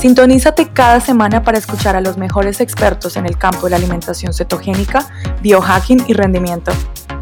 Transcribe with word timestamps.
Sintonízate 0.00 0.72
cada 0.72 0.98
semana 0.98 1.42
para 1.42 1.58
escuchar 1.58 1.94
a 1.94 2.00
los 2.00 2.16
mejores 2.16 2.62
expertos 2.62 3.18
en 3.18 3.26
el 3.26 3.36
campo 3.36 3.66
de 3.66 3.72
la 3.72 3.76
alimentación 3.76 4.32
cetogénica, 4.32 5.06
biohacking 5.42 6.04
y 6.08 6.14
rendimiento. 6.14 6.72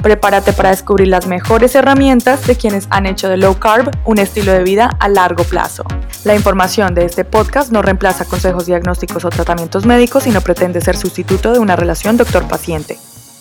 Prepárate 0.00 0.52
para 0.52 0.70
descubrir 0.70 1.08
las 1.08 1.26
mejores 1.26 1.74
herramientas 1.74 2.46
de 2.46 2.54
quienes 2.54 2.86
han 2.90 3.06
hecho 3.06 3.28
de 3.28 3.36
low 3.36 3.58
carb 3.58 3.90
un 4.04 4.18
estilo 4.18 4.52
de 4.52 4.62
vida 4.62 4.96
a 5.00 5.08
largo 5.08 5.42
plazo. 5.42 5.82
La 6.22 6.36
información 6.36 6.94
de 6.94 7.04
este 7.04 7.24
podcast 7.24 7.72
no 7.72 7.82
reemplaza 7.82 8.26
consejos 8.26 8.66
diagnósticos 8.66 9.24
o 9.24 9.30
tratamientos 9.30 9.84
médicos 9.84 10.28
y 10.28 10.30
no 10.30 10.40
pretende 10.40 10.80
ser 10.80 10.96
sustituto 10.96 11.52
de 11.52 11.58
una 11.58 11.74
relación 11.74 12.16
doctor-paciente. 12.16 12.96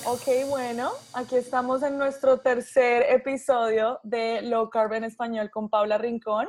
Ok, 0.05 0.49
bueno, 0.49 0.89
aquí 1.13 1.35
estamos 1.35 1.83
en 1.83 1.99
nuestro 1.99 2.39
tercer 2.39 3.05
episodio 3.09 3.99
de 4.01 4.41
Low 4.41 4.71
Carb 4.71 4.93
en 4.93 5.03
Español 5.03 5.51
con 5.51 5.69
Paula 5.69 5.99
Rincón. 5.99 6.47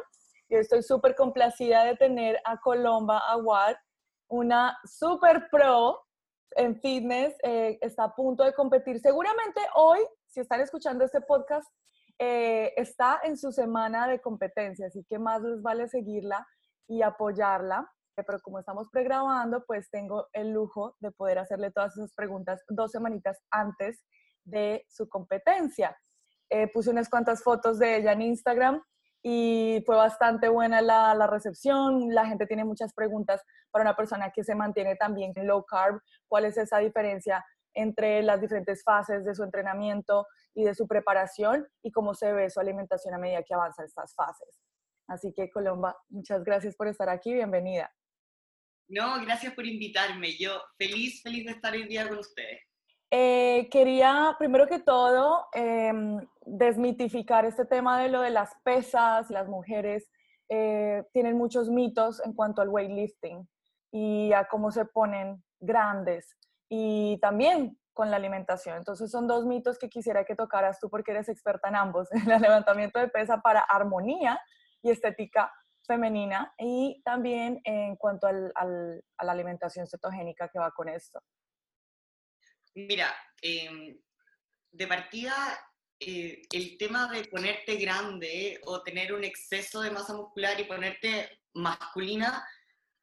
Y 0.48 0.56
estoy 0.56 0.82
súper 0.82 1.14
complacida 1.14 1.84
de 1.84 1.96
tener 1.96 2.40
a 2.44 2.58
Colomba 2.58 3.18
Aguad, 3.18 3.76
una 4.28 4.78
super 4.84 5.48
pro 5.50 6.00
en 6.52 6.80
fitness, 6.80 7.34
eh, 7.42 7.78
está 7.82 8.04
a 8.04 8.14
punto 8.14 8.44
de 8.44 8.54
competir. 8.54 8.98
Seguramente 9.00 9.60
hoy, 9.74 10.00
si 10.26 10.40
están 10.40 10.60
escuchando 10.60 11.04
este 11.04 11.20
podcast, 11.20 11.68
eh, 12.18 12.72
está 12.76 13.20
en 13.22 13.36
su 13.36 13.52
semana 13.52 14.08
de 14.08 14.20
competencia, 14.20 14.86
así 14.86 15.04
que 15.04 15.18
más 15.18 15.42
les 15.42 15.60
vale 15.62 15.86
seguirla 15.88 16.46
y 16.86 17.02
apoyarla. 17.02 17.86
Eh, 18.16 18.24
pero 18.26 18.40
como 18.40 18.58
estamos 18.58 18.88
pregrabando, 18.90 19.64
pues 19.66 19.90
tengo 19.90 20.28
el 20.32 20.50
lujo 20.50 20.96
de 21.00 21.12
poder 21.12 21.38
hacerle 21.38 21.70
todas 21.70 21.96
esas 21.96 22.14
preguntas 22.14 22.64
dos 22.68 22.90
semanitas 22.90 23.38
antes 23.50 24.02
de 24.44 24.84
su 24.88 25.08
competencia. 25.08 25.96
puse 26.72 26.88
unas 26.88 27.10
cuantas 27.10 27.42
fotos 27.42 27.78
de 27.78 27.98
ella 27.98 28.12
en 28.12 28.22
Instagram 28.22 28.82
y 29.22 29.82
fue 29.84 29.96
bastante 29.96 30.48
buena 30.48 30.80
la, 30.80 31.26
recepción. 31.26 32.14
La 32.14 32.26
gente 32.26 32.46
tiene 32.46 32.64
muchas 32.64 32.92
preguntas 32.92 33.42
para 33.70 33.82
una 33.82 33.96
persona 33.96 34.30
que 34.30 34.44
se 34.44 34.54
mantiene 34.54 34.96
también 34.96 35.32
low 35.34 35.64
carb. 35.64 36.00
¿Cuál 36.28 36.44
es 36.44 36.56
esa 36.56 36.78
diferencia 36.78 37.44
entre 37.74 38.22
las 38.22 38.40
diferentes 38.40 38.82
fases 38.82 39.24
de 39.24 39.34
su 39.34 39.42
entrenamiento 39.42 40.26
y 40.54 40.64
de 40.64 40.74
su 40.74 40.86
preparación 40.86 41.66
y 41.82 41.90
cómo 41.90 42.14
se 42.14 42.32
ve 42.32 42.50
su 42.50 42.60
alimentación 42.60 43.14
a 43.14 43.18
medida 43.18 43.42
que 43.42 43.54
avanza 43.54 43.84
estas 43.84 44.14
fases? 44.14 44.60
Así 45.08 45.32
que 45.32 45.50
Colomba, 45.50 45.96
muchas 46.10 46.44
gracias 46.44 46.76
por 46.76 46.86
estar 46.86 47.08
aquí. 47.08 47.32
Bienvenida. 47.32 47.90
No, 48.88 49.20
gracias 49.22 49.52
por 49.54 49.66
invitarme. 49.66 50.36
Yo 50.38 50.62
feliz, 50.78 51.22
feliz 51.22 51.44
de 51.44 51.52
estar 51.52 51.72
hoy 51.72 51.86
día 51.86 52.08
con 52.08 52.18
ustedes. 52.18 52.67
Eh, 53.10 53.68
quería, 53.70 54.36
primero 54.38 54.66
que 54.66 54.80
todo, 54.80 55.46
em, 55.54 56.26
desmitificar 56.44 57.44
este 57.46 57.64
tema 57.64 57.98
de 58.00 58.10
lo 58.10 58.20
de 58.20 58.30
las 58.30 58.54
pesas. 58.64 59.30
Las 59.30 59.48
mujeres 59.48 60.10
eh, 60.50 61.04
tienen 61.12 61.36
muchos 61.36 61.70
mitos 61.70 62.24
en 62.24 62.34
cuanto 62.34 62.62
al 62.62 62.68
weightlifting 62.68 63.48
y 63.92 64.32
a 64.32 64.46
cómo 64.48 64.70
se 64.70 64.84
ponen 64.84 65.42
grandes 65.60 66.36
y 66.68 67.18
también 67.20 67.78
con 67.94 68.10
la 68.10 68.16
alimentación. 68.16 68.76
Entonces 68.76 69.10
son 69.10 69.26
dos 69.26 69.46
mitos 69.46 69.78
que 69.78 69.88
quisiera 69.88 70.24
que 70.24 70.36
tocaras 70.36 70.78
tú 70.78 70.88
porque 70.90 71.12
eres 71.12 71.28
experta 71.28 71.68
en 71.68 71.76
ambos, 71.76 72.08
en 72.12 72.30
el 72.30 72.42
levantamiento 72.42 72.98
de 72.98 73.08
pesa 73.08 73.40
para 73.40 73.60
armonía 73.60 74.40
y 74.82 74.90
estética 74.90 75.52
femenina 75.86 76.52
y 76.58 77.02
también 77.04 77.60
en 77.64 77.96
cuanto 77.96 78.26
al, 78.26 78.52
a 78.54 79.24
la 79.24 79.32
alimentación 79.32 79.86
cetogénica 79.86 80.48
que 80.48 80.58
va 80.58 80.70
con 80.70 80.88
esto. 80.88 81.20
Mira, 82.74 83.14
em, 83.42 83.98
de 84.70 84.86
partida, 84.86 85.34
eh, 86.00 86.42
el 86.52 86.76
tema 86.78 87.10
de 87.10 87.24
ponerte 87.24 87.76
grande 87.76 88.60
o 88.64 88.82
tener 88.82 89.12
un 89.12 89.24
exceso 89.24 89.80
de 89.80 89.90
masa 89.90 90.14
muscular 90.14 90.58
y 90.60 90.64
ponerte 90.64 91.40
masculina 91.54 92.46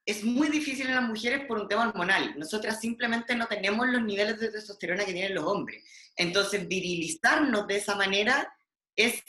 es 0.06 0.24
muy 0.24 0.50
difícil 0.50 0.88
en 0.88 0.96
las 0.96 1.04
mujeres 1.04 1.46
por 1.48 1.60
un 1.60 1.68
tema 1.68 1.88
hormonal. 1.88 2.38
Nosotras 2.38 2.80
simplemente 2.80 3.36
no 3.36 3.48
tenemos 3.48 3.88
los 3.88 4.04
niveles 4.04 4.40
de 4.40 4.52
testosterona 4.52 5.04
que 5.04 5.14
tienen 5.14 5.34
los 5.34 5.46
hombres. 5.46 5.84
Entonces, 6.16 6.68
virilizarnos 6.68 7.66
de 7.68 7.78
esa 7.78 7.96
manera 7.96 8.48
es 8.96 9.24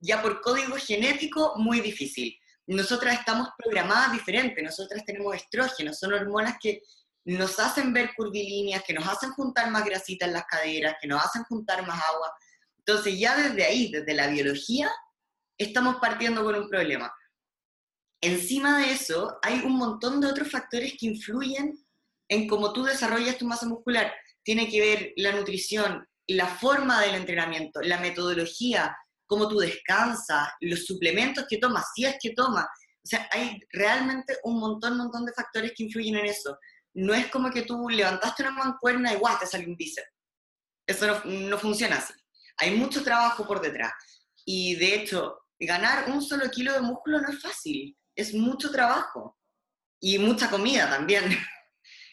ya 0.00 0.20
por 0.20 0.40
código 0.40 0.76
genético 0.76 1.54
muy 1.56 1.80
difícil. 1.80 2.36
Nosotras 2.66 3.18
estamos 3.18 3.48
programadas 3.56 4.12
diferente, 4.12 4.62
nosotras 4.62 5.04
tenemos 5.04 5.34
estrógenos, 5.36 5.98
son 5.98 6.12
hormonas 6.12 6.56
que 6.60 6.82
nos 7.28 7.58
hacen 7.58 7.92
ver 7.92 8.12
curvilíneas, 8.16 8.82
que 8.84 8.94
nos 8.94 9.06
hacen 9.06 9.32
juntar 9.32 9.70
más 9.70 9.84
grasita 9.84 10.24
en 10.24 10.32
las 10.32 10.46
caderas, 10.46 10.96
que 10.98 11.06
nos 11.06 11.22
hacen 11.22 11.44
juntar 11.44 11.86
más 11.86 12.00
agua. 12.10 12.32
Entonces 12.78 13.18
ya 13.18 13.36
desde 13.36 13.64
ahí, 13.64 13.90
desde 13.92 14.14
la 14.14 14.28
biología, 14.28 14.90
estamos 15.58 15.96
partiendo 15.96 16.42
con 16.42 16.54
un 16.54 16.70
problema. 16.70 17.12
Encima 18.22 18.78
de 18.78 18.92
eso, 18.92 19.38
hay 19.42 19.60
un 19.60 19.76
montón 19.76 20.22
de 20.22 20.26
otros 20.26 20.50
factores 20.50 20.94
que 20.98 21.04
influyen 21.04 21.78
en 22.30 22.48
cómo 22.48 22.72
tú 22.72 22.84
desarrollas 22.84 23.36
tu 23.36 23.44
masa 23.44 23.66
muscular. 23.66 24.10
Tiene 24.42 24.70
que 24.70 24.80
ver 24.80 25.12
la 25.16 25.32
nutrición, 25.32 26.08
la 26.28 26.46
forma 26.46 27.02
del 27.02 27.14
entrenamiento, 27.14 27.82
la 27.82 28.00
metodología, 28.00 28.96
cómo 29.26 29.48
tú 29.48 29.58
descansas, 29.58 30.48
los 30.60 30.86
suplementos 30.86 31.44
que 31.46 31.58
tomas, 31.58 31.84
si 31.94 32.06
es 32.06 32.16
que 32.18 32.30
tomas. 32.30 32.64
O 32.64 33.06
sea, 33.06 33.28
hay 33.32 33.60
realmente 33.70 34.38
un 34.44 34.58
montón, 34.58 34.96
montón 34.96 35.26
de 35.26 35.32
factores 35.34 35.72
que 35.76 35.84
influyen 35.84 36.16
en 36.16 36.26
eso 36.26 36.58
no 36.94 37.14
es 37.14 37.28
como 37.28 37.50
que 37.50 37.62
tú 37.62 37.88
levantaste 37.88 38.42
una 38.42 38.52
mancuerna 38.52 39.12
y 39.12 39.16
guau, 39.16 39.38
te 39.38 39.46
sale 39.46 39.66
un 39.66 39.76
bíceps. 39.76 40.08
Eso 40.86 41.06
no, 41.06 41.24
no 41.24 41.58
funciona 41.58 41.96
así. 41.96 42.14
Hay 42.58 42.76
mucho 42.76 43.02
trabajo 43.04 43.46
por 43.46 43.60
detrás. 43.60 43.92
Y 44.44 44.74
de 44.76 44.94
hecho, 44.94 45.38
ganar 45.60 46.10
un 46.10 46.22
solo 46.22 46.48
kilo 46.50 46.72
de 46.72 46.80
músculo 46.80 47.20
no 47.20 47.28
es 47.28 47.40
fácil. 47.40 47.96
Es 48.16 48.34
mucho 48.34 48.70
trabajo. 48.70 49.36
Y 50.00 50.18
mucha 50.18 50.48
comida 50.48 50.88
también. 50.88 51.24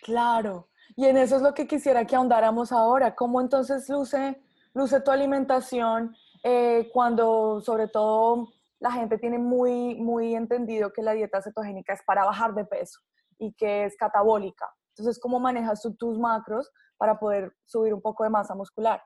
Claro. 0.03 0.69
Y 0.95 1.05
en 1.05 1.17
eso 1.17 1.37
es 1.37 1.41
lo 1.41 1.53
que 1.53 1.67
quisiera 1.67 2.05
que 2.05 2.15
ahondáramos 2.15 2.71
ahora. 2.71 3.15
¿Cómo 3.15 3.41
entonces 3.41 3.89
luce, 3.89 4.39
luce 4.73 5.01
tu 5.01 5.11
alimentación 5.11 6.15
eh, 6.43 6.89
cuando 6.93 7.61
sobre 7.61 7.87
todo 7.87 8.53
la 8.79 8.91
gente 8.91 9.17
tiene 9.17 9.39
muy, 9.39 9.95
muy 9.95 10.35
entendido 10.35 10.93
que 10.93 11.01
la 11.01 11.13
dieta 11.13 11.41
cetogénica 11.41 11.93
es 11.93 12.03
para 12.05 12.25
bajar 12.25 12.53
de 12.53 12.65
peso? 12.65 12.99
Y 13.39 13.53
que 13.53 13.85
es 13.85 13.95
catabólica. 13.97 14.69
Entonces, 14.97 15.19
¿cómo 15.19 15.39
manejas 15.39 15.81
tú 15.81 15.95
tus 15.95 16.17
macros 16.17 16.69
para 16.97 17.19
poder 17.19 17.51
subir 17.65 17.93
un 17.93 18.01
poco 18.01 18.23
de 18.23 18.29
masa 18.29 18.55
muscular? 18.55 19.01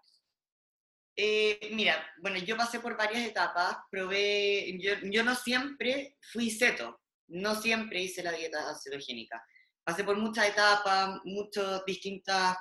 Eh, 1.15 1.69
mira, 1.73 1.95
bueno, 2.21 2.37
yo 2.37 2.55
pasé 2.55 2.79
por 2.79 2.95
varias 2.95 3.27
etapas, 3.27 3.77
probé, 3.91 4.77
yo, 4.79 4.93
yo, 5.03 5.23
no 5.23 5.35
siempre 5.35 6.15
fui 6.31 6.49
ceto, 6.49 7.01
no 7.27 7.55
siempre 7.55 8.01
hice 8.01 8.23
la 8.23 8.31
dieta 8.31 8.73
cetogénica. 8.81 9.43
Pasé 9.83 10.03
por 10.03 10.17
muchas 10.17 10.47
etapas, 10.47 11.19
muchas 11.25 11.83
distintas 11.85 12.55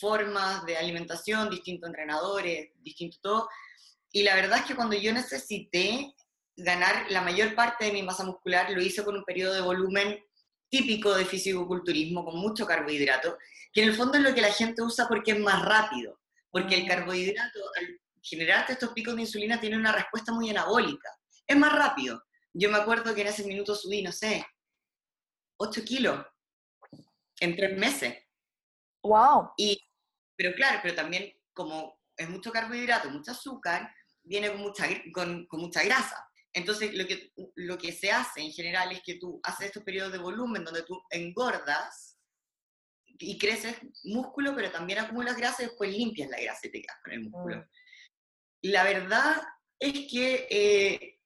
formas 0.00 0.64
de 0.64 0.76
alimentación, 0.76 1.50
distintos 1.50 1.88
entrenadores, 1.88 2.70
distinto 2.76 3.18
todo. 3.22 3.48
Y 4.10 4.22
la 4.22 4.34
verdad 4.34 4.58
es 4.58 4.64
que 4.64 4.74
cuando 4.74 4.96
yo 4.96 5.12
necesité 5.12 6.12
ganar 6.56 7.10
la 7.10 7.22
mayor 7.22 7.54
parte 7.54 7.86
de 7.86 7.92
mi 7.92 8.02
masa 8.02 8.24
muscular, 8.24 8.70
lo 8.70 8.82
hice 8.82 9.04
con 9.04 9.16
un 9.16 9.24
periodo 9.24 9.54
de 9.54 9.60
volumen 9.60 10.18
típico 10.72 11.14
de 11.14 11.26
fisicoculturismo 11.26 12.24
con 12.24 12.40
mucho 12.40 12.66
carbohidrato, 12.66 13.36
que 13.74 13.82
en 13.82 13.90
el 13.90 13.94
fondo 13.94 14.16
es 14.16 14.24
lo 14.24 14.34
que 14.34 14.40
la 14.40 14.50
gente 14.50 14.80
usa 14.80 15.06
porque 15.06 15.32
es 15.32 15.38
más 15.38 15.62
rápido, 15.62 16.18
porque 16.50 16.76
el 16.76 16.88
carbohidrato 16.88 17.60
al 17.78 18.00
generarte 18.22 18.72
estos 18.72 18.92
picos 18.94 19.14
de 19.14 19.20
insulina 19.20 19.60
tiene 19.60 19.76
una 19.76 19.92
respuesta 19.92 20.32
muy 20.32 20.48
anabólica, 20.48 21.10
es 21.46 21.56
más 21.58 21.74
rápido. 21.74 22.24
Yo 22.54 22.70
me 22.70 22.78
acuerdo 22.78 23.14
que 23.14 23.20
en 23.20 23.26
ese 23.26 23.44
minuto 23.44 23.74
subí, 23.74 24.00
no 24.00 24.12
sé, 24.12 24.46
8 25.58 25.84
kilos 25.84 26.24
en 27.40 27.54
tres 27.54 27.78
meses. 27.78 28.24
¡Wow! 29.02 29.50
Y, 29.58 29.78
pero 30.36 30.54
claro, 30.54 30.80
pero 30.82 30.94
también 30.94 31.34
como 31.52 32.00
es 32.16 32.30
mucho 32.30 32.50
carbohidrato, 32.50 33.10
mucho 33.10 33.32
azúcar, 33.32 33.94
viene 34.22 34.50
con 34.50 34.60
mucha, 34.60 34.86
con, 35.12 35.46
con 35.46 35.60
mucha 35.60 35.82
grasa. 35.82 36.26
Entonces, 36.54 36.92
lo 36.94 37.06
que, 37.06 37.32
lo 37.56 37.78
que 37.78 37.92
se 37.92 38.10
hace 38.10 38.42
en 38.42 38.52
general 38.52 38.92
es 38.92 39.02
que 39.02 39.14
tú 39.14 39.40
haces 39.42 39.66
estos 39.66 39.82
periodos 39.82 40.12
de 40.12 40.18
volumen 40.18 40.64
donde 40.64 40.82
tú 40.82 41.02
engordas 41.10 42.18
y 43.18 43.38
creces 43.38 43.76
músculo, 44.04 44.54
pero 44.54 44.70
también 44.70 44.98
acumulas 44.98 45.36
grasa 45.36 45.62
y 45.62 45.66
después 45.66 45.90
limpias 45.90 46.28
la 46.28 46.40
grasa 46.40 46.66
y 46.66 46.70
te 46.70 46.82
quedas 46.82 46.98
con 47.02 47.12
el 47.14 47.20
músculo. 47.20 47.56
Mm. 47.56 47.68
La 48.62 48.84
verdad 48.84 49.42
es 49.78 49.92
que, 50.10 50.46
eh, 50.50 51.20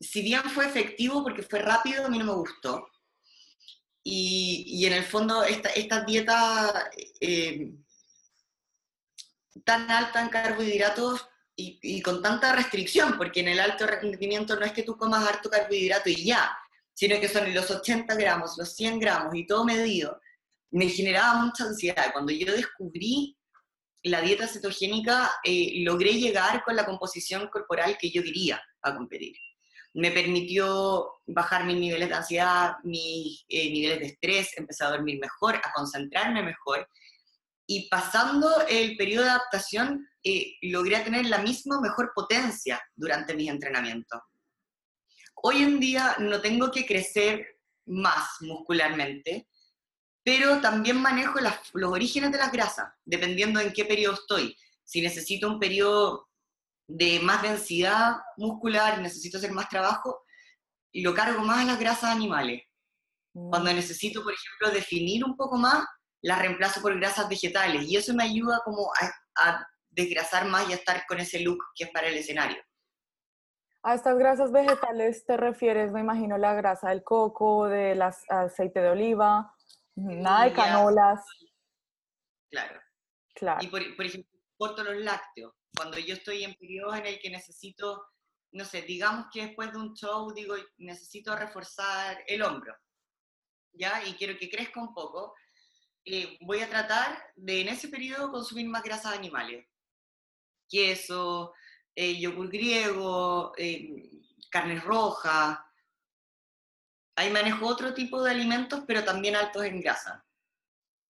si 0.00 0.22
bien 0.22 0.42
fue 0.50 0.66
efectivo 0.66 1.22
porque 1.22 1.42
fue 1.42 1.60
rápido, 1.60 2.04
a 2.04 2.08
mí 2.08 2.18
no 2.18 2.24
me 2.24 2.34
gustó. 2.34 2.88
Y, 4.02 4.64
y 4.66 4.86
en 4.86 4.92
el 4.92 5.04
fondo, 5.04 5.42
esta, 5.44 5.68
esta 5.70 6.04
dieta 6.04 6.90
eh, 7.20 7.72
tan 9.64 9.90
alta 9.90 10.22
en 10.22 10.28
carbohidratos 10.28 11.28
y, 11.56 12.02
con 12.02 12.22
tanta 12.22 12.54
restricción, 12.54 13.16
porque 13.16 13.40
en 13.40 13.48
el 13.48 13.60
alto 13.60 13.86
rendimiento 13.86 14.56
no 14.56 14.66
es 14.66 14.72
que 14.72 14.82
tú 14.82 14.96
comas 14.96 15.26
harto 15.26 15.48
carbohidrato 15.48 16.10
y 16.10 16.24
ya, 16.24 16.56
sino 16.92 17.18
que 17.18 17.28
son 17.28 17.52
los 17.54 17.70
80 17.70 18.14
gramos, 18.14 18.56
los 18.58 18.74
100 18.74 19.00
gramos 19.00 19.34
y 19.34 19.46
todo 19.46 19.64
medido, 19.64 20.20
me 20.70 20.88
generaba 20.88 21.42
mucha 21.42 21.64
ansiedad. 21.64 22.12
Cuando 22.12 22.32
yo 22.32 22.52
descubrí 22.52 23.36
la 24.02 24.20
dieta 24.20 24.46
cetogénica, 24.46 25.30
eh, 25.42 25.72
logré 25.78 26.14
llegar 26.14 26.62
con 26.64 26.76
la 26.76 26.84
composición 26.84 27.48
corporal 27.48 27.96
que 27.98 28.10
yo 28.10 28.22
quería 28.22 28.62
a 28.82 28.94
competir. 28.94 29.34
Me 29.94 30.10
permitió 30.10 31.14
bajar 31.26 31.64
mis 31.64 31.78
niveles 31.78 32.08
de 32.10 32.14
ansiedad, 32.14 32.76
mis 32.84 33.44
eh, 33.48 33.70
niveles 33.70 34.00
de 34.00 34.06
estrés, 34.06 34.58
empecé 34.58 34.84
a 34.84 34.90
dormir 34.90 35.18
mejor, 35.18 35.56
a 35.56 35.72
concentrarme 35.74 36.42
mejor. 36.42 36.86
Y 37.66 37.88
pasando 37.88 38.48
el 38.68 38.96
periodo 38.96 39.24
de 39.24 39.30
adaptación, 39.30 40.08
eh, 40.22 40.54
logré 40.62 41.00
tener 41.00 41.26
la 41.26 41.38
misma 41.38 41.80
mejor 41.80 42.12
potencia 42.14 42.80
durante 42.94 43.34
mis 43.34 43.50
entrenamientos. 43.50 44.20
Hoy 45.34 45.62
en 45.62 45.80
día 45.80 46.16
no 46.18 46.40
tengo 46.40 46.70
que 46.70 46.86
crecer 46.86 47.46
más 47.86 48.40
muscularmente, 48.40 49.48
pero 50.24 50.60
también 50.60 51.00
manejo 51.00 51.38
los 51.74 51.92
orígenes 51.92 52.32
de 52.32 52.38
las 52.38 52.50
grasas, 52.50 52.88
dependiendo 53.04 53.60
en 53.60 53.72
qué 53.72 53.84
periodo 53.84 54.14
estoy. 54.14 54.56
Si 54.82 55.00
necesito 55.00 55.48
un 55.48 55.60
periodo 55.60 56.28
de 56.88 57.20
más 57.20 57.42
densidad 57.42 58.16
muscular, 58.36 59.00
necesito 59.00 59.38
hacer 59.38 59.52
más 59.52 59.68
trabajo, 59.68 60.24
lo 60.92 61.14
cargo 61.14 61.42
más 61.42 61.58
a 61.58 61.64
las 61.64 61.78
grasas 61.78 62.10
animales. 62.10 62.62
Cuando 63.32 63.70
mm. 63.70 63.74
necesito, 63.76 64.22
por 64.22 64.32
ejemplo, 64.32 64.70
definir 64.70 65.24
un 65.24 65.36
poco 65.36 65.56
más, 65.58 65.84
las 66.22 66.40
reemplazo 66.40 66.80
por 66.80 66.98
grasas 66.98 67.28
vegetales, 67.28 67.84
y 67.84 67.96
eso 67.96 68.14
me 68.14 68.24
ayuda 68.24 68.60
como 68.64 68.90
a, 69.00 69.48
a 69.48 69.66
desgrasar 69.90 70.46
más 70.46 70.68
y 70.68 70.72
a 70.72 70.76
estar 70.76 71.04
con 71.06 71.18
ese 71.20 71.40
look 71.40 71.58
que 71.74 71.84
es 71.84 71.90
para 71.90 72.08
el 72.08 72.16
escenario. 72.16 72.58
A 73.82 73.94
estas 73.94 74.18
grasas 74.18 74.50
vegetales 74.50 75.24
te 75.24 75.36
refieres, 75.36 75.92
me 75.92 76.00
imagino, 76.00 76.38
la 76.38 76.54
grasa 76.54 76.88
del 76.90 77.04
coco, 77.04 77.68
del 77.68 78.02
aceite 78.02 78.80
de 78.80 78.88
oliva, 78.88 79.52
Nada 79.96 80.44
de 80.44 80.52
canolas. 80.52 81.24
Claro. 82.50 82.80
claro. 83.34 83.64
Y 83.64 83.68
por, 83.68 84.04
ejemplo, 84.04 84.30
corto 84.56 84.84
los 84.84 84.96
lácteos. 84.96 85.54
Cuando 85.74 85.98
yo 85.98 86.14
estoy 86.14 86.44
en 86.44 86.54
periodos 86.54 86.98
en 86.98 87.06
el 87.06 87.18
que 87.18 87.30
necesito, 87.30 88.06
no 88.52 88.64
sé, 88.64 88.82
digamos 88.82 89.26
que 89.32 89.46
después 89.46 89.72
de 89.72 89.78
un 89.78 89.94
show 89.94 90.32
digo, 90.32 90.54
necesito 90.78 91.34
reforzar 91.34 92.22
el 92.26 92.42
hombro, 92.42 92.74
¿ya? 93.72 94.02
Y 94.06 94.14
quiero 94.14 94.38
que 94.38 94.50
crezca 94.50 94.80
un 94.80 94.94
poco, 94.94 95.34
eh, 96.06 96.38
voy 96.40 96.60
a 96.60 96.70
tratar 96.70 97.18
de 97.34 97.60
en 97.60 97.68
ese 97.68 97.88
periodo 97.88 98.30
consumir 98.30 98.68
más 98.68 98.82
grasas 98.82 99.14
animales. 99.14 99.66
Queso, 100.68 101.52
eh, 101.94 102.18
yogur 102.18 102.48
griego, 102.48 103.52
eh, 103.58 104.10
carnes 104.50 104.82
rojas, 104.82 105.58
Ahí 107.18 107.32
manejo 107.32 107.66
otro 107.66 107.94
tipo 107.94 108.22
de 108.22 108.30
alimentos, 108.30 108.84
pero 108.86 109.02
también 109.02 109.36
altos 109.36 109.64
en 109.64 109.80
grasa. 109.80 110.22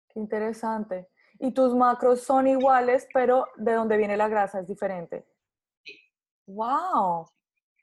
Qué 0.08 0.20
interesante. 0.20 1.10
Y 1.40 1.52
tus 1.52 1.74
macros 1.74 2.22
son 2.22 2.48
iguales, 2.48 3.08
pero 3.12 3.48
de 3.56 3.74
dónde 3.74 3.98
viene 3.98 4.16
la 4.16 4.28
grasa 4.28 4.60
es 4.60 4.68
diferente. 4.68 5.26
Sí. 5.84 6.00
¡Wow! 6.46 7.28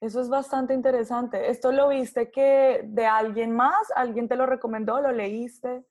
Eso 0.01 0.21
es 0.21 0.29
bastante 0.29 0.73
interesante. 0.73 1.51
¿Esto 1.51 1.73
lo 1.73 1.89
viste 1.89 2.31
que 2.31 2.83
de 2.85 3.07
alguien 3.07 3.55
más? 3.55 3.91
¿Alguien 3.97 4.29
te 4.29 4.37
lo 4.37 4.47
recomendó? 4.47 5.01
¿Lo 5.01 5.11
leíste? 5.11 5.85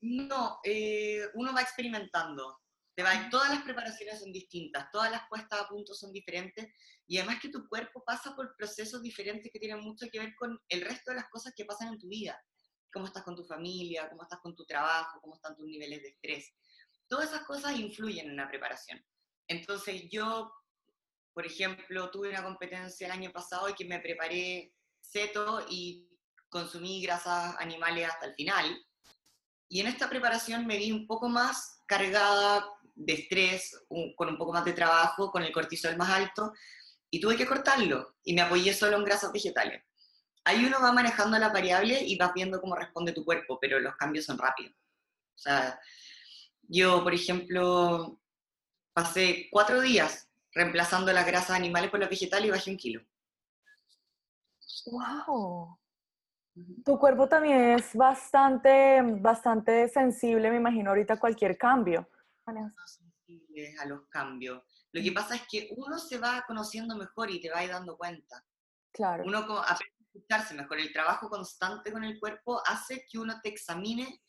No, 0.00 0.58
eh, 0.64 1.28
uno 1.34 1.52
va 1.52 1.62
experimentando 1.62 2.60
todas 3.30 3.50
las 3.50 3.62
preparaciones 3.62 4.20
son 4.20 4.32
distintas, 4.32 4.90
todas 4.90 5.10
las 5.10 5.22
puestas 5.28 5.60
a 5.60 5.68
punto 5.68 5.94
son 5.94 6.12
diferentes 6.12 6.66
y 7.06 7.18
además 7.18 7.40
que 7.40 7.48
tu 7.48 7.66
cuerpo 7.68 8.02
pasa 8.04 8.34
por 8.34 8.54
procesos 8.56 9.02
diferentes 9.02 9.50
que 9.52 9.58
tienen 9.58 9.80
mucho 9.80 10.06
que 10.10 10.18
ver 10.18 10.34
con 10.36 10.58
el 10.68 10.82
resto 10.82 11.10
de 11.10 11.16
las 11.16 11.28
cosas 11.28 11.52
que 11.56 11.64
pasan 11.64 11.88
en 11.88 11.98
tu 11.98 12.08
vida. 12.08 12.38
Cómo 12.92 13.06
estás 13.06 13.22
con 13.22 13.36
tu 13.36 13.44
familia, 13.44 14.08
cómo 14.08 14.22
estás 14.22 14.40
con 14.40 14.54
tu 14.54 14.64
trabajo, 14.64 15.20
cómo 15.20 15.34
están 15.34 15.56
tus 15.56 15.66
niveles 15.66 16.02
de 16.02 16.08
estrés. 16.08 16.52
Todas 17.08 17.30
esas 17.30 17.46
cosas 17.46 17.78
influyen 17.78 18.30
en 18.30 18.36
la 18.36 18.48
preparación. 18.48 19.04
Entonces 19.48 20.08
yo, 20.10 20.52
por 21.32 21.46
ejemplo, 21.46 22.10
tuve 22.10 22.30
una 22.30 22.42
competencia 22.42 23.06
el 23.06 23.12
año 23.12 23.32
pasado 23.32 23.68
y 23.68 23.74
que 23.74 23.84
me 23.84 24.00
preparé 24.00 24.72
seto 25.00 25.66
y 25.68 26.08
consumí 26.48 27.02
grasas 27.02 27.56
animales 27.58 28.08
hasta 28.08 28.26
el 28.26 28.34
final. 28.34 28.86
Y 29.70 29.80
en 29.80 29.86
esta 29.86 30.10
preparación 30.10 30.66
me 30.66 30.76
vi 30.76 30.90
un 30.90 31.06
poco 31.06 31.28
más 31.28 31.80
cargada 31.86 32.66
de 32.96 33.12
estrés, 33.14 33.80
con 34.16 34.28
un 34.28 34.36
poco 34.36 34.52
más 34.52 34.64
de 34.64 34.72
trabajo, 34.72 35.30
con 35.30 35.44
el 35.44 35.52
cortisol 35.52 35.96
más 35.96 36.10
alto, 36.10 36.52
y 37.08 37.20
tuve 37.20 37.36
que 37.36 37.46
cortarlo, 37.46 38.16
y 38.24 38.34
me 38.34 38.42
apoyé 38.42 38.74
solo 38.74 38.96
en 38.96 39.04
grasas 39.04 39.32
vegetales. 39.32 39.82
Ahí 40.44 40.64
uno 40.64 40.80
va 40.80 40.92
manejando 40.92 41.38
la 41.38 41.50
variable 41.50 42.02
y 42.02 42.16
vas 42.18 42.34
viendo 42.34 42.60
cómo 42.60 42.74
responde 42.74 43.12
tu 43.12 43.24
cuerpo, 43.24 43.58
pero 43.60 43.78
los 43.78 43.94
cambios 43.96 44.24
son 44.24 44.38
rápidos. 44.38 44.74
O 45.36 45.38
sea, 45.38 45.80
yo, 46.62 47.02
por 47.04 47.14
ejemplo, 47.14 48.20
pasé 48.92 49.48
cuatro 49.50 49.80
días 49.80 50.28
reemplazando 50.52 51.12
las 51.12 51.26
grasas 51.26 51.56
animales 51.56 51.90
por 51.90 52.00
las 52.00 52.10
vegetales 52.10 52.48
y 52.48 52.50
bajé 52.50 52.70
un 52.70 52.76
kilo. 52.76 53.02
¡Wow! 54.86 55.79
Tu 56.84 56.98
cuerpo 56.98 57.28
también 57.28 57.78
es 57.78 57.94
bastante, 57.94 59.00
bastante 59.02 59.88
sensible, 59.88 60.50
me 60.50 60.56
imagino, 60.56 60.90
ahorita 60.90 61.14
a 61.14 61.20
cualquier 61.20 61.56
cambio 61.56 62.08
sensibles 62.86 63.78
a 63.80 63.86
los 63.86 64.08
cambios. 64.08 64.62
Lo 64.92 65.02
que 65.02 65.12
pasa 65.12 65.36
es 65.36 65.42
que 65.50 65.68
uno 65.76 65.98
se 65.98 66.18
va 66.18 66.44
conociendo 66.46 66.96
mejor 66.96 67.30
y 67.30 67.40
te 67.40 67.50
va 67.50 67.66
dando 67.66 67.96
cuenta. 67.96 68.44
Claro. 68.92 69.22
Uno 69.24 69.38
aprende 69.38 69.94
a 69.98 70.02
escucharse 70.02 70.54
mejor. 70.54 70.78
El 70.78 70.92
trabajo 70.92 71.28
constante 71.28 71.92
con 71.92 72.04
el 72.04 72.18
cuerpo 72.18 72.60
hace 72.66 73.06
que 73.08 73.18
uno 73.18 73.40
te 73.42 73.50
examine 73.50 74.22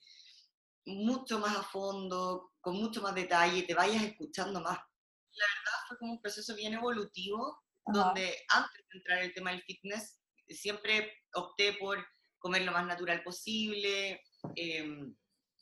mucho 0.85 1.39
más 1.39 1.56
a 1.57 1.63
fondo, 1.63 2.53
con 2.59 2.75
mucho 2.75 3.01
más 3.01 3.15
detalle, 3.15 3.59
y 3.59 3.68
te 3.68 3.73
vayas 3.73 4.03
escuchando 4.03 4.62
más. 4.62 4.77
La 4.77 5.45
verdad 5.45 5.79
fue 5.88 5.97
como 5.97 6.13
un 6.13 6.21
proceso 6.21 6.56
bien 6.56 6.73
evolutivo, 6.73 7.63
donde 7.85 8.35
antes 8.50 8.85
de 8.91 8.97
entrar 8.97 9.18
en 9.19 9.25
el 9.25 9.33
tema 9.33 9.51
del 9.51 9.63
fitness, 9.63 10.20
siempre 10.53 11.13
opté 11.33 11.74
por 11.74 12.06
comer 12.39 12.63
lo 12.63 12.71
más 12.71 12.86
natural 12.86 13.24
posible, 13.24 14.21
eh, 14.56 15.13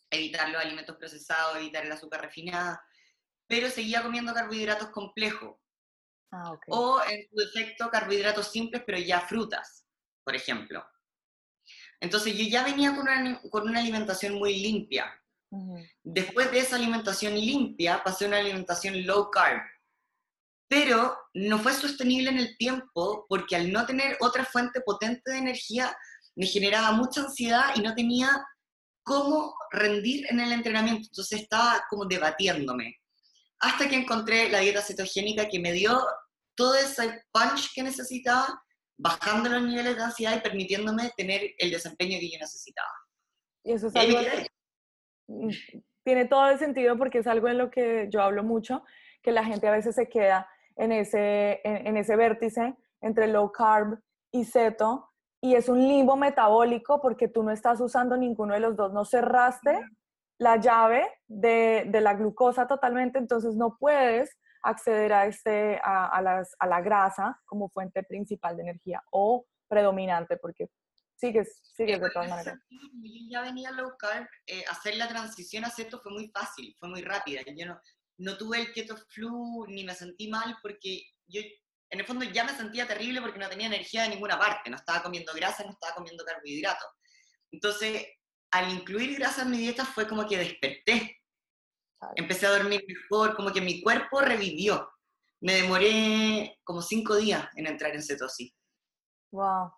evitar 0.10 0.50
los 0.50 0.62
alimentos 0.62 0.96
procesados, 0.98 1.58
evitar 1.58 1.86
el 1.86 1.92
azúcar 1.92 2.22
refinada, 2.22 2.82
pero 3.48 3.70
seguía 3.70 4.02
comiendo 4.02 4.34
carbohidratos 4.34 4.90
complejos. 4.90 5.58
Ah, 6.32 6.54
o 6.68 7.02
en 7.10 7.28
su 7.28 7.36
defecto 7.36 7.90
carbohidratos 7.90 8.52
simples, 8.52 8.84
pero 8.86 9.00
ya 9.00 9.22
frutas, 9.22 9.86
por 10.24 10.36
ejemplo. 10.36 10.86
Entonces 12.00 12.38
yo 12.38 12.46
ya 12.48 12.64
venía 12.64 12.96
con 12.96 13.02
una, 13.02 13.42
con 13.50 13.68
una 13.68 13.80
alimentación 13.80 14.36
muy 14.36 14.60
limpia. 14.60 15.14
Después 16.04 16.52
de 16.52 16.60
esa 16.60 16.76
alimentación 16.76 17.34
limpia, 17.34 18.04
pasé 18.04 18.26
a 18.26 18.28
una 18.28 18.38
alimentación 18.38 19.06
low 19.06 19.32
carb. 19.32 19.62
Pero 20.70 21.18
no 21.34 21.60
fue 21.60 21.74
sostenible 21.74 22.30
en 22.30 22.38
el 22.38 22.56
tiempo 22.58 23.26
porque 23.28 23.56
al 23.56 23.72
no 23.72 23.86
tener 23.86 24.18
otra 24.22 24.46
fuente 24.46 24.82
potente 24.82 25.32
de 25.32 25.40
energía, 25.40 25.98
me 26.36 26.46
generaba 26.46 26.92
mucha 26.92 27.22
ansiedad 27.22 27.72
y 27.76 27.82
no 27.82 27.94
tenía 27.96 28.30
cómo 29.04 29.56
rendir 29.72 30.28
en 30.30 30.40
el 30.40 30.52
entrenamiento. 30.52 31.08
Entonces 31.12 31.42
estaba 31.42 31.84
como 31.90 32.06
debatiéndome. 32.06 32.96
Hasta 33.60 33.90
que 33.90 33.96
encontré 33.96 34.50
la 34.50 34.60
dieta 34.60 34.82
cetogénica 34.82 35.50
que 35.50 35.60
me 35.60 35.74
dio 35.74 36.00
todo 36.56 36.76
ese 36.76 37.24
punch 37.32 37.74
que 37.74 37.82
necesitaba, 37.82 38.62
bajando 38.98 39.50
los 39.50 39.64
niveles 39.64 39.96
de 39.96 40.04
ansiedad 40.04 40.38
y 40.38 40.42
permitiéndome 40.42 41.12
tener 41.18 41.56
el 41.58 41.72
desempeño 41.72 42.20
que 42.20 42.30
yo 42.30 42.38
necesitaba. 42.38 42.92
Y 43.64 43.72
eso 43.72 43.88
es 43.88 43.96
algo 43.96 44.20
mm, 45.28 45.50
tiene 46.04 46.26
todo 46.26 46.50
el 46.50 46.60
sentido 46.60 46.98
porque 46.98 47.20
es 47.20 47.28
algo 47.28 47.48
en 47.48 47.58
lo 47.58 47.72
que 47.72 48.08
yo 48.10 48.22
hablo 48.22 48.44
mucho, 48.44 48.84
que 49.22 49.32
la 49.32 49.44
gente 49.44 49.68
a 49.68 49.72
veces 49.72 49.96
se 49.96 50.08
queda 50.10 50.48
en 50.80 50.92
ese, 50.92 51.62
en 51.64 51.98
ese 51.98 52.16
vértice 52.16 52.76
entre 53.02 53.28
low 53.28 53.52
carb 53.52 54.00
y 54.32 54.46
ceto, 54.46 55.10
y 55.42 55.56
es 55.56 55.70
un 55.70 55.80
limbo 55.80 56.16
metabólico 56.16 57.02
porque 57.02 57.28
tú 57.28 57.44
no 57.44 57.52
estás 57.52 57.80
usando 57.80 58.18
ninguno 58.18 58.54
de 58.54 58.60
los 58.60 58.76
dos, 58.76 58.92
no 58.92 59.06
cerraste 59.06 59.80
la 60.38 60.58
llave 60.58 61.06
de, 61.28 61.86
de 61.88 62.02
la 62.02 62.14
glucosa 62.14 62.68
totalmente, 62.68 63.20
entonces 63.20 63.56
no 63.56 63.78
puedes 63.78 64.38
acceder 64.64 65.14
a, 65.14 65.26
este, 65.26 65.80
a, 65.84 66.08
a, 66.08 66.22
las, 66.22 66.56
a, 66.60 66.68
la 66.68 66.82
grasa 66.82 67.40
como 67.46 67.70
fuente 67.70 68.04
principal 68.04 68.56
de 68.56 68.64
energía 68.64 69.04
o 69.12 69.46
predominante, 69.68 70.38
porque 70.38 70.70
sigues, 71.16 71.60
sigues 71.76 72.00
de 72.00 72.10
todas 72.10 72.30
maneras. 72.30 72.58
Yo 72.70 72.80
ya 73.30 73.42
venía 73.42 73.72
low 73.72 73.96
carb, 73.98 74.28
eh, 74.48 74.64
hacer 74.70 74.96
la 74.96 75.08
transición 75.08 75.66
a 75.66 75.70
ceto 75.70 76.00
fue 76.00 76.12
muy 76.12 76.30
fácil, 76.30 76.76
fue 76.80 76.90
muy 76.90 77.02
rápida. 77.02 77.42
Yo 77.56 77.66
no, 77.66 77.80
no 78.20 78.38
tuve 78.38 78.60
el 78.60 78.74
keto 78.74 78.98
flu 78.98 79.66
ni 79.68 79.84
me 79.84 79.96
sentí 79.96 80.28
mal 80.28 80.58
porque 80.62 81.04
yo 81.28 81.42
en 81.92 82.00
el 82.00 82.06
fondo 82.06 82.26
ya 82.26 82.44
me 82.44 82.52
sentía 82.52 82.88
terrible 82.88 83.22
porque 83.22 83.40
no 83.40 83.50
tenía 83.50 83.68
energía 83.68 84.04
de 84.04 84.10
ninguna 84.10 84.38
parte, 84.38 84.70
no 84.70 84.76
estaba 84.76 85.02
comiendo 85.02 85.34
grasa, 85.34 85.64
no 85.64 85.72
estaba 85.72 85.96
comiendo 85.96 86.24
carbohidratos. 86.24 86.88
Entonces, 87.52 88.06
al 88.52 88.72
incluir 88.72 89.18
grasa 89.18 89.42
en 89.42 89.52
mi 89.52 89.58
dieta 89.58 89.86
fue 89.86 90.08
como 90.08 90.28
que 90.28 90.38
desperté. 90.38 91.18
Empecé 92.16 92.46
a 92.46 92.52
dormir 92.52 92.84
mejor, 92.88 93.36
como 93.36 93.52
que 93.52 93.62
mi 93.62 93.82
cuerpo 93.82 94.22
revivió. 94.22 94.88
Me 95.42 95.54
demoré 95.54 96.60
como 96.64 96.82
cinco 96.82 97.16
días 97.16 97.48
en 97.56 97.66
entrar 97.66 97.96
en 97.96 98.04
cetosis. 98.04 98.54
Wow. 99.32 99.72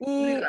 ¿Y 0.00 0.40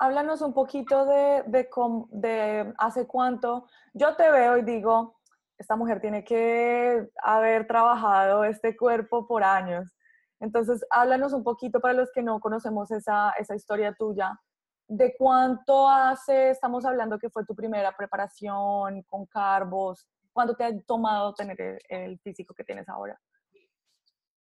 háblanos 0.00 0.40
un 0.40 0.52
poquito 0.52 1.06
de, 1.06 1.44
de, 1.46 1.68
de 2.10 2.74
hace 2.78 3.06
cuánto. 3.06 3.68
Yo 3.92 4.16
te 4.16 4.30
veo 4.30 4.56
y 4.56 4.62
digo, 4.62 5.19
esta 5.60 5.76
mujer 5.76 6.00
tiene 6.00 6.24
que 6.24 7.06
haber 7.22 7.66
trabajado 7.66 8.44
este 8.44 8.74
cuerpo 8.74 9.26
por 9.26 9.44
años. 9.44 9.94
Entonces, 10.40 10.82
háblanos 10.88 11.34
un 11.34 11.44
poquito 11.44 11.80
para 11.80 11.92
los 11.92 12.10
que 12.12 12.22
no 12.22 12.40
conocemos 12.40 12.90
esa, 12.90 13.32
esa 13.38 13.54
historia 13.54 13.92
tuya. 13.92 14.40
¿De 14.88 15.14
cuánto 15.18 15.86
hace, 15.86 16.48
estamos 16.48 16.86
hablando 16.86 17.18
que 17.18 17.28
fue 17.28 17.44
tu 17.44 17.54
primera 17.54 17.94
preparación 17.94 19.02
con 19.02 19.26
carbos? 19.26 20.08
¿Cuánto 20.32 20.54
te 20.54 20.64
ha 20.64 20.80
tomado 20.80 21.34
tener 21.34 21.78
el, 21.90 22.18
físico 22.20 22.54
que 22.54 22.64
tienes 22.64 22.88
ahora? 22.88 23.20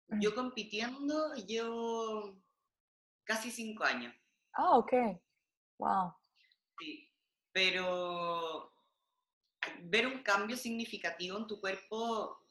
Yo 0.08 0.34
compitiendo 0.34 1.34
llevo 1.34 2.34
casi 3.22 3.52
cinco 3.52 3.84
años. 3.84 4.12
Ah, 4.54 4.76
ok. 4.76 4.92
Wow. 5.78 6.14
Sí, 6.80 7.08
pero 7.52 8.72
ver 9.82 10.06
un 10.06 10.22
cambio 10.22 10.56
significativo 10.56 11.36
en 11.38 11.46
tu 11.46 11.60
cuerpo 11.60 12.46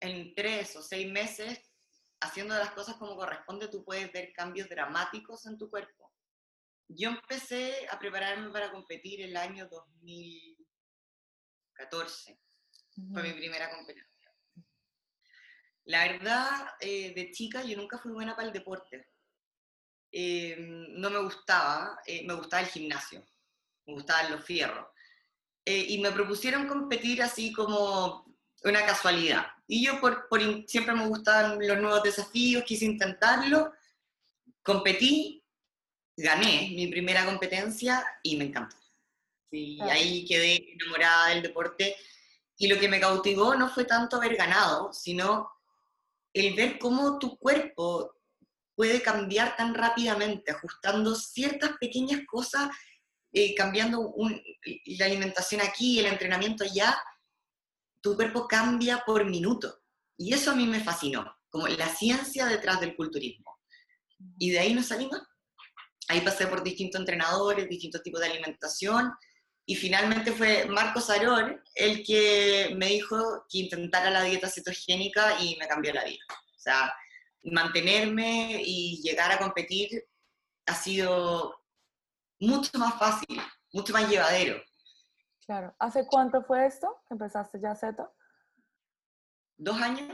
en 0.00 0.34
tres 0.34 0.74
o 0.76 0.82
seis 0.82 1.10
meses, 1.10 1.58
haciendo 2.20 2.54
las 2.56 2.70
cosas 2.72 2.96
como 2.96 3.16
corresponde, 3.16 3.68
tú 3.68 3.84
puedes 3.84 4.10
ver 4.12 4.32
cambios 4.32 4.68
dramáticos 4.68 5.46
en 5.46 5.56
tu 5.58 5.70
cuerpo. 5.70 6.12
Yo 6.88 7.10
empecé 7.10 7.88
a 7.90 7.98
prepararme 7.98 8.50
para 8.50 8.70
competir 8.70 9.22
el 9.22 9.36
año 9.36 9.66
2014. 9.68 12.40
Fue 13.12 13.22
mi 13.22 13.32
primera 13.32 13.68
competencia. 13.70 14.32
La 15.84 16.08
verdad, 16.08 16.70
eh, 16.80 17.12
de 17.14 17.30
chica 17.30 17.62
yo 17.62 17.76
nunca 17.76 17.98
fui 17.98 18.10
buena 18.12 18.34
para 18.34 18.48
el 18.48 18.52
deporte. 18.52 19.08
Eh, 20.10 20.56
no 20.58 21.10
me 21.10 21.20
gustaba, 21.20 22.00
eh, 22.06 22.26
me 22.26 22.34
gustaba 22.34 22.62
el 22.62 22.68
gimnasio, 22.68 23.24
me 23.86 23.94
gustaban 23.94 24.32
los 24.32 24.44
fierros. 24.44 24.88
Y 25.66 25.98
me 25.98 26.12
propusieron 26.12 26.68
competir 26.68 27.22
así 27.22 27.52
como 27.52 28.24
una 28.64 28.86
casualidad. 28.86 29.46
Y 29.66 29.84
yo 29.84 30.00
por, 30.00 30.28
por, 30.28 30.40
siempre 30.66 30.94
me 30.94 31.06
gustaban 31.06 31.58
los 31.58 31.78
nuevos 31.78 32.02
desafíos, 32.02 32.64
quise 32.64 32.84
intentarlo, 32.84 33.72
competí, 34.62 35.42
gané 36.16 36.70
mi 36.74 36.86
primera 36.86 37.24
competencia 37.24 38.04
y 38.22 38.36
me 38.36 38.44
encantó. 38.44 38.76
Y 39.50 39.80
ahí 39.82 40.24
quedé 40.24 40.72
enamorada 40.72 41.28
del 41.28 41.42
deporte. 41.42 41.96
Y 42.58 42.68
lo 42.68 42.78
que 42.78 42.88
me 42.88 43.00
cautivó 43.00 43.54
no 43.54 43.68
fue 43.68 43.84
tanto 43.84 44.16
haber 44.16 44.36
ganado, 44.36 44.92
sino 44.92 45.50
el 46.32 46.54
ver 46.54 46.78
cómo 46.78 47.18
tu 47.18 47.36
cuerpo 47.38 48.14
puede 48.74 49.02
cambiar 49.02 49.56
tan 49.56 49.74
rápidamente, 49.74 50.52
ajustando 50.52 51.14
ciertas 51.14 51.72
pequeñas 51.78 52.20
cosas, 52.26 52.68
eh, 53.38 53.54
cambiando 53.54 54.14
la 54.86 55.04
alimentación 55.04 55.60
aquí, 55.60 55.98
el 55.98 56.06
entrenamiento 56.06 56.64
allá, 56.64 56.96
tu 58.00 58.16
cuerpo 58.16 58.48
cambia 58.48 59.02
por 59.04 59.26
minuto. 59.26 59.82
Y 60.16 60.32
eso 60.32 60.52
a 60.52 60.54
mí 60.54 60.66
me 60.66 60.80
fascinó, 60.80 61.36
como 61.50 61.68
la 61.68 61.88
ciencia 61.94 62.46
detrás 62.46 62.80
del 62.80 62.96
culturismo. 62.96 63.58
Y 64.38 64.52
de 64.52 64.60
ahí 64.60 64.72
nos 64.72 64.86
salimos. 64.86 65.20
Ahí 66.08 66.22
pasé 66.22 66.46
por 66.46 66.62
distintos 66.62 66.98
entrenadores, 66.98 67.68
distintos 67.68 68.02
tipos 68.02 68.22
de 68.22 68.28
alimentación, 68.28 69.12
y 69.66 69.74
finalmente 69.74 70.32
fue 70.32 70.64
Marcos 70.64 71.10
Arón 71.10 71.60
el 71.74 72.04
que 72.04 72.72
me 72.74 72.86
dijo 72.86 73.44
que 73.50 73.58
intentara 73.58 74.08
la 74.08 74.22
dieta 74.22 74.48
cetogénica 74.48 75.38
y 75.42 75.56
me 75.56 75.68
cambió 75.68 75.92
la 75.92 76.04
vida. 76.04 76.24
O 76.30 76.58
sea, 76.58 76.94
mantenerme 77.42 78.62
y 78.64 79.02
llegar 79.02 79.30
a 79.30 79.38
competir 79.38 79.90
ha 80.66 80.74
sido 80.74 81.65
mucho 82.40 82.78
más 82.78 82.94
fácil, 82.94 83.40
mucho 83.72 83.92
más 83.92 84.08
llevadero. 84.08 84.60
Claro. 85.46 85.74
¿Hace 85.78 86.06
cuánto 86.06 86.42
fue 86.42 86.66
esto 86.66 87.02
que 87.06 87.14
empezaste 87.14 87.60
ya 87.60 87.74
Ceto? 87.74 88.12
Dos 89.56 89.80
años. 89.80 90.12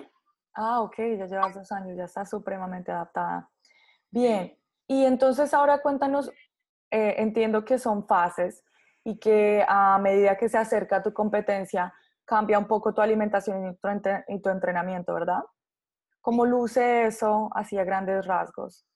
Ah, 0.54 0.82
ok, 0.82 0.96
ya 1.18 1.26
llevas 1.26 1.54
dos 1.54 1.72
años, 1.72 1.96
ya 1.96 2.04
estás 2.04 2.28
supremamente 2.28 2.92
adaptada. 2.92 3.50
Bien, 4.10 4.56
y 4.86 5.04
entonces 5.04 5.54
ahora 5.54 5.80
cuéntanos, 5.80 6.30
eh, 6.90 7.14
entiendo 7.16 7.64
que 7.64 7.78
son 7.78 8.06
fases 8.06 8.62
y 9.04 9.18
que 9.18 9.64
a 9.66 9.98
medida 9.98 10.36
que 10.36 10.50
se 10.50 10.58
acerca 10.58 11.02
tu 11.02 11.14
competencia, 11.14 11.94
cambia 12.24 12.58
un 12.58 12.66
poco 12.66 12.94
tu 12.94 13.00
alimentación 13.00 13.78
y 14.28 14.40
tu, 14.40 14.48
entrenamiento, 14.50 15.14
¿verdad? 15.14 15.42
¿Cómo 16.20 16.44
luce 16.44 17.06
eso 17.06 17.50
hacia 17.54 17.84
grandes 17.84 18.26
rasgos? 18.26 18.86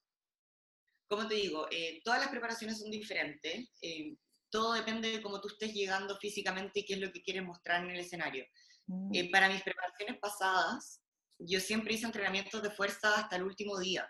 Como 1.09 1.27
te 1.29 1.35
digo, 1.35 1.67
eh, 1.71 2.01
todas 2.05 2.21
las 2.21 2.29
preparaciones 2.29 2.79
son 2.79 2.91
diferentes. 2.91 3.71
Eh, 3.81 4.17
todo 4.51 4.73
depende 4.75 5.11
de 5.11 5.23
cómo 5.23 5.41
tú 5.41 5.49
estés 5.49 5.73
llegando 5.73 6.17
físicamente 6.17 6.81
y 6.81 6.85
qué 6.85 6.95
es 6.95 7.01
lo 7.01 7.13
que 7.13 7.23
quieres 7.23 7.45
mostrar 7.45 7.85
en 7.85 7.91
el 7.91 8.01
escenario. 8.01 8.45
Mm. 8.87 9.15
Eh, 9.15 9.31
para 9.31 9.49
mis 9.49 9.63
preparaciones 9.63 10.19
pasadas, 10.19 11.01
yo 11.39 11.61
siempre 11.61 11.95
hice 11.95 12.07
entrenamientos 12.07 12.63
de 12.63 12.71
fuerza 12.71 13.15
hasta 13.17 13.37
el 13.37 13.43
último 13.43 13.79
día. 13.79 14.09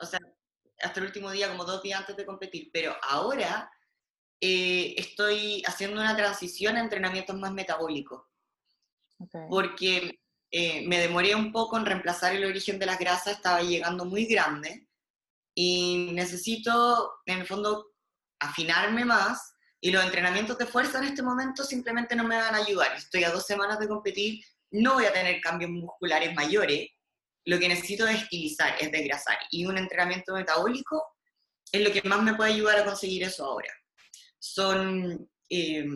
O 0.00 0.06
sea, 0.06 0.20
hasta 0.82 1.00
el 1.00 1.06
último 1.06 1.30
día, 1.30 1.48
como 1.48 1.64
dos 1.64 1.82
días 1.82 2.00
antes 2.00 2.16
de 2.16 2.26
competir. 2.26 2.70
Pero 2.72 2.96
ahora 3.02 3.70
estoy 4.40 5.62
haciendo 5.66 5.98
una 6.02 6.14
transición 6.14 6.76
a 6.76 6.80
entrenamientos 6.80 7.34
más 7.36 7.52
metabólicos. 7.52 8.24
Porque 9.48 10.20
eh, 10.56 10.86
me 10.86 11.00
demoré 11.00 11.34
un 11.34 11.50
poco 11.50 11.76
en 11.76 11.84
reemplazar 11.84 12.34
el 12.36 12.44
origen 12.44 12.78
de 12.78 12.86
las 12.86 12.96
grasas, 12.96 13.36
estaba 13.36 13.60
llegando 13.60 14.04
muy 14.04 14.24
grande 14.26 14.86
y 15.54 16.10
necesito, 16.12 17.12
en 17.26 17.40
el 17.40 17.46
fondo, 17.46 17.92
afinarme 18.40 19.04
más 19.04 19.54
y 19.80 19.90
los 19.90 20.02
entrenamientos 20.02 20.58
de 20.58 20.66
fuerza 20.66 20.98
en 20.98 21.04
este 21.04 21.22
momento 21.22 21.62
simplemente 21.62 22.16
no 22.16 22.24
me 22.24 22.36
van 22.36 22.54
a 22.54 22.58
ayudar. 22.58 22.94
Estoy 22.96 23.24
a 23.24 23.30
dos 23.30 23.46
semanas 23.46 23.78
de 23.78 23.88
competir, 23.88 24.42
no 24.70 24.94
voy 24.94 25.04
a 25.04 25.12
tener 25.12 25.40
cambios 25.40 25.70
musculares 25.70 26.34
mayores, 26.34 26.88
lo 27.44 27.58
que 27.58 27.68
necesito 27.68 28.06
es 28.06 28.22
estilizar, 28.22 28.74
es 28.80 28.90
desgrasar. 28.90 29.36
Y 29.50 29.66
un 29.66 29.76
entrenamiento 29.76 30.34
metabólico 30.34 31.02
es 31.70 31.82
lo 31.82 31.92
que 31.92 32.06
más 32.08 32.22
me 32.22 32.34
puede 32.34 32.54
ayudar 32.54 32.78
a 32.78 32.84
conseguir 32.84 33.24
eso 33.24 33.44
ahora. 33.44 33.70
Son 34.38 35.28
eh, 35.50 35.86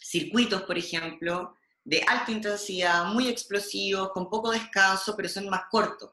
circuitos, 0.00 0.62
por 0.62 0.78
ejemplo, 0.78 1.56
de 1.84 2.02
alta 2.06 2.32
intensidad, 2.32 3.04
muy 3.06 3.28
explosivos, 3.28 4.10
con 4.12 4.30
poco 4.30 4.50
descanso, 4.50 5.14
pero 5.14 5.28
son 5.28 5.48
más 5.50 5.64
cortos. 5.70 6.10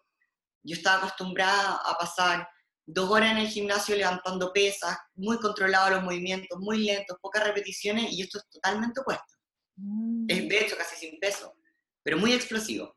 Yo 0.64 0.76
estaba 0.76 0.98
acostumbrada 0.98 1.76
a 1.86 1.98
pasar 1.98 2.48
dos 2.86 3.10
horas 3.10 3.32
en 3.32 3.38
el 3.38 3.48
gimnasio 3.48 3.96
levantando 3.96 4.52
pesas, 4.54 4.98
muy 5.16 5.38
controlados 5.40 5.92
los 5.92 6.04
movimientos, 6.04 6.60
muy 6.60 6.84
lentos, 6.86 7.18
pocas 7.22 7.44
repeticiones, 7.44 8.12
y 8.12 8.22
esto 8.22 8.40
es 8.40 8.50
totalmente 8.50 9.00
opuesto. 9.02 9.36
Mm. 9.78 10.26
Es 10.28 10.50
de 10.50 10.60
hecho 10.60 10.78
casi 10.78 10.96
sin 10.96 11.20
peso, 11.20 11.56
pero 12.04 12.18
muy 12.18 12.34
explosivo. 12.34 12.96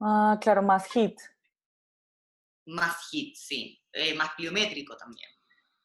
Ah, 0.00 0.38
claro, 0.40 0.62
más 0.62 0.86
hit. 0.90 1.18
Más 2.66 3.08
hit, 3.10 3.36
sí. 3.36 3.80
Eh, 3.92 4.14
más 4.14 4.30
pliométrico 4.36 4.96
también. 4.96 5.30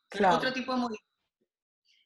Claro. 0.10 0.38
Otro 0.38 0.52
tipo 0.52 0.74
de 0.74 0.80
movimiento 0.80 1.10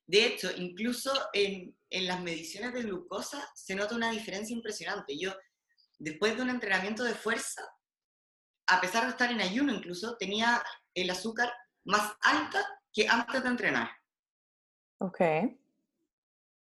de 0.06 0.25
hecho, 0.25 0.52
incluso 0.56 1.12
en, 1.34 1.75
las 1.90 2.22
mediciones 2.22 2.74
de 2.74 2.84
glucosa 2.84 3.48
se 3.56 3.75
nota 3.75 3.96
una 3.96 4.12
diferencia 4.12 4.56
impresionante. 4.56 5.18
Yo, 5.18 5.34
después 5.98 6.36
de 6.36 6.42
un 6.42 6.50
entrenamiento 6.50 7.04
de 7.04 7.13
fuerza, 7.13 7.63
a 8.67 8.82
pesar 8.82 9.03
de 9.03 9.10
estar 9.10 9.32
en 9.32 9.41
ayuno 9.41 9.74
incluso, 9.74 10.15
tenía 10.17 10.63
el 10.93 11.10
azúcar 11.10 11.51
más 11.84 12.15
alta 12.22 12.60
que 12.91 13.08
antes 13.08 13.43
de 13.43 13.50
entrenar. 13.50 13.89
Ok. 15.00 15.20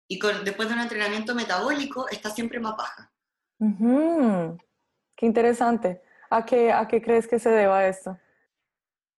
Y 0.08 0.18
después 0.44 0.68
de 0.68 0.74
un 0.74 0.80
entrenamiento 0.80 1.34
metabólico 1.34 2.08
está 2.08 2.30
siempre 2.30 2.60
más 2.60 2.76
baja. 2.76 3.12
Qué 5.16 5.26
interesante. 5.26 6.02
¿A 6.30 6.44
qué, 6.44 6.72
¿A 6.72 6.86
qué 6.88 7.00
crees 7.00 7.26
que 7.26 7.38
se 7.38 7.50
deba 7.50 7.86
esto? 7.86 8.18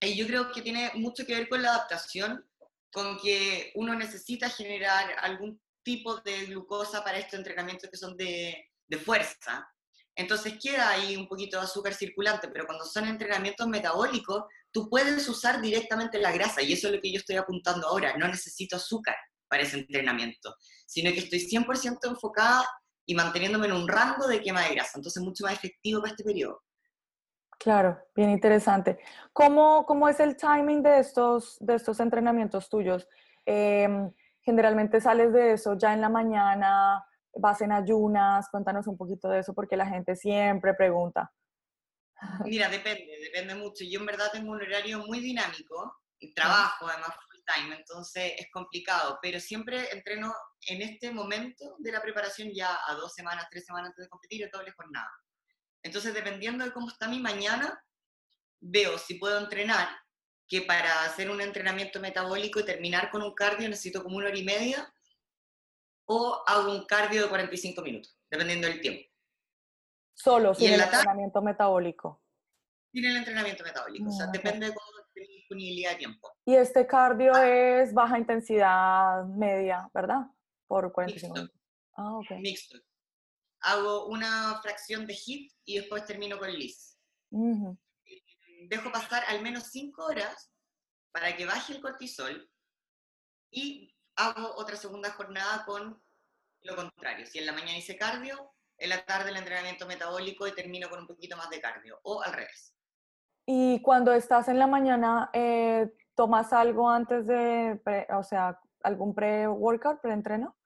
Y 0.00 0.16
yo 0.16 0.26
creo 0.26 0.52
que 0.52 0.62
tiene 0.62 0.90
mucho 0.94 1.24
que 1.24 1.34
ver 1.34 1.48
con 1.48 1.62
la 1.62 1.70
adaptación 1.70 2.44
con 2.92 3.18
que 3.18 3.72
uno 3.74 3.94
necesita 3.94 4.48
generar 4.48 5.16
algún 5.20 5.60
tipo 5.82 6.16
de 6.20 6.46
glucosa 6.46 7.02
para 7.02 7.18
estos 7.18 7.38
entrenamientos 7.38 7.90
que 7.90 7.96
son 7.96 8.16
de, 8.16 8.70
de 8.86 8.98
fuerza. 8.98 9.68
Entonces 10.16 10.54
queda 10.60 10.90
ahí 10.90 11.14
un 11.14 11.28
poquito 11.28 11.58
de 11.58 11.64
azúcar 11.64 11.94
circulante, 11.94 12.48
pero 12.48 12.66
cuando 12.66 12.84
son 12.84 13.06
entrenamientos 13.06 13.68
metabólicos, 13.68 14.44
tú 14.72 14.88
puedes 14.88 15.28
usar 15.28 15.60
directamente 15.60 16.18
la 16.18 16.32
grasa, 16.32 16.62
y 16.62 16.72
eso 16.72 16.88
es 16.88 16.94
lo 16.94 17.00
que 17.00 17.12
yo 17.12 17.18
estoy 17.18 17.36
apuntando 17.36 17.86
ahora. 17.86 18.16
No 18.16 18.26
necesito 18.26 18.76
azúcar 18.76 19.14
para 19.46 19.62
ese 19.62 19.78
entrenamiento, 19.78 20.56
sino 20.86 21.12
que 21.12 21.18
estoy 21.18 21.40
100% 21.40 21.98
enfocada 22.08 22.66
y 23.04 23.14
manteniéndome 23.14 23.66
en 23.66 23.74
un 23.74 23.86
rango 23.86 24.26
de 24.26 24.40
quema 24.40 24.62
de 24.62 24.74
grasa, 24.74 24.92
entonces 24.96 25.22
mucho 25.22 25.44
más 25.44 25.52
efectivo 25.52 26.00
para 26.00 26.10
este 26.10 26.24
periodo. 26.24 26.62
Claro, 27.58 27.98
bien 28.14 28.30
interesante. 28.30 28.98
¿Cómo, 29.32 29.86
cómo 29.86 30.08
es 30.08 30.20
el 30.20 30.36
timing 30.36 30.82
de 30.82 30.98
estos, 30.98 31.56
de 31.60 31.74
estos 31.74 32.00
entrenamientos 32.00 32.68
tuyos? 32.68 33.08
Em, 33.44 34.10
generalmente 34.40 35.00
sales 35.00 35.32
de 35.32 35.52
eso 35.52 35.76
ya 35.78 35.94
en 35.94 36.00
la 36.00 36.08
mañana, 36.08 37.04
vas 37.38 37.60
en 37.60 37.72
ayunas, 37.72 38.48
cuéntanos 38.50 38.86
un 38.86 38.96
poquito 38.96 39.28
de 39.28 39.40
eso 39.40 39.54
porque 39.54 39.76
la 39.76 39.86
gente 39.86 40.16
siempre 40.16 40.74
pregunta. 40.74 41.32
Mira, 42.44 42.68
depende, 42.68 43.18
depende 43.22 43.54
mucho. 43.54 43.84
Yo 43.84 44.00
en 44.00 44.06
verdad 44.06 44.30
tengo 44.32 44.52
un 44.52 44.62
horario 44.62 45.00
muy 45.06 45.20
dinámico. 45.20 46.00
trabajo, 46.34 46.86
además 46.88 47.10
full 47.14 47.40
time, 47.54 47.76
entonces 47.76 48.32
es 48.38 48.46
complicado, 48.50 49.18
pero 49.20 49.38
siempre 49.38 49.90
entreno 49.92 50.34
en 50.68 50.82
este 50.82 51.10
momento 51.10 51.76
de 51.78 51.92
la 51.92 52.00
preparación 52.00 52.50
ya 52.54 52.78
a 52.88 52.94
dos 52.94 53.12
semanas, 53.14 53.46
tres 53.50 53.66
semanas 53.66 53.90
antes 53.90 54.04
de 54.04 54.08
competir, 54.08 54.44
a 54.44 54.48
doble 54.50 54.72
jornada. 54.72 55.10
Entonces, 55.82 56.14
dependiendo 56.14 56.64
de 56.64 56.72
cómo 56.72 56.88
está 56.88 57.06
mi 57.06 57.20
mañana, 57.20 57.80
veo 58.60 58.98
si 58.98 59.14
puedo 59.14 59.38
entrenar, 59.38 59.88
que 60.48 60.62
para 60.62 61.04
hacer 61.04 61.30
un 61.30 61.40
entrenamiento 61.40 62.00
metabólico 62.00 62.60
y 62.60 62.64
terminar 62.64 63.10
con 63.10 63.22
un 63.22 63.34
cardio 63.34 63.68
necesito 63.68 64.02
como 64.02 64.16
una 64.16 64.28
hora 64.28 64.38
y 64.38 64.44
media, 64.44 64.92
o 66.06 66.42
hago 66.46 66.72
un 66.72 66.86
cardio 66.86 67.22
de 67.22 67.28
45 67.28 67.82
minutos, 67.82 68.18
dependiendo 68.30 68.66
del 68.66 68.80
tiempo. 68.80 69.02
Solo 70.14 70.54
sin 70.54 70.72
el 70.72 70.80
entrenamiento 70.80 71.42
metabólico. 71.42 72.22
Sin 72.92 73.04
el 73.04 73.16
entrenamiento 73.16 73.64
metabólico, 73.64 74.08
o 74.08 74.12
sea, 74.12 74.26
ah, 74.26 74.30
depende 74.32 74.66
de 74.66 74.74
cómo 74.74 74.88
tenga 75.12 75.28
disponibilidad 75.28 75.90
de 75.90 75.96
tiempo. 75.96 76.32
Y 76.46 76.54
este 76.54 76.86
cardio 76.86 77.32
ah. 77.34 77.46
es 77.46 77.92
baja 77.92 78.18
intensidad 78.18 79.24
media, 79.26 79.90
¿verdad? 79.92 80.26
Por 80.66 80.90
45 80.92 81.34
minutos. 81.34 81.60
Ah, 81.96 82.16
ok. 82.16 82.30
Mixto. 82.40 82.78
Hago 83.60 84.06
una 84.06 84.60
fracción 84.62 85.06
de 85.06 85.14
HIIT 85.14 85.52
y 85.64 85.78
después 85.78 86.06
termino 86.06 86.38
con 86.38 86.50
LIS. 86.50 86.98
Dejo 88.68 88.92
pasar 88.92 89.24
al 89.28 89.42
menos 89.42 89.64
5 89.70 90.04
horas 90.04 90.50
para 91.12 91.36
que 91.36 91.46
baje 91.46 91.74
el 91.74 91.80
cortisol 91.80 92.50
y 93.50 93.95
hago 94.16 94.54
otra 94.56 94.76
segunda 94.76 95.10
jornada 95.12 95.64
con 95.64 96.02
lo 96.62 96.76
contrario. 96.76 97.26
Si 97.26 97.38
en 97.38 97.46
la 97.46 97.52
mañana 97.52 97.78
hice 97.78 97.96
cardio, 97.96 98.52
en 98.78 98.90
la 98.90 99.04
tarde 99.04 99.30
el 99.30 99.36
entrenamiento 99.36 99.86
metabólico 99.86 100.46
y 100.46 100.54
termino 100.54 100.88
con 100.90 101.00
un 101.00 101.06
poquito 101.06 101.36
más 101.36 101.48
de 101.50 101.60
cardio, 101.60 101.98
o 102.02 102.22
al 102.22 102.32
revés. 102.32 102.74
Y 103.46 103.80
cuando 103.80 104.12
estás 104.12 104.48
en 104.48 104.58
la 104.58 104.66
mañana, 104.66 105.30
eh, 105.32 105.88
¿tomas 106.14 106.52
algo 106.52 106.90
antes 106.90 107.26
de, 107.26 107.80
o 108.10 108.22
sea, 108.22 108.60
algún 108.82 109.14
pre-workout, 109.14 110.00
pre-entreno? 110.00 110.56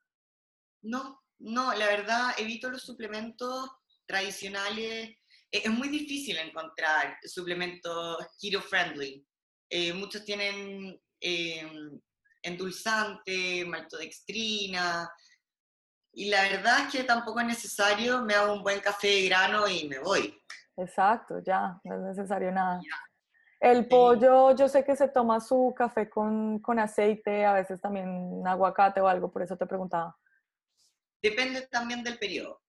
No, 0.83 1.23
no, 1.39 1.75
la 1.75 1.87
verdad 1.87 2.31
evito 2.39 2.71
los 2.71 2.83
suplementos 2.83 3.71
tradicionales. 4.07 5.11
E, 5.53 5.59
es 5.65 5.71
muy 5.71 5.89
difícil 5.89 6.39
encontrar 6.39 7.19
suplementos 7.23 8.17
keto-friendly. 8.41 9.27
Eh, 9.69 9.93
muchos 9.93 10.25
tienen 10.25 11.01
eh, 11.21 11.71
endulzante, 12.43 13.65
maltodextrina, 13.67 15.11
y 16.13 16.29
la 16.29 16.43
verdad 16.43 16.87
es 16.87 16.93
que 16.93 17.05
tampoco 17.05 17.41
es 17.41 17.47
necesario, 17.47 18.25
me 18.25 18.35
hago 18.35 18.55
un 18.55 18.63
buen 18.63 18.81
café 18.81 19.09
de 19.09 19.29
grano 19.29 19.69
y 19.69 19.89
me 19.89 19.99
voy. 20.01 20.37
Exacto, 20.77 21.41
ya, 21.45 21.79
no 21.85 21.95
es 21.95 22.17
necesario 22.17 22.51
nada. 22.51 22.81
El 23.61 23.87
pollo, 23.87 24.55
yo 24.57 24.69
sé 24.69 24.85
que 24.85 24.97
se 24.97 25.09
toma 25.09 25.39
su 25.39 25.75
café 25.77 26.09
con, 26.09 26.61
con, 26.61 26.79
aceite, 26.79 27.45
a 27.45 27.53
veces 27.53 27.81
también 27.81 28.43
aguacate 28.47 29.01
o 29.01 29.07
algo, 29.07 29.31
por 29.31 29.43
eso 29.43 29.57
te 29.57 29.67
preguntaba. 29.67 30.17
Depende 31.23 31.69
también 31.69 32.03
del 32.03 32.19
periodo. 32.19 32.63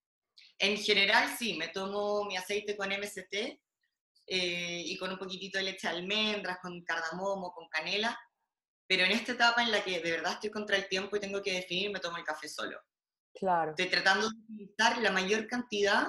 En 0.60 0.78
general, 0.78 1.30
sí, 1.40 1.56
me 1.58 1.70
tomo 1.70 2.25
mi 2.25 2.36
aceite 2.36 2.75
con 2.75 2.90
MST 2.90 3.34
eh, 3.34 4.84
y 4.86 4.98
con 4.98 5.12
un 5.12 5.18
poquitito 5.18 5.58
de 5.58 5.63
leche 5.63 5.88
de 5.88 5.96
almendras, 5.96 6.60
con 6.62 6.84
cardamomo, 6.84 7.54
con 7.54 7.68
canela, 7.70 8.20
pero 8.91 9.05
en 9.05 9.13
esta 9.13 9.31
etapa 9.31 9.63
en 9.63 9.71
la 9.71 9.81
que 9.81 10.01
de 10.01 10.12
verdad 10.12 10.33
estoy 10.33 10.50
contra 10.50 10.75
el 10.75 10.89
tiempo 10.89 11.15
y 11.15 11.21
tengo 11.21 11.41
que 11.41 11.53
definir, 11.53 11.93
me 11.93 12.01
tomo 12.01 12.17
el 12.17 12.25
café 12.25 12.50
solo. 12.50 12.77
Claro. 13.33 13.69
Estoy 13.69 13.88
tratando 13.88 14.29
de 14.29 14.36
utilizar 14.36 14.98
la 14.98 15.13
mayor 15.13 15.48
cantidad 15.48 16.07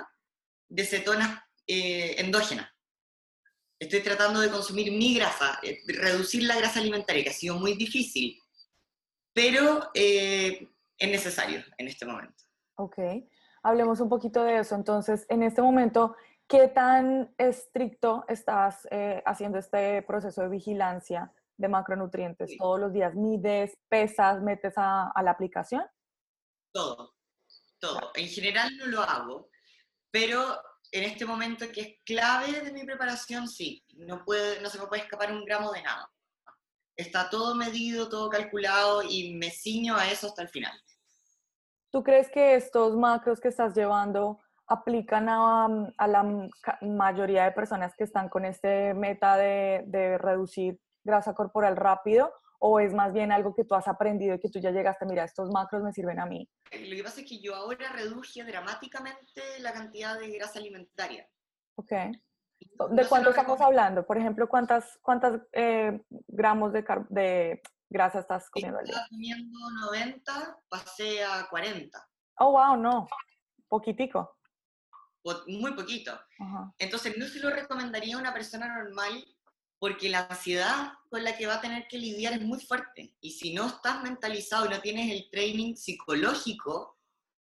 de 0.68 0.84
cetonas 0.84 1.38
eh, 1.64 2.16
endógenas. 2.18 2.68
Estoy 3.78 4.00
tratando 4.00 4.40
de 4.40 4.50
consumir 4.50 4.90
mi 4.90 5.14
grasa, 5.14 5.60
eh, 5.62 5.78
reducir 5.86 6.42
la 6.42 6.56
grasa 6.56 6.80
alimentaria, 6.80 7.22
que 7.22 7.30
ha 7.30 7.32
sido 7.32 7.54
muy 7.54 7.74
difícil, 7.74 8.36
pero 9.32 9.92
eh, 9.94 10.68
es 10.98 11.08
necesario 11.08 11.62
en 11.78 11.86
este 11.86 12.04
momento. 12.04 12.42
Ok, 12.74 12.98
hablemos 13.62 14.00
un 14.00 14.08
poquito 14.08 14.42
de 14.42 14.58
eso. 14.58 14.74
Entonces, 14.74 15.24
en 15.28 15.44
este 15.44 15.62
momento, 15.62 16.16
¿qué 16.48 16.66
tan 16.66 17.32
estricto 17.38 18.24
estás 18.26 18.88
haciendo 19.24 19.60
este 19.60 20.02
proceso 20.02 20.42
de 20.42 20.48
vigilancia 20.48 21.32
de 21.62 21.68
macronutrientes? 21.68 22.58
¿Todos 22.58 22.78
los 22.78 22.92
días 22.92 23.14
mides, 23.14 23.78
pesas, 23.88 24.42
metes 24.42 24.74
a 24.76 25.22
la 25.22 25.30
aplicación? 25.30 25.84
Todo, 26.74 27.14
todo. 27.78 28.12
En 28.14 28.28
general 28.28 28.76
no 28.76 28.86
lo 28.86 29.00
hago, 29.00 29.48
pero 30.10 30.58
en 30.92 31.04
este 31.04 31.24
momento 31.24 31.66
que 31.72 31.80
es 31.80 31.88
clave 32.04 32.60
de 32.60 32.70
mi 32.70 32.84
preparación, 32.84 33.48
sí, 33.48 33.82
no, 33.96 34.24
puede, 34.24 34.60
no 34.60 34.68
se 34.68 34.78
me 34.78 34.86
puede 34.86 35.02
escapar 35.02 35.32
un 35.32 35.44
gramo 35.44 35.72
de 35.72 35.82
nada. 35.82 36.10
Está 36.94 37.30
todo 37.30 37.54
medido, 37.54 38.10
todo 38.10 38.28
calculado 38.28 39.02
y 39.02 39.34
me 39.34 39.50
ciño 39.50 39.96
a 39.96 40.10
eso 40.10 40.26
hasta 40.26 40.42
el 40.42 40.48
final. 40.48 40.78
¿Tú 41.90 42.02
crees 42.02 42.30
que 42.30 42.56
estos 42.56 42.94
macros 42.94 43.40
que 43.40 43.48
estás 43.48 43.74
llevando 43.74 44.40
aplican 44.66 45.28
a, 45.28 45.66
a 45.96 46.08
la 46.08 46.50
mayoría 46.82 47.44
de 47.44 47.52
personas 47.52 47.94
que 47.96 48.04
están 48.04 48.28
con 48.28 48.44
este 48.44 48.94
meta 48.94 49.36
de, 49.36 49.84
de 49.86 50.18
reducir 50.18 50.78
grasa 51.04 51.34
corporal 51.34 51.76
rápido? 51.76 52.32
¿O 52.58 52.78
es 52.78 52.94
más 52.94 53.12
bien 53.12 53.32
algo 53.32 53.54
que 53.54 53.64
tú 53.64 53.74
has 53.74 53.88
aprendido 53.88 54.36
y 54.36 54.40
que 54.40 54.48
tú 54.48 54.60
ya 54.60 54.70
llegaste, 54.70 55.04
mira, 55.04 55.24
estos 55.24 55.50
macros 55.50 55.82
me 55.82 55.92
sirven 55.92 56.20
a 56.20 56.26
mí? 56.26 56.48
Lo 56.70 56.96
que 56.96 57.02
pasa 57.02 57.20
es 57.20 57.28
que 57.28 57.40
yo 57.40 57.56
ahora 57.56 57.90
reduje 57.90 58.44
dramáticamente 58.44 59.42
la 59.58 59.72
cantidad 59.72 60.18
de 60.18 60.30
grasa 60.30 60.60
alimentaria. 60.60 61.28
Ok. 61.74 61.92
¿De 62.90 63.06
cuánto 63.08 63.30
estamos 63.30 63.60
hablando? 63.60 64.06
Por 64.06 64.16
ejemplo, 64.16 64.48
¿cuántas, 64.48 64.98
cuántas 65.02 65.40
eh, 65.52 66.00
gramos 66.28 66.72
de, 66.72 66.84
de, 67.08 67.62
grasa 67.90 68.20
estás 68.20 68.48
comiendo 68.48 68.78
al 68.78 68.84
día? 68.84 68.92
Estaba 68.92 69.08
comiendo 69.08 69.58
90, 69.90 70.58
pasé 70.68 71.24
a 71.24 71.48
40. 71.50 72.08
Oh, 72.38 72.52
wow, 72.52 72.76
no. 72.76 73.08
Poquitico. 73.68 74.38
Muy 75.46 75.72
poquito. 75.74 76.18
Entonces, 76.78 77.16
no 77.16 77.26
se 77.26 77.40
lo 77.40 77.50
recomendaría 77.50 78.16
a 78.16 78.18
una 78.18 78.32
persona 78.32 78.66
normal 78.68 79.24
porque 79.82 80.08
la 80.08 80.28
ansiedad 80.30 80.92
con 81.10 81.24
la 81.24 81.36
que 81.36 81.48
va 81.48 81.54
a 81.54 81.60
tener 81.60 81.88
que 81.88 81.98
lidiar 81.98 82.34
es 82.34 82.40
muy 82.40 82.60
fuerte. 82.60 83.16
Y 83.20 83.32
si 83.32 83.52
no 83.52 83.66
estás 83.66 84.00
mentalizado 84.00 84.66
y 84.66 84.68
no 84.68 84.80
tienes 84.80 85.10
el 85.10 85.28
training 85.28 85.74
psicológico 85.74 86.96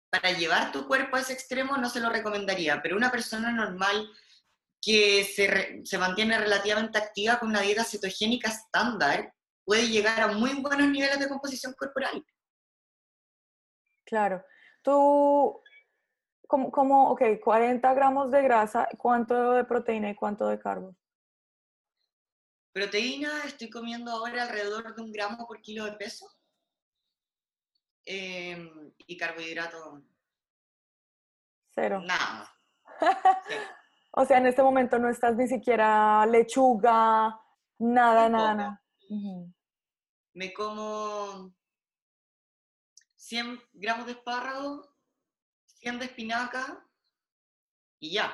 para 0.09 0.31
llevar 0.31 0.71
tu 0.71 0.87
cuerpo 0.87 1.17
a 1.17 1.19
ese 1.19 1.33
extremo, 1.33 1.75
no 1.75 1.89
se 1.89 1.99
lo 1.99 2.09
recomendaría. 2.09 2.81
Pero 2.81 2.95
una 2.95 3.11
persona 3.11 3.51
normal 3.51 4.09
que 4.81 5.25
se, 5.25 5.81
se 5.83 5.97
mantiene 5.97 6.39
relativamente 6.39 6.97
activa 6.97 7.39
con 7.39 7.49
una 7.49 7.59
dieta 7.59 7.83
cetogénica 7.83 8.47
estándar 8.47 9.33
puede 9.65 9.89
llegar 9.89 10.21
a 10.21 10.27
muy 10.29 10.53
buenos 10.61 10.87
niveles 10.87 11.19
de 11.19 11.27
composición 11.27 11.73
corporal. 11.73 12.25
Claro. 14.05 14.45
Tú, 14.81 15.61
como, 16.47 16.71
como 16.71 17.09
ok, 17.11 17.21
40 17.43 17.93
gramos 17.95 18.31
de 18.31 18.41
grasa, 18.43 18.87
¿cuánto 18.97 19.51
de 19.51 19.65
proteína 19.65 20.11
y 20.11 20.15
cuánto 20.15 20.47
de 20.47 20.57
carbo? 20.57 20.95
Proteína, 22.71 23.43
estoy 23.45 23.69
comiendo 23.69 24.11
ahora 24.11 24.43
alrededor 24.43 24.95
de 24.95 25.01
un 25.01 25.11
gramo 25.11 25.47
por 25.47 25.61
kilo 25.61 25.85
de 25.85 25.93
peso. 25.93 26.29
Em, 28.05 28.91
y 29.07 29.17
carbohidrato. 29.17 30.01
Cero. 31.71 32.01
Nada. 32.05 32.51
o 34.11 34.25
sea, 34.25 34.37
en 34.37 34.47
este 34.47 34.63
momento 34.63 34.97
no 34.99 35.09
estás 35.09 35.35
ni 35.35 35.47
siquiera 35.47 36.25
lechuga, 36.25 37.39
nada, 37.79 38.29
nada. 38.29 38.83
Me 40.33 40.53
como 40.53 41.53
100 43.15 43.61
gramos 43.73 44.05
de 44.05 44.13
espárrago, 44.13 44.95
100 45.65 45.99
de 45.99 46.05
espinaca 46.05 46.85
y 47.99 48.13
ya. 48.13 48.33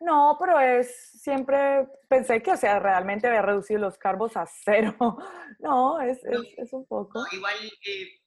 No, 0.00 0.36
pero 0.40 0.58
es 0.58 1.10
siempre, 1.20 1.86
pensé 2.08 2.42
que, 2.42 2.52
o 2.52 2.56
sea, 2.56 2.78
realmente 2.78 3.26
había 3.26 3.42
reducido 3.42 3.80
los 3.80 3.98
carbos 3.98 4.36
a 4.36 4.46
cero. 4.46 4.96
No, 5.58 6.00
es, 6.00 6.18
es, 6.56 6.72
un 6.72 6.86
poco. 6.86 7.22
igual 7.32 7.54
eh, 7.86 8.18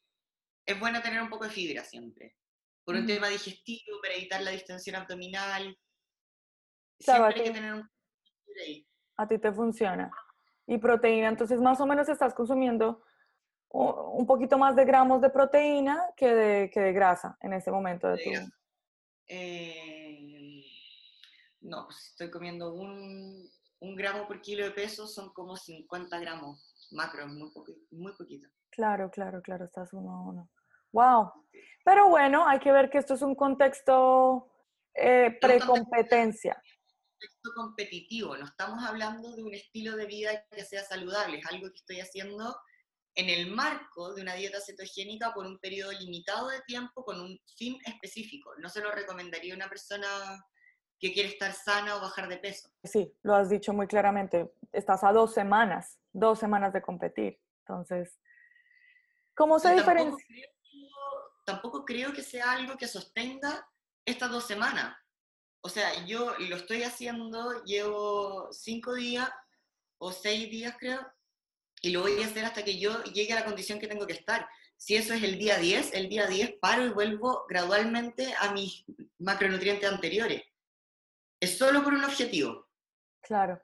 es 0.68 0.80
bueno 0.80 1.02
tener 1.02 1.20
un 1.20 1.30
poco 1.30 1.46
de 1.46 1.50
fibra 1.50 1.84
siempre, 1.84 2.36
por 2.86 2.94
un 2.94 3.08
tema 3.08 3.28
digestivo, 3.28 4.00
para 4.04 4.14
evitar 4.14 4.42
la 4.42 4.52
distensión 4.52 4.98
abdominal. 4.98 5.76
siempre 7.00 7.34
hay 7.34 7.44
que 7.44 7.52
tener 7.52 7.74
un 7.74 7.82
poco 7.82 7.94
de 8.16 8.32
fibra 8.46 8.64
ahí. 8.68 8.88
A 9.18 9.28
ti 9.28 9.40
te 9.40 9.52
funciona. 9.52 10.12
Y 10.68 10.78
proteína, 10.78 11.30
entonces 11.30 11.60
más 11.60 11.82
o 11.82 11.88
menos 11.88 12.08
estás 12.08 12.36
consumiendo 12.36 13.04
un 13.70 14.28
poquito 14.28 14.60
más 14.60 14.76
de 14.76 14.86
gramos 14.86 15.22
de 15.22 15.32
proteína 15.32 16.00
que 16.16 16.36
de, 16.36 16.70
que 16.70 16.80
de 16.80 16.94
grasa 16.94 17.36
en 17.42 17.54
este 17.54 17.72
momento 17.72 18.08
de, 18.08 18.24
tu... 18.24 18.30
Eh, 19.28 19.93
no, 21.64 21.86
pues 21.86 22.10
estoy 22.10 22.30
comiendo 22.30 22.74
un, 22.74 23.50
gramo 23.96 24.28
por 24.28 24.42
kilo 24.42 24.64
de 24.64 24.72
peso, 24.72 25.08
son 25.08 25.34
como 25.34 25.58
50 25.58 26.20
gramos 26.20 26.88
macro, 26.92 27.28
muy, 27.28 27.52
muy 27.92 28.14
poquito. 28.14 28.48
Claro, 28.70 29.10
claro, 29.10 29.42
claro, 29.42 29.66
estás 29.66 29.92
uno 29.94 30.12
a 30.14 30.22
uno. 30.22 30.50
¡Wow! 30.92 31.32
Pero 31.84 32.10
bueno, 32.10 32.48
hay 32.48 32.60
que 32.60 32.72
ver 32.72 32.90
que 32.90 33.00
esto 33.00 33.16
es 33.16 33.22
un 33.22 33.36
contexto 33.36 34.52
eh, 34.94 35.38
precompetencia. 35.42 36.54
contexto 36.54 37.52
competitivo, 37.56 38.38
no 38.38 38.46
estamos 38.46 38.84
hablando 38.84 39.36
de 39.36 39.44
un 39.44 39.54
estilo 39.54 39.96
de 39.96 40.06
vida 40.06 40.46
que 40.52 40.64
sea 40.64 40.84
saludable, 40.84 41.40
es 41.40 41.46
algo 41.48 41.68
que 41.70 41.78
estoy 41.78 42.00
haciendo 42.00 42.56
en 43.16 43.30
el 43.30 43.52
marco 43.52 44.14
de 44.14 44.22
una 44.22 44.34
dieta 44.36 44.60
cetogénica 44.60 45.34
por 45.34 45.46
un 45.46 45.60
periodo 45.60 45.92
limitado 45.92 46.50
de 46.50 46.62
tiempo 46.62 47.04
con 47.04 47.20
un 47.20 47.40
fin 47.58 47.78
específico. 47.86 48.52
No 48.58 48.70
se 48.70 48.82
lo 48.82 48.92
recomendaría 48.92 49.54
a 49.54 49.58
una 49.58 49.70
persona 49.70 50.08
que 51.04 51.12
quiere 51.12 51.28
estar 51.28 51.52
sana 51.52 51.98
o 51.98 52.00
bajar 52.00 52.30
de 52.30 52.38
peso. 52.38 52.70
Sí, 52.82 53.14
lo 53.24 53.36
has 53.36 53.50
dicho 53.50 53.74
muy 53.74 53.88
claramente. 53.88 54.54
Estás 54.72 55.04
a 55.04 55.12
dos 55.12 55.34
semanas, 55.34 56.00
dos 56.14 56.40
semanas 56.40 56.72
de 56.72 56.82
competir. 56.82 57.42
Entonces, 57.68 58.18
¿cómo 59.36 59.60
se 59.60 59.74
diferencia? 59.74 60.26
Tampoco 61.46 61.84
creo 61.84 62.14
que 62.14 62.24
sea 62.24 62.54
algo 62.54 62.78
que 62.78 62.88
sostenga 62.88 63.68
estas 64.06 64.32
dos 64.32 64.48
semanas. 64.48 64.96
O 65.60 65.68
sea, 65.68 66.06
yo 66.06 66.36
lo 66.40 66.56
estoy 66.56 66.84
haciendo, 66.84 67.66
llevo 67.66 68.48
cinco 68.54 68.94
días 68.94 69.30
o 69.98 70.14
seis 70.14 70.50
días 70.50 70.74
creo, 70.80 71.02
y 71.82 71.92
lo 71.92 72.04
voy 72.04 72.24
a 72.24 72.28
hacer 72.28 72.46
hasta 72.46 72.64
que 72.64 72.80
yo 72.80 73.04
llegue 73.04 73.34
a 73.34 73.42
la 73.42 73.46
condición 73.46 73.78
que 73.78 73.90
tengo 73.90 74.08
que 74.08 74.14
estar. 74.14 74.48
Si 74.78 74.96
eso 74.96 75.14
es 75.14 75.22
el 75.22 75.38
día 75.38 75.58
10, 75.58 75.96
el 75.96 76.08
día 76.08 76.28
10 76.28 76.60
paro 76.62 76.86
y 76.86 76.92
vuelvo 76.92 77.46
gradualmente 77.50 78.34
a 78.40 78.54
mis 78.54 78.86
macronutrientes 79.20 79.92
anteriores. 79.92 80.44
Es 81.44 81.58
solo 81.58 81.84
por 81.84 81.94
un 81.94 82.06
objetivo. 82.06 82.70
Claro. 83.22 83.62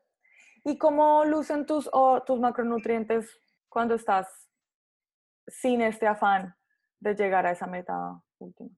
¿Y 0.66 0.78
cómo 0.78 1.24
lucen 1.24 1.66
tus, 1.66 1.90
tus 2.26 2.38
macronutrientes 2.38 3.40
cuando 3.70 3.96
estás 3.96 4.28
sin 5.48 5.82
este 5.82 6.06
afán 6.06 6.54
de 7.00 7.16
llegar 7.16 7.46
a 7.46 7.52
esa 7.52 7.68
meta 7.68 8.22
última? 8.40 8.70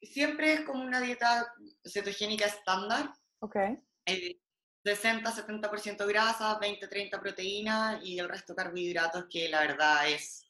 Siempre 0.00 0.54
es 0.54 0.60
como 0.62 0.82
una 0.82 1.02
dieta 1.02 1.52
cetogénica 1.86 2.46
estándar. 2.46 3.12
Ok. 3.40 3.56
60-70% 4.86 6.06
grasa, 6.06 6.58
20-30 6.58 7.20
proteína 7.20 8.00
y 8.02 8.20
el 8.20 8.28
resto 8.30 8.54
carbohidratos, 8.54 9.26
que 9.28 9.50
la 9.50 9.60
verdad 9.60 10.08
es 10.08 10.46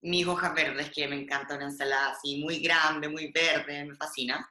mis 0.00 0.26
hojas 0.26 0.54
verdes, 0.54 0.90
que 0.90 1.06
me 1.06 1.20
encanta 1.20 1.56
una 1.56 1.66
ensalada 1.66 2.12
así, 2.12 2.42
muy 2.42 2.62
grande, 2.62 3.10
muy 3.10 3.30
verde, 3.30 3.84
me 3.84 3.96
fascina. 3.96 4.48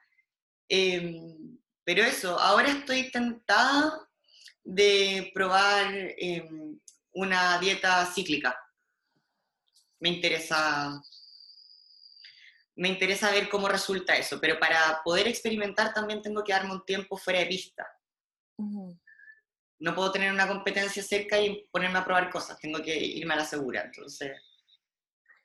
Em, 0.70 1.58
pero 1.84 2.04
eso, 2.04 2.40
ahora 2.40 2.70
estoy 2.70 3.12
tentada 3.12 4.08
de 4.64 5.32
probar 5.34 5.88
em, 6.18 6.80
una 7.14 7.60
dieta 7.60 8.06
cíclica. 8.06 8.56
Me 10.00 10.10
interesa, 10.10 11.02
me 12.76 12.90
interesa 12.90 13.32
ver 13.32 13.50
cómo 13.50 13.68
resulta 13.68 14.16
eso, 14.16 14.40
pero 14.40 14.60
para 14.60 15.02
poder 15.04 15.28
experimentar 15.28 15.94
también 15.94 16.22
tengo 16.22 16.44
que 16.44 16.54
darme 16.54 16.74
un 16.74 16.86
tiempo 16.86 17.18
fuera 17.18 17.40
de 17.40 17.46
pista 17.48 17.88
no 19.82 19.96
puedo 19.96 20.12
tener 20.12 20.32
una 20.32 20.48
competencia 20.48 21.02
cerca 21.02 21.40
y 21.42 21.68
ponerme 21.72 21.98
a 21.98 22.06
probar 22.06 22.30
cosas, 22.30 22.58
tengo 22.60 22.82
que 22.82 22.96
irme 22.96 23.34
a 23.34 23.38
la 23.38 23.46
segura, 23.46 23.82
entonces... 23.82 24.32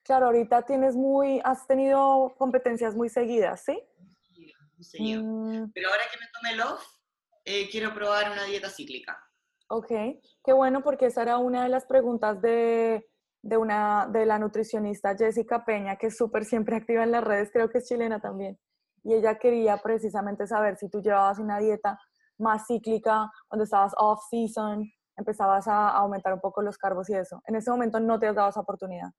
Claro, 0.02 0.26
ahorita 0.26 0.62
tienes 0.62 0.94
muy, 0.94 1.40
has 1.42 1.66
tenido 1.66 2.34
competencias 2.38 2.94
muy 2.94 3.08
seguidas, 3.08 3.64
¿sí? 3.64 3.82
Sí, 4.80 5.16
mm. 5.16 5.72
Pero 5.72 5.88
ahora 5.88 6.02
que 6.12 6.18
me 6.18 6.26
tomé 6.32 6.52
el 6.52 6.60
off, 6.60 6.84
eh, 7.44 7.68
quiero 7.70 7.94
probar 7.94 8.30
una 8.32 8.44
dieta 8.44 8.68
cíclica. 8.68 9.22
Ok, 9.68 9.88
qué 10.44 10.52
bueno 10.52 10.82
porque 10.82 11.06
esa 11.06 11.22
era 11.22 11.38
una 11.38 11.64
de 11.64 11.68
las 11.68 11.86
preguntas 11.86 12.40
de, 12.40 13.08
de, 13.42 13.56
una, 13.56 14.06
de 14.12 14.26
la 14.26 14.38
nutricionista 14.38 15.16
Jessica 15.16 15.64
Peña, 15.64 15.96
que 15.96 16.08
es 16.08 16.16
súper 16.16 16.44
siempre 16.44 16.76
activa 16.76 17.02
en 17.02 17.10
las 17.10 17.24
redes, 17.24 17.50
creo 17.52 17.68
que 17.68 17.78
es 17.78 17.86
chilena 17.86 18.20
también. 18.20 18.58
Y 19.02 19.14
ella 19.14 19.38
quería 19.38 19.78
precisamente 19.78 20.46
saber 20.46 20.76
si 20.76 20.88
tú 20.88 21.00
llevabas 21.00 21.38
una 21.38 21.58
dieta 21.58 21.98
más 22.38 22.66
cíclica, 22.66 23.30
cuando 23.48 23.64
estabas 23.64 23.92
off-season, 23.96 24.84
empezabas 25.16 25.66
a 25.68 25.90
aumentar 25.90 26.34
un 26.34 26.40
poco 26.40 26.62
los 26.62 26.76
carbos 26.76 27.08
y 27.08 27.14
eso. 27.14 27.42
En 27.46 27.56
ese 27.56 27.70
momento 27.70 27.98
no 27.98 28.18
te 28.18 28.26
has 28.26 28.34
dado 28.34 28.50
esa 28.50 28.60
oportunidad. 28.60 29.10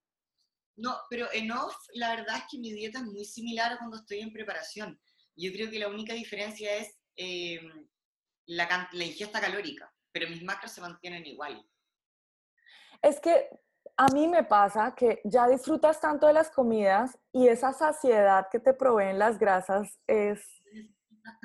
No, 0.75 0.95
pero 1.09 1.27
en 1.33 1.51
off, 1.51 1.75
la 1.93 2.15
verdad 2.15 2.37
es 2.37 2.43
que 2.51 2.59
mi 2.59 2.71
dieta 2.71 2.99
es 2.99 3.05
muy 3.05 3.25
similar 3.25 3.73
a 3.73 3.77
cuando 3.79 3.97
estoy 3.97 4.19
en 4.19 4.31
preparación. 4.31 4.99
Yo 5.37 5.51
creo 5.51 5.69
que 5.69 5.79
la 5.79 5.87
única 5.87 6.13
diferencia 6.13 6.75
es 6.75 6.97
eh, 7.15 7.61
la, 8.47 8.89
la 8.91 9.03
ingesta 9.05 9.39
calórica, 9.39 9.93
pero 10.11 10.29
mis 10.29 10.43
macros 10.43 10.71
se 10.71 10.81
mantienen 10.81 11.25
igual. 11.25 11.63
Es 13.01 13.19
que 13.19 13.49
a 13.95 14.07
mí 14.07 14.27
me 14.27 14.43
pasa 14.43 14.93
que 14.95 15.21
ya 15.23 15.47
disfrutas 15.47 16.01
tanto 16.01 16.27
de 16.27 16.33
las 16.33 16.49
comidas 16.49 17.17
y 17.31 17.47
esa 17.47 17.71
saciedad 17.71 18.47
que 18.51 18.59
te 18.59 18.73
proveen 18.73 19.19
las 19.19 19.37
grasas 19.37 19.99
es, 20.07 20.43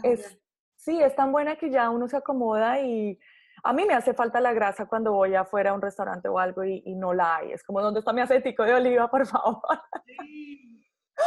es, 0.02 0.38
sí, 0.76 1.00
es 1.00 1.14
tan 1.14 1.31
buena 1.31 1.57
que 1.57 1.70
ya 1.70 1.90
uno 1.90 2.09
se 2.09 2.16
acomoda 2.16 2.81
y 2.81 3.18
a 3.64 3.72
mí 3.72 3.85
me 3.85 3.94
hace 3.94 4.12
falta 4.12 4.40
la 4.40 4.52
grasa 4.52 4.87
cuando 4.87 5.12
voy 5.12 5.35
afuera 5.35 5.70
a 5.70 5.74
un 5.74 5.83
restaurante 5.83 6.28
o 6.28 6.38
algo 6.38 6.64
y, 6.64 6.83
no 6.94 7.14
la 7.14 7.37
hay. 7.37 7.52
Es 7.52 7.62
como, 7.62 7.81
¿dónde 7.81 8.00
está 8.00 8.12
mi 8.12 8.20
aceitico 8.20 8.64
de 8.64 8.74
oliva, 8.74 9.11
por 9.11 9.26
favor? 9.26 9.62
Sí, 10.05 10.83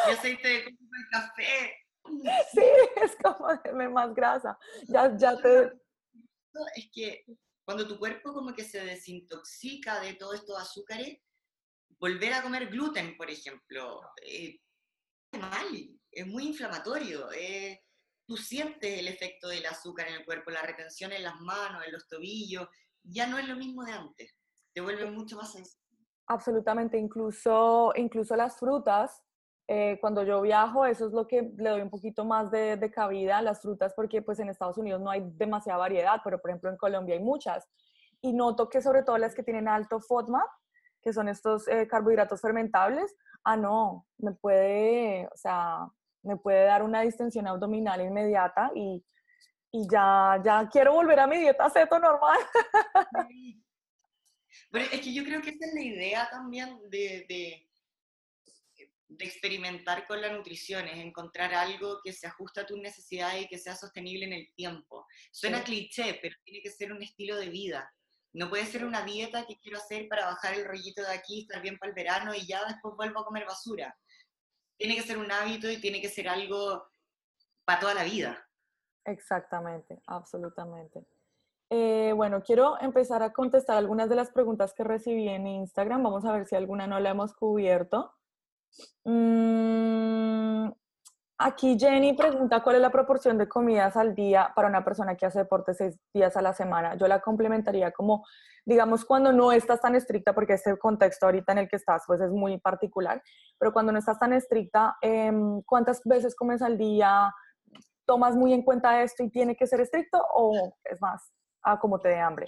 mi 0.08 0.13
aceite 0.13 0.47
de 0.47 0.78
café. 1.12 1.85
Sí, 2.51 2.63
es 2.95 3.15
como, 3.21 3.47
deme 3.63 3.89
más 3.89 4.13
grasa. 4.13 4.57
Ya, 4.87 5.15
ya 5.17 5.37
te... 5.37 5.71
Es 6.75 6.89
que 6.93 7.25
cuando 7.65 7.87
tu 7.87 7.97
cuerpo 7.97 8.33
como 8.33 8.53
que 8.53 8.63
se 8.63 8.83
desintoxica 8.83 9.99
de 9.99 10.13
todos 10.13 10.35
estos 10.35 10.57
azúcares, 10.59 11.19
volver 11.99 12.33
a 12.33 12.43
comer 12.43 12.67
gluten, 12.67 13.17
por 13.17 13.29
ejemplo, 13.29 14.01
eh, 14.21 14.59
es 15.31 15.39
mal, 15.39 15.99
es 16.11 16.27
muy 16.27 16.47
inflamatorio. 16.47 17.31
Eh, 17.33 17.83
tú 18.25 18.37
sientes 18.37 18.99
el 18.99 19.07
efecto 19.07 19.47
del 19.47 19.65
azúcar 19.65 20.07
en 20.07 20.15
el 20.15 20.25
cuerpo, 20.25 20.51
la 20.51 20.61
retención 20.61 21.11
en 21.11 21.23
las 21.23 21.39
manos, 21.41 21.83
en 21.85 21.91
los 21.91 22.07
tobillos, 22.07 22.67
ya 23.03 23.27
no 23.27 23.37
es 23.37 23.47
lo 23.47 23.55
mismo 23.55 23.83
de 23.83 23.91
antes, 23.91 24.33
te 24.73 24.81
vuelve 24.81 25.09
mucho 25.09 25.35
más 25.37 25.51
sensible. 25.51 25.81
Absolutamente, 26.27 26.97
incluso, 26.97 27.93
incluso 27.95 28.35
las 28.35 28.57
frutas, 28.57 29.21
eh, 29.67 29.97
cuando 29.99 30.23
yo 30.23 30.41
viajo, 30.41 30.86
eso 30.86 31.08
es 31.08 31.13
lo 31.13 31.28
que 31.28 31.51
le 31.58 31.69
doy 31.69 31.82
un 31.82 31.89
poquito 31.89 32.23
más 32.23 32.51
de, 32.51 32.78
de, 32.78 32.91
cabida 32.91 33.39
a 33.39 33.41
las 33.41 33.62
frutas, 33.62 33.93
porque 33.95 34.21
pues 34.21 34.39
en 34.39 34.49
Estados 34.49 34.78
Unidos 34.78 35.01
no 35.01 35.10
hay 35.10 35.23
demasiada 35.36 35.80
variedad, 35.80 36.21
pero 36.23 36.39
por 36.39 36.51
ejemplo 36.51 36.69
en 36.69 36.78
Colombia 36.78 37.15
hay 37.15 37.21
muchas. 37.21 37.67
Y 38.21 38.34
noto 38.34 38.69
que 38.69 38.82
sobre 38.82 39.04
todo 39.04 39.17
las 39.17 39.34
que 39.34 39.43
tienen 39.43 39.67
alto 39.67 39.99
FODMAP, 39.99 40.47
que 41.01 41.13
son 41.13 41.30
estos 41.30 41.67
eh, 41.67 41.88
carbohidratos 41.88 42.41
fermentables, 42.41 43.15
ah, 43.43 43.58
no, 43.58 44.06
me 44.17 44.34
puede, 44.34 45.28
o 45.28 45.38
sea, 45.38 45.88
me 46.23 46.38
puede 46.38 46.65
dar 46.65 46.84
una 46.84 47.01
distensión 47.01 47.47
abdominal 47.47 48.01
inmediata 48.01 48.71
y, 48.75 49.04
y 49.71 49.88
ya, 49.89 50.41
ya 50.43 50.67
quiero 50.71 50.93
volver 50.93 51.19
a 51.19 51.28
mi 51.28 51.38
dieta 51.38 51.69
ceto 51.69 51.99
normal. 51.99 52.39
Pero 54.71 54.86
es 54.91 55.01
que 55.01 55.13
yo 55.13 55.23
creo 55.23 55.41
que 55.41 55.51
esa 55.51 55.65
es 55.65 55.73
la 55.73 55.82
idea 55.82 56.30
también 56.30 56.80
de, 56.89 57.25
de, 57.30 57.69
de, 59.17 59.25
experimentar 59.25 60.08
con 60.08 60.21
la 60.21 60.32
nutrición, 60.32 60.88
es 60.88 60.97
encontrar 60.97 61.54
algo 61.54 61.99
que 62.04 62.13
se 62.13 62.28
ajuste 62.28 62.62
a 62.62 62.65
tus 62.65 62.78
necesidades 62.80 63.43
y 63.43 63.47
que 63.47 63.58
sea 63.58 63.75
sostenible 63.75 64.25
en 64.25 64.34
el 64.34 64.47
tiempo. 64.56 65.06
Suena 65.32 65.63
cliché, 65.63 66.19
pero 66.21 66.36
tiene 66.43 66.62
que 66.62 66.71
ser 66.71 66.91
un 66.91 67.01
estilo 67.01 67.38
de 67.38 67.49
vida. 67.49 67.91
No 68.34 68.49
puede 68.49 68.65
ser 68.65 68.86
una 68.86 69.04
dieta 69.04 69.45
que 69.45 69.58
quiero 69.60 69.78
hacer 69.78 70.08
para 70.10 70.25
bajar 70.25 70.56
el 70.56 70.65
rollito 70.65 71.01
de 71.01 71.13
aquí, 71.13 71.41
estar 71.41 71.62
bien 71.62 71.78
para 71.78 71.89
el 71.89 71.95
verano 71.95 72.34
y 72.34 72.45
ya 72.45 72.65
después 72.65 72.95
vuelvo 72.95 73.21
a 73.21 73.25
comer 73.25 73.45
basura 73.45 73.95
tiene 74.78 74.95
que 74.95 75.04
ser 75.04 75.17
un 75.17 75.32
hábito 75.32 75.69
y 75.69 75.80
tiene 75.80 76.01
que 76.01 76.10
ser 76.10 76.28
algo 76.28 76.86
para 77.65 77.80
toda 77.80 77.93
la 77.93 78.04
vida. 78.04 78.38
Exactamente, 79.06 80.01
absolutamente. 80.08 81.06
Eh, 81.69 82.13
bueno, 82.15 82.43
quiero 82.43 82.80
empezar 82.80 83.23
a 83.23 83.34
contestar 83.34 83.78
algunas 83.78 84.10
de 84.10 84.15
las 84.15 84.32
preguntas 84.32 84.73
que 84.73 84.84
recibí 84.84 85.28
en 85.30 85.47
Instagram. 85.47 86.04
Vamos 86.04 86.25
a 86.25 86.32
ver 86.32 86.45
si 86.45 86.56
alguna 86.56 86.88
no 86.88 86.99
la 86.99 87.12
hemos 87.12 87.34
cubierto. 87.34 88.13
Mm, 89.03 90.71
aquí 91.38 91.77
Jenny 91.79 92.13
pregunta 92.13 92.63
cuál 92.63 92.77
es 92.77 92.81
la 92.81 92.91
proporción 92.91 93.38
de 93.38 93.47
comidas 93.47 93.95
al 93.97 94.15
día 94.15 94.51
para 94.55 94.67
una 94.67 94.83
persona 94.83 95.15
que 95.15 95.25
hace 95.25 95.39
deporte 95.39 95.73
seis 95.73 95.97
días 96.13 96.35
a 96.38 96.41
la 96.41 96.53
semana. 96.53 96.95
Yo 96.95 97.07
la 97.07 97.21
complementaría 97.21 97.91
como 97.91 98.23
digamos, 98.65 99.05
cuando 99.05 99.31
no 99.31 99.51
estás 99.51 99.79
tan 99.79 99.95
estricta, 99.95 100.33
porque 100.33 100.53
este 100.53 100.75
contexto 100.77 101.27
ahorita 101.27 101.51
en 101.51 101.59
el 101.59 101.69
que 101.69 101.75
estás, 101.75 102.03
pues 102.07 102.19
es 102.19 102.31
muy 102.31 102.57
particular, 102.59 103.21
pero 103.59 103.71
cuando 103.71 103.91
no 103.91 103.99
estás 103.99 104.19
tan 104.19 104.33
estricta, 104.33 104.97
em, 105.01 105.61
¿cuántas 105.61 106.01
veces 106.03 106.35
comes 106.35 106.61
al 106.61 106.77
día? 106.77 107.33
¿Tomas 108.05 108.35
muy 108.35 108.53
en 108.53 108.63
cuenta 108.63 109.01
esto 109.03 109.23
y 109.23 109.29
tiene 109.29 109.55
que 109.55 109.67
ser 109.67 109.81
estricto 109.81 110.19
o 110.33 110.73
es 110.83 110.99
más 110.99 111.31
a 111.63 111.79
como 111.79 111.99
te 111.99 112.09
dé 112.09 112.19
hambre? 112.19 112.47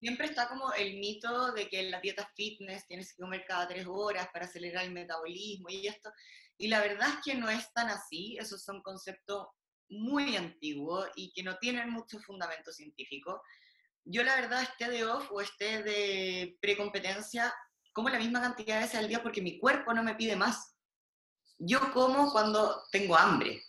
Siempre 0.00 0.26
está 0.26 0.48
como 0.48 0.72
el 0.72 0.98
mito 0.98 1.52
de 1.52 1.68
que 1.68 1.80
en 1.80 1.90
la 1.90 2.00
dieta 2.00 2.30
fitness 2.36 2.86
tienes 2.86 3.12
que 3.12 3.22
comer 3.22 3.44
cada 3.46 3.68
tres 3.68 3.86
horas 3.88 4.28
para 4.32 4.44
acelerar 4.44 4.84
el 4.84 4.92
metabolismo 4.92 5.68
y 5.70 5.86
esto. 5.86 6.10
Y 6.56 6.68
la 6.68 6.80
verdad 6.80 7.08
es 7.08 7.16
que 7.24 7.34
no 7.34 7.48
es 7.50 7.72
tan 7.72 7.88
así, 7.88 8.36
esos 8.38 8.62
son 8.62 8.82
conceptos 8.82 9.48
muy 9.88 10.36
antiguos 10.36 11.08
y 11.16 11.32
que 11.32 11.42
no 11.42 11.56
tienen 11.58 11.90
mucho 11.90 12.18
fundamento 12.20 12.72
científico 12.72 13.42
yo 14.10 14.22
la 14.24 14.36
verdad 14.36 14.62
esté 14.62 14.88
de 14.88 15.04
off 15.04 15.30
o 15.30 15.40
esté 15.40 15.82
de 15.82 16.56
precompetencia, 16.62 17.54
como 17.92 18.08
la 18.08 18.18
misma 18.18 18.40
cantidad 18.40 18.76
de 18.76 18.82
veces 18.82 18.98
al 18.98 19.08
día 19.08 19.22
porque 19.22 19.42
mi 19.42 19.58
cuerpo 19.58 19.92
no 19.92 20.02
me 20.02 20.14
pide 20.14 20.34
más. 20.34 20.74
Yo 21.58 21.92
como 21.92 22.32
cuando 22.32 22.84
tengo 22.90 23.16
hambre. 23.16 23.62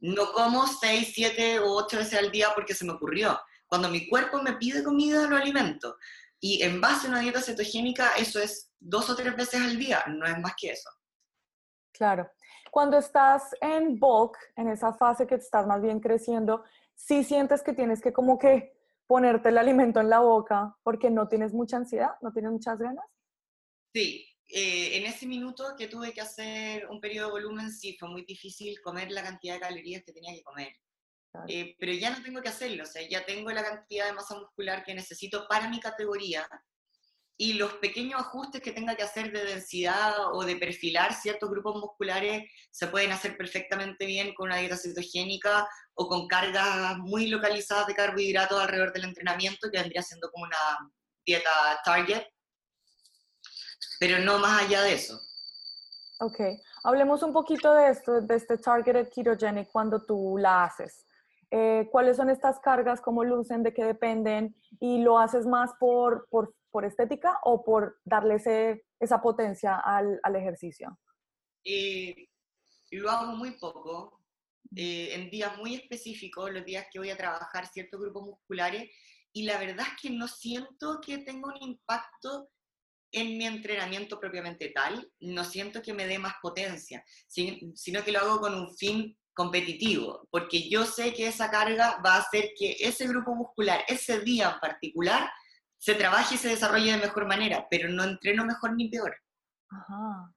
No 0.00 0.32
como 0.32 0.66
6, 0.66 1.12
7 1.14 1.60
o 1.60 1.74
8 1.76 1.98
veces 1.98 2.18
al 2.18 2.32
día 2.32 2.48
porque 2.54 2.74
se 2.74 2.84
me 2.84 2.92
ocurrió. 2.92 3.38
Cuando 3.66 3.88
mi 3.88 4.08
cuerpo 4.08 4.42
me 4.42 4.54
pide 4.54 4.84
comida, 4.84 5.26
lo 5.26 5.36
alimento. 5.36 5.96
Y 6.40 6.62
en 6.62 6.80
base 6.80 7.06
a 7.06 7.10
una 7.10 7.20
dieta 7.20 7.40
cetogénica, 7.40 8.12
eso 8.16 8.40
es 8.40 8.72
dos 8.78 9.08
o 9.10 9.16
tres 9.16 9.34
veces 9.36 9.60
al 9.60 9.78
día, 9.78 10.04
no 10.08 10.26
es 10.26 10.38
más 10.38 10.54
que 10.60 10.70
eso. 10.70 10.90
Claro. 11.92 12.30
Cuando 12.70 12.98
estás 12.98 13.54
en 13.60 13.98
bulk, 13.98 14.36
en 14.54 14.68
esa 14.68 14.92
fase 14.92 15.26
que 15.26 15.36
estás 15.36 15.66
más 15.66 15.80
bien 15.80 15.98
creciendo, 15.98 16.62
sí 16.94 17.24
sientes 17.24 17.62
que 17.62 17.72
tienes 17.72 18.00
que 18.00 18.12
como 18.12 18.38
que 18.38 18.76
ponerte 19.06 19.48
el 19.48 19.58
alimento 19.58 20.00
en 20.00 20.10
la 20.10 20.20
boca 20.20 20.76
porque 20.82 21.10
no 21.10 21.28
tienes 21.28 21.54
mucha 21.54 21.78
ansiedad, 21.78 22.10
no 22.20 22.32
tienes 22.32 22.52
muchas 22.52 22.78
ganas. 22.78 23.04
Sí, 23.94 24.28
eh, 24.48 24.98
en 24.98 25.06
ese 25.06 25.26
minuto 25.26 25.74
que 25.76 25.88
tuve 25.88 26.12
que 26.12 26.20
hacer 26.20 26.86
un 26.88 27.00
periodo 27.00 27.28
de 27.28 27.32
volumen, 27.32 27.70
sí, 27.72 27.96
fue 27.98 28.08
muy 28.08 28.24
difícil 28.24 28.80
comer 28.82 29.10
la 29.10 29.22
cantidad 29.22 29.54
de 29.54 29.60
calorías 29.60 30.02
que 30.04 30.12
tenía 30.12 30.34
que 30.34 30.42
comer. 30.42 30.72
Eh, 31.48 31.76
pero 31.78 31.92
ya 31.92 32.10
no 32.10 32.22
tengo 32.22 32.40
que 32.40 32.48
hacerlo, 32.48 32.84
o 32.84 32.86
sea, 32.86 33.06
ya 33.08 33.24
tengo 33.24 33.50
la 33.50 33.64
cantidad 33.64 34.06
de 34.06 34.12
masa 34.12 34.38
muscular 34.38 34.84
que 34.84 34.94
necesito 34.94 35.46
para 35.48 35.68
mi 35.68 35.80
categoría 35.80 36.48
y 37.38 37.54
los 37.54 37.74
pequeños 37.74 38.20
ajustes 38.20 38.62
que 38.62 38.72
tenga 38.72 38.94
que 38.94 39.02
hacer 39.02 39.30
de 39.30 39.44
densidad 39.44 40.32
o 40.32 40.44
de 40.44 40.56
perfilar 40.56 41.12
ciertos 41.12 41.50
grupos 41.50 41.76
musculares 41.76 42.50
se 42.70 42.86
pueden 42.86 43.12
hacer 43.12 43.36
perfectamente 43.36 44.06
bien 44.06 44.34
con 44.34 44.46
una 44.46 44.56
dieta 44.56 44.76
cetogénica 44.76 45.68
o 45.94 46.08
con 46.08 46.26
cargas 46.28 46.96
muy 46.98 47.26
localizadas 47.26 47.86
de 47.86 47.94
carbohidratos 47.94 48.60
alrededor 48.60 48.92
del 48.92 49.04
entrenamiento, 49.04 49.70
que 49.70 49.78
vendría 49.78 50.02
siendo 50.02 50.30
como 50.30 50.44
una 50.44 50.90
dieta 51.26 51.50
target, 51.84 52.22
pero 54.00 54.18
no 54.20 54.38
más 54.38 54.62
allá 54.62 54.82
de 54.82 54.94
eso. 54.94 55.20
Ok, 56.20 56.40
hablemos 56.84 57.22
un 57.22 57.34
poquito 57.34 57.74
de 57.74 57.90
esto, 57.90 58.22
de 58.22 58.36
este 58.36 58.56
targeted 58.56 59.10
ketogenic 59.10 59.70
cuando 59.70 60.02
tú 60.02 60.36
la 60.38 60.64
haces. 60.64 61.05
Eh, 61.50 61.88
¿Cuáles 61.90 62.16
son 62.16 62.30
estas 62.30 62.58
cargas? 62.60 63.00
¿Cómo 63.00 63.24
lucen? 63.24 63.62
¿De 63.62 63.72
qué 63.72 63.84
dependen? 63.84 64.56
¿Y 64.80 64.98
lo 64.98 65.18
haces 65.18 65.46
más 65.46 65.72
por, 65.78 66.26
por, 66.28 66.54
por 66.70 66.84
estética 66.84 67.38
o 67.44 67.64
por 67.64 67.98
darle 68.04 68.36
esa 68.98 69.22
potencia 69.22 69.76
al, 69.76 70.20
al 70.22 70.36
ejercicio? 70.36 70.98
Eh, 71.64 72.28
lo 72.90 73.10
hago 73.10 73.32
muy 73.32 73.52
poco, 73.52 74.20
eh, 74.74 75.14
en 75.14 75.30
días 75.30 75.56
muy 75.58 75.74
específicos, 75.74 76.52
los 76.52 76.64
días 76.64 76.86
que 76.92 76.98
voy 76.98 77.10
a 77.10 77.16
trabajar 77.16 77.66
ciertos 77.66 78.00
grupos 78.00 78.26
musculares, 78.26 78.90
y 79.32 79.44
la 79.44 79.58
verdad 79.58 79.86
es 79.86 80.02
que 80.02 80.10
no 80.10 80.28
siento 80.28 81.00
que 81.00 81.18
tenga 81.18 81.48
un 81.48 81.62
impacto 81.62 82.48
en 83.12 83.38
mi 83.38 83.46
entrenamiento 83.46 84.18
propiamente 84.18 84.70
tal, 84.70 85.10
no 85.20 85.44
siento 85.44 85.82
que 85.82 85.94
me 85.94 86.06
dé 86.06 86.18
más 86.18 86.34
potencia, 86.42 87.04
sino 87.26 88.04
que 88.04 88.12
lo 88.12 88.18
hago 88.20 88.40
con 88.40 88.54
un 88.54 88.76
fin 88.76 89.16
competitivo, 89.36 90.26
porque 90.30 90.68
yo 90.68 90.86
sé 90.86 91.12
que 91.12 91.28
esa 91.28 91.50
carga 91.50 92.00
va 92.04 92.14
a 92.14 92.20
hacer 92.20 92.52
que 92.58 92.76
ese 92.80 93.06
grupo 93.06 93.34
muscular, 93.34 93.84
ese 93.86 94.20
día 94.20 94.52
en 94.54 94.60
particular, 94.60 95.30
se 95.76 95.94
trabaje 95.94 96.36
y 96.36 96.38
se 96.38 96.48
desarrolle 96.48 96.92
de 96.92 96.98
mejor 96.98 97.26
manera, 97.26 97.66
pero 97.70 97.90
no 97.90 98.02
entreno 98.02 98.46
mejor 98.46 98.74
ni 98.74 98.88
peor. 98.88 99.14
Ajá. 99.70 100.32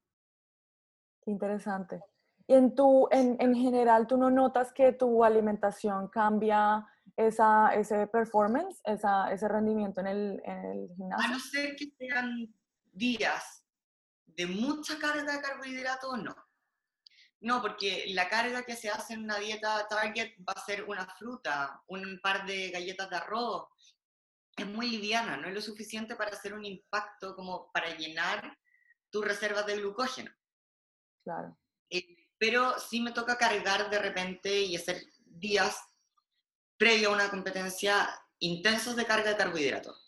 Qué 1.24 1.32
interesante. 1.32 2.02
Y 2.46 2.56
en, 2.56 2.76
tu, 2.76 3.08
en, 3.10 3.38
en 3.40 3.56
general, 3.56 4.06
¿tú 4.06 4.18
no 4.18 4.30
notas 4.30 4.74
que 4.74 4.92
tu 4.92 5.24
alimentación 5.24 6.10
cambia 6.10 6.86
esa, 7.16 7.74
ese 7.74 8.06
performance, 8.08 8.82
esa, 8.84 9.32
ese 9.32 9.48
rendimiento 9.48 10.02
en 10.02 10.08
el, 10.08 10.42
en 10.44 10.66
el 10.66 10.90
gimnasio? 10.98 11.26
A 11.26 11.32
no 11.32 11.40
ser 11.40 11.76
que 11.78 11.86
sean 11.98 12.54
días 12.92 13.64
de 14.26 14.46
mucha 14.46 15.00
carga 15.00 15.32
de 15.32 15.42
carbohidratos, 15.42 16.22
no. 16.22 16.36
No, 17.42 17.62
porque 17.62 18.06
la 18.10 18.28
carga 18.28 18.64
que 18.64 18.76
se 18.76 18.90
hace 18.90 19.14
en 19.14 19.24
una 19.24 19.38
dieta 19.38 19.88
target 19.88 20.34
va 20.48 20.54
a 20.54 20.66
ser 20.66 20.84
una 20.84 21.06
fruta, 21.06 21.82
un 21.88 22.20
par 22.22 22.46
de 22.46 22.70
galletas 22.70 23.10
de 23.10 23.16
arroz. 23.16 23.68
Es 24.58 24.68
muy 24.68 24.90
liviana, 24.90 25.38
no 25.38 25.48
es 25.48 25.54
lo 25.54 25.62
suficiente 25.62 26.16
para 26.16 26.32
hacer 26.32 26.54
un 26.54 26.66
impacto 26.66 27.34
como 27.36 27.72
para 27.72 27.96
llenar 27.96 28.58
tus 29.10 29.24
reservas 29.24 29.66
de 29.66 29.78
glucógeno. 29.78 30.32
Claro. 31.24 31.58
Eh, 31.90 32.28
pero 32.38 32.78
sí 32.78 33.00
me 33.00 33.12
toca 33.12 33.38
cargar 33.38 33.90
de 33.90 34.00
repente 34.00 34.60
y 34.62 34.76
hacer 34.76 35.02
días 35.26 35.78
previo 36.78 37.10
a 37.10 37.14
una 37.14 37.30
competencia 37.30 38.10
intensos 38.40 38.96
de 38.96 39.06
carga 39.06 39.30
de 39.30 39.38
carbohidratos. 39.38 40.06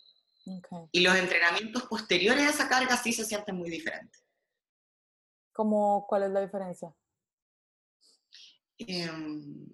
Y 0.91 1.01
los 1.01 1.15
entrenamientos 1.15 1.83
posteriores 1.83 2.45
a 2.45 2.49
esa 2.49 2.67
carga 2.67 2.97
sí 2.97 3.13
se 3.13 3.25
sienten 3.25 3.55
muy 3.55 3.69
diferentes. 3.69 4.23
¿Cómo, 5.53 6.05
¿Cuál 6.07 6.23
es 6.23 6.31
la 6.31 6.41
diferencia? 6.41 6.93
Em, 8.87 9.67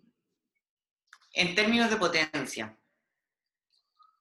en 1.34 1.56
términos 1.56 1.89
de 1.89 1.98
potencia, 1.98 2.78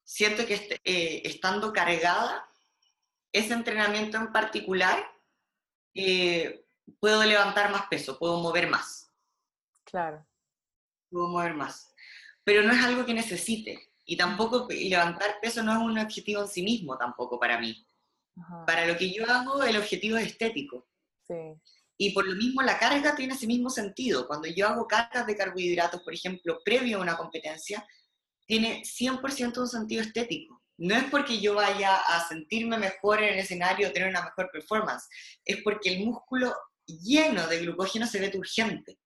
siento 0.05 0.47
que 0.47 0.81
eh, 0.85 1.23
estando 1.25 1.73
cargada, 1.73 2.49
ese 3.33 3.55
entrenamiento 3.55 4.17
en 4.19 4.33
particular, 4.33 5.05
eh, 5.95 6.65
puedo 7.01 7.25
levantar 7.25 7.71
más 7.71 7.87
peso, 7.89 8.19
puedo 8.19 8.41
mover 8.41 8.69
más. 8.69 9.13
Claro. 9.85 10.27
Puedo 11.11 11.29
mover 11.29 11.55
más. 11.55 11.95
Pero 12.45 12.63
no 12.63 12.73
es 12.73 12.83
algo 12.83 13.05
que 13.05 13.15
necesite. 13.15 13.93
Y 14.05 14.17
tampoco 14.17 14.69
levantar 14.71 15.41
peso 15.41 15.63
no 15.63 15.73
es 15.73 15.79
un 15.79 15.99
objetivo 15.99 16.43
en 16.43 16.49
sí 16.49 16.63
mismo 16.63 16.97
tampoco 16.97 17.41
para 17.41 17.59
mí. 17.59 17.85
Para 18.67 18.87
lo 18.87 18.97
que 18.97 19.11
yo 19.13 19.25
hago, 19.29 19.63
el 19.65 19.77
objetivo 19.77 20.17
es 20.19 20.27
estético. 20.27 20.87
Sí. 21.27 21.35
Y 21.99 22.13
por 22.13 22.27
lo 22.27 22.35
mismo 22.37 22.63
la 22.63 22.79
carga 22.79 23.15
tiene 23.15 23.35
ese 23.35 23.47
mismo 23.47 23.71
sentido. 23.71 24.27
Cuando 24.27 24.49
yo 24.49 24.69
hago 24.69 24.87
cargas 24.87 25.27
de 25.27 25.37
carbohidratos, 25.37 26.03
por 26.03 26.13
ejemplo, 26.13 26.61
previo 26.65 26.99
a 26.99 27.03
una 27.03 27.17
competencia, 27.17 27.87
tiene 28.47 28.83
100% 28.83 29.59
un 29.59 29.69
sentido 29.69 30.03
estético. 30.03 30.63
No 30.79 30.95
es 30.95 31.05
porque 31.05 31.41
yo 31.41 31.55
vaya 31.55 31.97
a 31.97 32.29
sentirme 32.29 32.77
mejor 32.77 33.23
en 33.23 33.35
el 33.35 33.39
escenario 33.41 33.89
o 33.89 33.93
tener 33.93 34.11
una 34.11 34.23
mejor 34.23 34.51
performance, 34.53 35.09
es 35.45 35.63
porque 35.63 35.95
el 35.95 36.05
músculo 36.05 36.55
lleno 36.87 37.47
de 37.47 37.61
glucógeno 37.61 38.07
se 38.07 38.21
ve 38.21 38.29
turgente. 38.29 38.99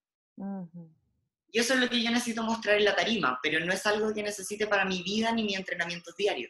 Y 1.52 1.58
eso 1.58 1.74
es 1.74 1.80
lo 1.80 1.88
que 1.88 2.02
yo 2.02 2.10
necesito 2.10 2.42
mostrar 2.42 2.76
en 2.76 2.84
la 2.84 2.96
tarima, 2.96 3.38
pero 3.42 3.64
no 3.64 3.72
es 3.72 3.86
algo 3.86 4.12
que 4.12 4.22
necesite 4.22 4.66
para 4.66 4.84
mi 4.84 5.02
vida 5.02 5.32
ni 5.32 5.44
mi 5.44 5.54
entrenamiento 5.54 6.12
diario. 6.16 6.48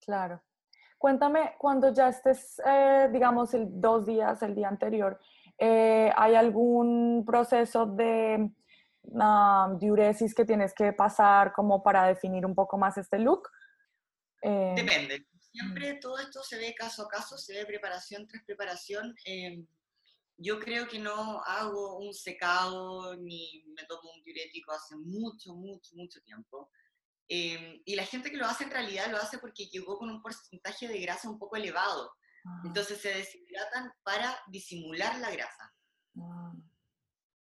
Claro. 0.00 0.42
Cuéntame, 1.02 1.56
cuando 1.58 1.92
ya 1.92 2.10
estés, 2.10 2.62
eh, 2.64 3.08
digamos, 3.12 3.52
el, 3.54 3.66
dos 3.68 4.06
días, 4.06 4.40
el 4.40 4.54
día 4.54 4.68
anterior, 4.68 5.18
eh, 5.58 6.12
¿hay 6.14 6.36
algún 6.36 7.24
proceso 7.26 7.86
de 7.86 8.48
uh, 9.02 9.78
diuresis 9.80 10.32
que 10.32 10.44
tienes 10.44 10.72
que 10.72 10.92
pasar 10.92 11.52
como 11.52 11.82
para 11.82 12.04
definir 12.06 12.46
un 12.46 12.54
poco 12.54 12.78
más 12.78 12.98
este 12.98 13.18
look? 13.18 13.48
Eh, 14.42 14.74
Depende. 14.76 15.26
Siempre 15.50 15.94
todo 15.94 16.20
esto 16.20 16.40
se 16.44 16.56
ve 16.56 16.72
caso 16.72 17.02
a 17.02 17.08
caso, 17.08 17.36
se 17.36 17.52
ve 17.54 17.66
preparación 17.66 18.28
tras 18.28 18.44
preparación. 18.44 19.12
Em, 19.24 19.66
yo 20.36 20.60
creo 20.60 20.86
que 20.86 21.00
no 21.00 21.42
hago 21.42 21.98
un 21.98 22.14
secado 22.14 23.16
ni 23.16 23.64
me 23.76 23.82
tomo 23.88 24.08
un 24.14 24.22
diurético 24.22 24.70
hace 24.70 24.94
mucho, 24.94 25.52
mucho, 25.52 25.96
mucho 25.96 26.20
tiempo. 26.22 26.70
Em, 27.28 27.80
y 27.84 27.94
la 27.94 28.04
gente 28.04 28.30
que 28.30 28.36
lo 28.36 28.46
hace 28.46 28.64
en 28.64 28.70
realidad 28.70 29.10
lo 29.10 29.16
hace 29.16 29.38
porque 29.38 29.66
llegó 29.66 29.98
con 29.98 30.10
un 30.10 30.20
porcentaje 30.22 30.88
de 30.88 31.00
grasa 31.00 31.30
un 31.30 31.38
poco 31.38 31.56
elevado. 31.56 32.12
Ah. 32.44 32.62
Entonces 32.64 33.00
se 33.00 33.14
deshidratan 33.14 33.92
para 34.02 34.38
disimular 34.48 35.18
la 35.18 35.30
grasa. 35.30 35.74
Ah. 36.18 36.52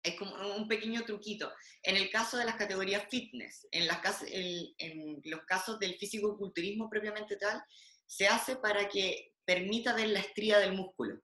Es 0.03 0.15
como 0.15 0.34
un 0.55 0.67
pequeño 0.67 1.03
truquito. 1.03 1.51
En 1.84 1.95
el 1.95 2.10
caso 2.10 2.38
de 2.38 2.45
las 2.45 2.55
categorías 2.55 3.05
fitness, 3.10 3.67
en, 3.71 3.88
las, 3.88 4.01
en 4.27 5.21
los 5.25 5.41
casos 5.45 5.77
del 5.79 5.95
físico-culturismo 5.95 6.89
propiamente 6.89 7.38
tal, 7.38 7.63
se 8.07 8.27
hace 8.27 8.55
para 8.55 8.89
que 8.89 9.36
permita 9.45 9.93
ver 9.93 10.10
la 10.10 10.19
estría 10.19 10.57
del 10.60 10.73
músculo. 10.73 11.21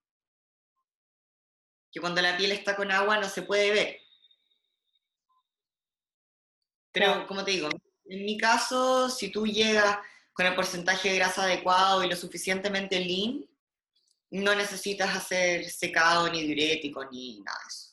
Que 1.91 1.99
cuando 1.99 2.21
la 2.21 2.37
piel 2.37 2.51
está 2.51 2.75
con 2.75 2.91
agua 2.91 3.19
no 3.19 3.27
se 3.27 3.41
puede 3.41 3.71
ver. 3.71 3.99
Pero, 6.91 7.27
como 7.27 7.43
te 7.43 7.51
digo, 7.51 7.69
en 8.09 8.25
mi 8.25 8.37
caso, 8.37 9.09
si 9.09 9.31
tú 9.31 9.45
llegas 9.45 9.99
con 10.33 10.45
el 10.45 10.55
porcentaje 10.55 11.09
de 11.09 11.15
grasa 11.17 11.43
adecuado 11.43 12.03
y 12.03 12.09
lo 12.09 12.15
suficientemente 12.15 12.99
lean, 12.99 13.45
no 14.29 14.55
necesitas 14.55 15.15
hacer 15.15 15.65
secado 15.65 16.29
ni 16.29 16.43
diurético 16.43 17.05
ni 17.05 17.39
nada 17.41 17.57
de 17.63 17.67
eso. 17.67 17.87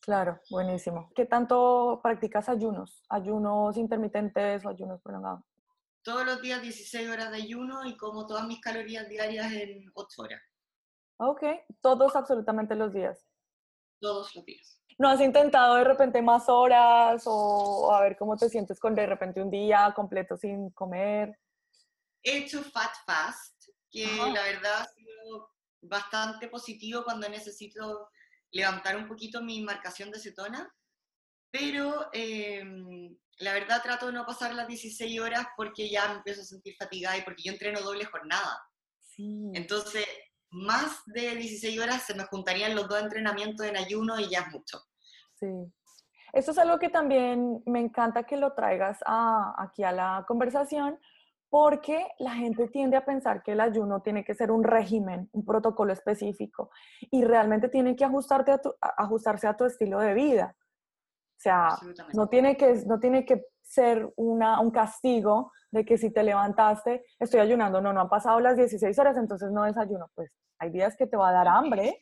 Claro, 0.00 0.40
buenísimo. 0.48 1.12
¿Qué 1.14 1.26
tanto 1.26 2.00
practicas 2.02 2.48
ayunos? 2.48 3.02
¿Ayunos 3.10 3.76
intermitentes 3.76 4.64
o 4.64 4.70
ayunos 4.70 5.02
prolongados? 5.02 5.44
Todos 6.02 6.24
los 6.24 6.40
días 6.40 6.62
16 6.62 7.10
horas 7.10 7.30
de 7.30 7.36
ayuno 7.36 7.84
y 7.84 7.96
como 7.96 8.26
todas 8.26 8.46
mis 8.46 8.60
calorías 8.60 9.06
diarias 9.08 9.52
en 9.52 9.90
8 9.92 10.22
horas. 10.22 10.40
Ok, 11.18 11.42
todos 11.82 12.16
absolutamente 12.16 12.74
los 12.74 12.94
días. 12.94 13.26
Todos 14.00 14.34
los 14.34 14.44
días. 14.46 14.77
¿No 14.98 15.08
has 15.08 15.20
intentado 15.20 15.76
de 15.76 15.84
repente 15.84 16.20
más 16.20 16.48
horas 16.48 17.22
o, 17.26 17.92
a 17.94 18.00
ver 18.02 18.16
cómo 18.16 18.36
te 18.36 18.48
sientes 18.48 18.80
con 18.80 18.96
de 18.96 19.06
repente 19.06 19.40
un 19.40 19.50
día 19.50 19.92
completo 19.94 20.36
sin 20.36 20.70
comer? 20.70 21.38
He 22.22 22.38
hecho 22.38 22.64
Fat 22.64 22.92
Fast, 23.06 23.68
que 23.90 24.06
la 24.06 24.42
verdad 24.42 24.80
ha 24.80 24.88
sido 24.88 25.50
bastante 25.82 26.48
positivo 26.48 27.04
cuando 27.04 27.28
necesito 27.28 28.08
levantar 28.50 28.96
un 28.96 29.06
poquito 29.06 29.40
mi 29.40 29.62
marcación 29.62 30.10
de 30.10 30.18
cetona. 30.18 30.68
pero 31.50 32.08
em, 32.12 33.16
la 33.38 33.52
verdad 33.52 33.82
trato 33.82 34.06
de 34.06 34.12
no 34.12 34.26
pasar 34.26 34.52
las 34.52 34.66
16 34.66 35.20
horas 35.20 35.46
porque 35.56 35.88
ya 35.88 36.08
me 36.08 36.16
empiezo 36.16 36.42
a 36.42 36.44
sentir 36.44 36.74
fatigada 36.76 37.16
y 37.16 37.22
porque 37.22 37.44
yo 37.44 37.52
entreno 37.52 37.80
doble 37.80 38.04
jornada. 38.04 38.60
Sí. 38.98 39.50
Entonces, 39.54 40.06
más 40.50 41.02
de 41.06 41.36
16 41.36 41.80
horas 41.80 42.02
se 42.02 42.14
me 42.14 42.24
juntarían 42.24 42.74
los 42.74 42.88
dos 42.88 43.02
entrenamientos 43.02 43.66
en 43.66 43.76
ayuno 43.76 44.18
y 44.18 44.28
ya 44.28 44.40
es 44.40 44.52
mucho. 44.52 44.80
Sí. 45.34 45.46
Eso 46.32 46.50
es 46.50 46.58
algo 46.58 46.78
que 46.78 46.88
también 46.88 47.62
me 47.66 47.80
encanta 47.80 48.24
que 48.24 48.36
lo 48.36 48.52
traigas 48.52 48.98
aquí 49.58 49.82
a 49.82 49.92
la 49.92 50.24
conversación, 50.26 50.98
porque 51.50 52.06
la 52.18 52.32
gente 52.32 52.68
tiende 52.68 52.96
a 52.96 53.04
pensar 53.04 53.42
que 53.42 53.52
el 53.52 53.60
ayuno 53.60 54.02
tiene 54.02 54.24
que 54.24 54.34
ser 54.34 54.50
un 54.50 54.62
régimen, 54.62 55.30
un 55.32 55.44
protocolo 55.44 55.92
específico, 55.92 56.70
y 57.10 57.24
realmente 57.24 57.68
tiene 57.68 57.96
que 57.96 58.04
ajustarte 58.04 58.52
a 58.52 58.60
ajustarse 58.98 59.46
a 59.46 59.56
tu 59.56 59.64
estilo 59.64 60.00
de 60.00 60.12
vida. 60.12 60.54
O 60.58 61.40
sea, 61.40 61.78
no 62.14 62.28
tiene 62.28 62.56
que, 62.56 62.82
no 62.86 62.98
tiene 62.98 63.24
que 63.24 63.46
ser 63.68 64.10
una, 64.16 64.60
un 64.60 64.70
castigo 64.70 65.52
de 65.70 65.84
que 65.84 65.98
si 65.98 66.10
te 66.10 66.22
levantaste, 66.22 67.04
estoy 67.18 67.40
ayunando, 67.40 67.80
no, 67.80 67.92
no 67.92 68.00
han 68.00 68.08
pasado 68.08 68.40
las 68.40 68.56
16 68.56 68.98
horas, 68.98 69.16
entonces 69.16 69.50
no 69.50 69.64
desayuno. 69.64 70.10
Pues 70.14 70.30
hay 70.58 70.70
días 70.70 70.96
que 70.96 71.06
te 71.06 71.16
va 71.16 71.28
a 71.28 71.32
dar 71.32 71.48
hambre. 71.48 71.98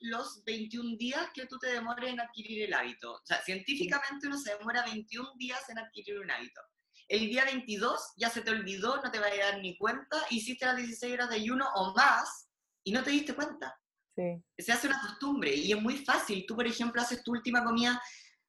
Los 0.00 0.42
21 0.44 0.96
días 0.98 1.28
que 1.32 1.46
tú 1.46 1.58
te 1.58 1.68
demores 1.68 2.10
en 2.10 2.20
adquirir 2.20 2.64
el 2.64 2.74
hábito. 2.74 3.14
O 3.14 3.20
sea, 3.24 3.40
científicamente 3.42 4.26
uno 4.26 4.36
se 4.36 4.56
demora 4.56 4.84
21 4.84 5.30
días 5.36 5.68
en 5.70 5.78
adquirir 5.78 6.18
un 6.18 6.30
hábito. 6.30 6.60
El 7.08 7.20
día 7.28 7.44
22 7.44 8.14
ya 8.16 8.28
se 8.28 8.42
te 8.42 8.50
olvidó, 8.50 9.00
no 9.00 9.10
te 9.10 9.20
va 9.20 9.26
a 9.26 9.52
dar 9.52 9.60
ni 9.60 9.78
cuenta, 9.78 10.16
hiciste 10.30 10.66
las 10.66 10.76
16 10.76 11.14
horas 11.14 11.30
de 11.30 11.36
ayuno 11.36 11.66
o 11.76 11.94
más 11.94 12.50
y 12.82 12.92
no 12.92 13.04
te 13.04 13.10
diste 13.10 13.34
cuenta. 13.34 13.78
Sí. 14.16 14.42
Se 14.58 14.72
hace 14.72 14.88
una 14.88 15.00
costumbre 15.00 15.54
y 15.54 15.72
es 15.72 15.80
muy 15.80 15.98
fácil. 15.98 16.44
Tú, 16.46 16.56
por 16.56 16.66
ejemplo, 16.66 17.00
haces 17.00 17.22
tu 17.22 17.30
última 17.30 17.62
comida 17.62 18.00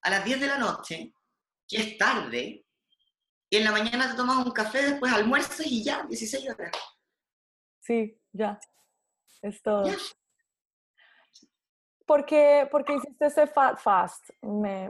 a 0.01 0.09
las 0.09 0.25
10 0.25 0.39
de 0.39 0.47
la 0.47 0.57
noche, 0.57 1.13
que 1.67 1.77
es 1.77 1.97
tarde, 1.97 2.65
y 3.49 3.57
en 3.57 3.63
la 3.63 3.71
mañana 3.71 4.09
te 4.09 4.17
tomas 4.17 4.45
un 4.45 4.51
café, 4.51 4.91
después 4.91 5.11
almuerzas 5.11 5.65
y 5.65 5.83
ya, 5.83 6.03
16 6.03 6.49
horas. 6.49 6.71
Sí, 7.79 8.19
ya. 8.33 8.59
Es 9.41 9.61
todo. 9.61 9.89
¿Por 12.05 12.25
qué, 12.25 12.69
hiciste 12.95 13.25
ese 13.25 13.47
fat 13.47 13.79
fast? 13.79 14.29
Me, 14.41 14.89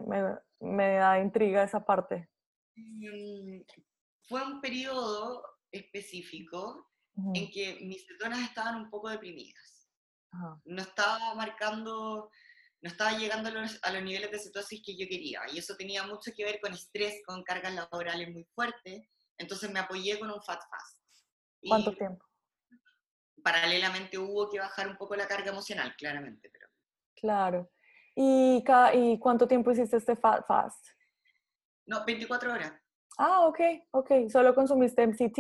da 0.60 1.20
intriga 1.20 1.64
esa 1.64 1.84
parte. 1.84 2.30
Mm, 2.76 3.62
fue 4.28 4.44
un 4.44 4.62
periodo 4.62 5.44
específico 5.72 6.92
en 7.34 7.50
que 7.50 7.80
mis 7.82 8.06
cetonas 8.08 8.42
estaban 8.42 8.76
un 8.76 8.90
poco 8.90 9.10
deprimidas. 9.10 9.90
No 10.66 10.82
estaba 10.82 11.34
marcando 11.34 12.30
no 12.82 12.90
estaba 12.90 13.18
llegando 13.18 13.50
a 13.50 13.92
los, 13.92 14.04
niveles 14.04 14.32
de 14.32 14.40
cetosis 14.40 14.82
que 14.86 14.96
yo 14.96 15.08
quería. 15.08 15.42
Y 15.52 15.58
eso 15.58 15.76
tenía 15.76 16.04
mucho 16.04 16.32
que 16.36 16.46
ver 16.46 16.60
con 16.62 16.74
estrés, 16.74 17.22
con 17.26 17.44
cargas 17.44 17.74
laborales 17.74 18.30
muy 18.32 18.46
fuertes. 18.54 19.08
Entonces 19.38 19.72
me 19.72 19.80
apoyé 19.80 20.20
con 20.20 20.32
un 20.32 20.42
Fat 20.42 20.62
Fast. 20.70 21.00
¿Cuánto 21.68 21.96
tiempo? 21.96 22.24
Paralelamente 23.44 24.18
hubo 24.18 24.50
que 24.50 24.60
bajar 24.60 24.88
un 24.88 24.98
poco 24.98 25.16
la 25.16 25.28
carga 25.28 25.52
emocional, 25.52 25.96
claramente. 25.98 26.50
Pero... 26.52 26.68
Claro. 27.16 27.72
¿Y, 28.16 28.64
¿Y 28.94 29.20
cuánto 29.20 29.48
tiempo 29.48 29.72
hiciste 29.72 29.98
este 29.98 30.16
Fat 30.16 30.46
Fast? 30.46 30.86
No, 31.86 32.04
24 32.06 32.54
horas. 32.54 32.74
Ah, 33.18 33.48
ok, 33.48 33.60
ok. 33.92 34.12
¿Solo 34.30 34.54
consumiste 34.54 35.08
MCT? 35.08 35.38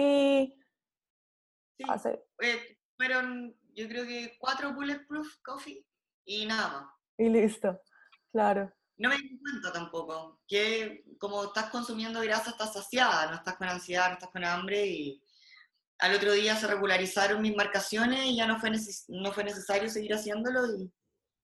Sí. 1.77 2.09
Eh, 2.41 2.77
fueron, 2.95 3.55
yo 3.75 3.87
creo 3.87 4.05
que 4.05 4.37
cuatro 4.39 4.73
Bulletproof 4.73 5.27
Coffee 5.43 5.85
y 6.25 6.45
nada 6.45 6.69
más. 6.69 6.96
Y 7.25 7.29
listo, 7.29 7.81
claro. 8.31 8.71
No 8.97 9.09
me 9.09 9.17
di 9.17 9.39
cuenta 9.39 9.71
tampoco, 9.71 10.41
que 10.47 11.03
como 11.19 11.45
estás 11.45 11.69
consumiendo 11.69 12.21
grasa 12.21 12.51
estás 12.51 12.73
saciada, 12.73 13.27
no 13.27 13.35
estás 13.35 13.55
con 13.55 13.67
ansiedad, 13.67 14.07
no 14.07 14.13
estás 14.13 14.29
con 14.29 14.43
hambre 14.43 14.85
y 14.87 15.23
al 15.99 16.15
otro 16.15 16.31
día 16.33 16.55
se 16.55 16.67
regularizaron 16.67 17.41
mis 17.41 17.55
marcaciones 17.55 18.25
y 18.25 18.37
ya 18.37 18.47
no 18.47 18.59
fue, 18.59 18.71
no 19.09 19.31
fue 19.31 19.43
necesario 19.43 19.89
seguir 19.89 20.13
haciéndolo 20.13 20.65
y 20.75 20.91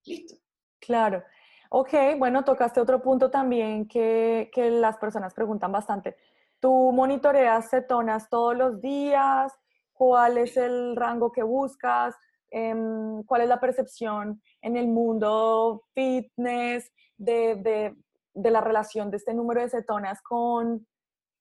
listo. 0.05 0.35
Claro. 0.79 1.23
Ok, 1.69 1.93
bueno, 2.17 2.43
tocaste 2.43 2.79
otro 2.79 3.01
punto 3.01 3.31
también 3.31 3.87
que, 3.87 4.51
que 4.53 4.69
las 4.69 4.97
personas 4.97 5.33
preguntan 5.33 5.71
bastante. 5.71 6.15
¿Tú 6.59 6.91
monitoreas 6.91 7.69
cetonas 7.69 8.29
todos 8.29 8.55
los 8.55 8.79
días? 8.79 9.51
¿Cuál 9.91 10.37
es 10.37 10.55
el 10.55 10.95
rango 10.95 11.31
que 11.31 11.43
buscas? 11.43 12.15
Em, 12.55 13.23
cuál 13.23 13.41
es 13.41 13.49
la 13.49 13.59
percepción 13.59 14.39
en 14.61 14.77
el 14.77 14.87
mundo 14.87 15.87
fitness 15.95 16.91
de, 17.17 17.95
la 18.35 18.61
relación 18.61 19.09
de 19.09 19.17
este 19.17 19.33
número 19.33 19.59
de 19.59 19.71
cetonas 19.71 20.21
con 20.21 20.87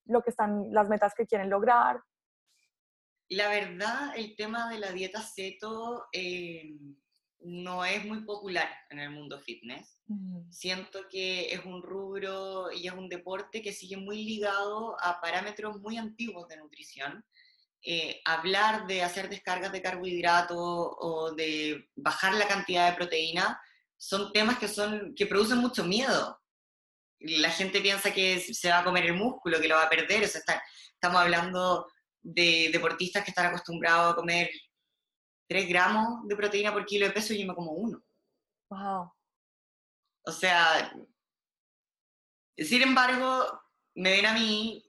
lo 0.07 0.23
que 0.23 0.31
están, 0.31 0.73
las 0.73 0.89
metas 0.89 1.13
que 1.15 1.27
quieren 1.27 1.51
lograr. 1.51 2.01
La 3.29 3.51
verdad, 3.51 4.17
el 4.17 4.35
tema 4.37 4.71
de 4.71 4.79
la 4.79 4.91
dieta 4.91 5.21
ceto 5.21 6.07
eh, 6.15 6.79
no 7.41 7.85
es 7.85 8.07
muy 8.07 8.25
popular 8.25 8.71
en 8.89 9.01
el 9.01 9.11
mundo 9.11 9.39
fitness. 9.39 10.01
Siento 10.49 11.01
que 11.11 11.53
es 11.53 11.63
un 11.67 11.83
rubro 11.83 12.73
y 12.73 12.87
es 12.87 12.95
un 12.95 13.11
deporte 13.11 13.61
que 13.61 13.73
sigue 13.73 13.99
muy 13.99 14.25
ligado 14.25 14.97
a 14.99 15.21
parámetros 15.21 15.79
muy 15.79 15.99
antiguos 15.99 16.49
de 16.49 16.57
nutrición 16.57 17.23
eh, 17.85 18.21
hablar 18.25 18.87
de 18.87 19.03
hacer 19.03 19.29
descargas 19.29 19.73
de 19.73 19.83
carbohidratos 19.83 20.57
o 20.59 21.33
de 21.37 21.89
bajar 21.97 22.35
la 22.35 22.47
cantidad 22.47 22.89
de 22.89 22.97
proteína 22.97 23.61
son 23.97 24.33
temas 24.33 24.59
que, 24.59 24.69
son, 24.69 25.15
que 25.17 25.27
producen 25.27 25.59
mucho 25.59 25.85
miedo. 25.85 26.41
La 27.19 27.51
gente 27.51 27.81
piensa 27.81 28.13
que 28.13 28.41
se 28.41 28.69
va 28.69 28.81
a 28.81 28.85
comer 28.85 29.07
el 29.07 29.15
músculo, 29.15 29.61
que 29.61 29.69
lo 29.69 29.77
va 29.77 29.85
a 29.85 29.91
perder. 29.91 30.25
O 30.25 30.29
sea, 30.29 30.41
estamos 30.93 31.21
hablando 31.21 31.87
de 32.21 32.71
deportistas 32.73 33.25
que 33.25 33.31
están 33.31 33.47
acostumbrados 33.47 34.13
a 34.13 34.17
comer 34.17 34.51
3 35.49 35.69
gramos 35.69 36.27
de 36.27 36.37
proteína 36.37 36.73
por 36.73 36.87
kilo 36.87 37.07
de 37.07 37.13
peso 37.13 37.33
y 37.33 37.41
yo 37.41 37.47
me 37.47 37.55
como 37.55 37.73
uno. 37.73 38.03
Wow. 38.71 39.13
O 40.25 40.33
sea, 40.33 40.93
sin 42.57 42.83
embargo, 42.83 43.61
me 43.95 44.11
ven 44.11 44.27
a 44.27 44.35
mí 44.35 44.85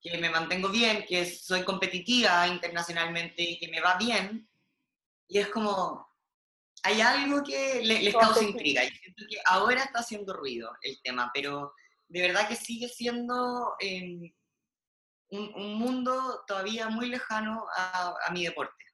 que 0.00 0.18
me 0.18 0.30
mantengo 0.30 0.68
bien, 0.68 1.04
que 1.06 1.26
soy 1.26 1.62
competitiva 1.62 2.46
internacionalmente 2.48 3.42
y 3.42 3.58
que 3.58 3.68
me 3.68 3.80
va 3.80 3.96
bien. 3.96 4.48
Y 5.28 5.38
es 5.38 5.48
como, 5.48 6.08
hay 6.82 7.00
algo 7.00 7.42
que 7.42 7.80
les 7.82 8.14
causa 8.14 8.42
intriga. 8.42 8.84
Y 8.84 8.90
siento 8.90 9.24
que 9.28 9.36
ahora 9.44 9.82
está 9.82 10.00
haciendo 10.00 10.32
ruido 10.32 10.72
el 10.82 11.00
tema, 11.02 11.30
pero 11.34 11.74
de 12.08 12.22
verdad 12.22 12.48
que 12.48 12.56
sigue 12.56 12.88
siendo 12.88 13.74
em, 13.78 14.32
un, 15.30 15.74
mundo 15.74 16.42
todavía 16.46 16.88
muy 16.88 17.08
lejano 17.08 17.66
a, 17.76 18.32
mi 18.32 18.44
deporte. 18.44 18.84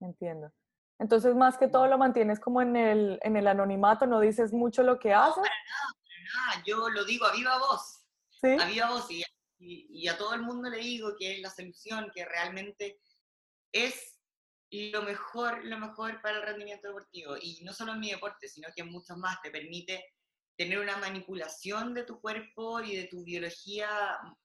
Entiendo. 0.00 0.52
Entonces, 0.98 1.34
más 1.34 1.58
que 1.58 1.66
todo 1.66 1.88
lo 1.88 1.98
mantienes 1.98 2.38
como 2.38 2.62
en 2.62 2.76
el, 2.76 3.18
en 3.22 3.36
el 3.36 3.48
anonimato, 3.48 4.06
no 4.06 4.20
dices 4.20 4.52
mucho 4.52 4.82
lo 4.84 4.98
que 4.98 5.12
haces. 5.12 5.36
No, 5.36 5.42
para 5.42 5.54
nada, 5.64 5.92
para 6.02 6.52
nada. 6.54 6.62
Yo 6.64 6.88
lo 6.88 7.04
digo 7.04 7.26
a 7.26 7.32
viva 7.32 7.58
voz. 7.58 8.06
¿Sí? 8.40 8.56
A 8.60 8.66
viva 8.66 8.90
voz. 8.90 9.10
Y 9.10 9.24
y, 9.58 10.08
a 10.08 10.18
todo 10.18 10.34
el 10.34 10.42
mundo 10.42 10.68
le 10.68 10.78
digo 10.78 11.14
que 11.18 11.36
es 11.36 11.40
la 11.40 11.50
solución, 11.50 12.10
que 12.14 12.24
realmente 12.24 13.00
es 13.72 14.18
lo 14.70 15.02
mejor, 15.02 15.64
lo 15.64 15.78
mejor 15.78 16.20
para 16.20 16.38
el 16.38 16.42
rendimiento 16.42 16.88
deportivo. 16.88 17.36
Y 17.40 17.62
no 17.64 17.72
solo 17.72 17.92
en 17.92 18.00
mi 18.00 18.10
deporte, 18.10 18.48
sino 18.48 18.68
que 18.74 18.82
en 18.82 18.90
muchos 18.90 19.16
más. 19.16 19.40
Te 19.42 19.50
permite 19.50 20.04
tener 20.56 20.78
una 20.78 20.96
manipulación 20.96 21.94
de 21.94 22.04
tu 22.04 22.20
cuerpo 22.20 22.80
y 22.80 22.96
de 22.96 23.08
tu 23.08 23.24
biología 23.24 23.88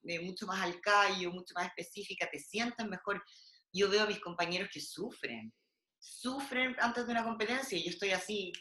de 0.02 0.20
mucho 0.20 0.48
más 0.48 0.62
al 0.62 0.80
callo, 0.82 1.32
mucho 1.32 1.54
más 1.56 1.68
específica, 1.68 2.30
te 2.32 2.40
sientes 2.40 2.86
mejor. 2.88 3.24
Yo 3.72 3.90
veo 3.90 4.04
a 4.04 4.08
mis 4.08 4.20
compañeros 4.20 4.70
que 4.74 4.82
sufren, 4.82 5.54
sufren 6.00 6.76
antes 6.80 7.06
de 7.06 7.12
una 7.12 7.24
competencia 7.24 7.78
y 7.78 7.84
yo 7.84 7.92
estoy 7.92 8.12
así, 8.12 8.52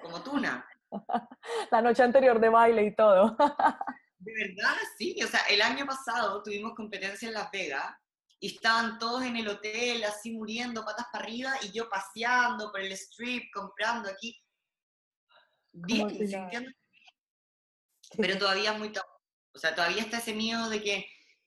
como 0.00 0.22
tuna. 0.22 0.66
La 1.70 1.82
noche 1.82 2.02
anterior 2.02 2.38
de 2.40 2.48
baile 2.48 2.84
y 2.84 2.94
todo. 2.94 3.36
De 4.22 4.32
verdad, 4.34 4.76
sí. 4.96 5.16
O 5.22 5.26
sea, 5.26 5.40
el 5.50 5.60
año 5.60 5.84
pasado 5.84 6.42
tuvimos 6.42 6.74
competencia 6.74 7.26
en 7.26 7.34
Las 7.34 7.50
Vegas 7.50 7.92
y 8.38 8.54
estaban 8.54 8.98
todos 8.98 9.24
en 9.24 9.36
el 9.36 9.48
hotel 9.48 10.04
así 10.04 10.32
muriendo, 10.32 10.84
patas 10.84 11.06
para 11.12 11.24
arriba, 11.24 11.54
y 11.62 11.72
yo 11.72 11.88
paseando 11.88 12.70
por 12.70 12.80
el 12.80 12.92
strip, 12.92 13.52
comprando 13.52 14.08
aquí. 14.08 14.40
Bien, 15.72 16.08
sintiendo. 16.10 16.70
Pero 18.16 18.38
todavía 18.38 18.72
es 18.72 18.78
muy 18.78 18.92
O 19.54 19.58
sea, 19.58 19.74
todavía 19.74 20.02
está 20.02 20.18
ese 20.18 20.34
miedo 20.34 20.68
de 20.68 20.82
que 20.82 21.06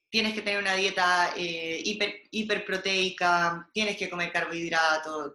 tienes 0.09 0.33
que 0.33 0.41
tener 0.41 0.59
una 0.59 0.73
dieta 0.73 1.33
eh, 1.35 1.81
hiper, 1.83 2.23
hiperproteica, 2.31 3.69
tienes 3.73 3.97
que 3.97 4.09
comer 4.09 4.31
carbohidratos. 4.31 5.33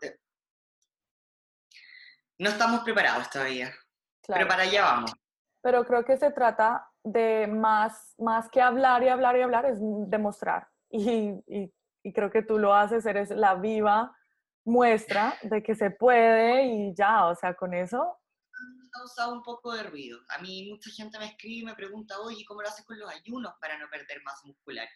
No 2.39 2.51
estamos 2.51 2.81
preparados 2.81 3.31
todavía. 3.31 3.75
Pero 4.27 4.47
para 4.47 4.63
allá 4.63 4.83
vamos. 4.83 5.13
Pero 5.63 5.85
creo 5.85 6.05
que 6.05 6.17
se 6.17 6.31
trata 6.33 6.90
de 7.05 7.47
más, 7.47 8.15
más 8.19 8.49
que 8.51 8.61
hablar 8.61 9.03
y 9.03 9.09
hablar 9.09 9.37
y 9.37 9.43
hablar, 9.43 9.67
es 9.67 9.79
demostrar. 9.81 10.69
Y, 10.91 11.33
y, 11.47 12.13
creo 12.13 12.31
que 12.31 12.43
tú 12.43 12.59
lo 12.59 12.75
haces, 12.75 13.07
eres 13.07 13.31
la 13.31 13.55
viva 13.55 14.17
muestra 14.65 15.35
de 15.43 15.63
que 15.63 15.75
se 15.75 15.91
puede 15.91 16.65
y 16.65 16.95
ya, 16.95 17.27
o 17.27 17.35
sea, 17.35 17.55
con 17.55 17.75
eso 17.75 18.21
causado 18.91 19.33
un 19.33 19.43
poco 19.43 19.73
de 19.73 19.85
ruido. 19.85 20.21
A 20.29 20.39
mí 20.39 20.69
mucha 20.71 20.91
gente 20.91 21.19
me 21.19 21.27
escribe 21.27 21.61
y 21.61 21.65
me 21.65 21.75
pregunta, 21.75 22.19
oye, 22.21 22.45
¿cómo 22.47 22.63
lo 22.63 22.69
haces 22.69 22.85
con 22.85 22.99
los 22.99 23.11
ayunos 23.11 23.55
para 23.61 23.79
no 23.79 23.89
perder 23.89 24.23
masa 24.23 24.47
muscular? 24.47 24.89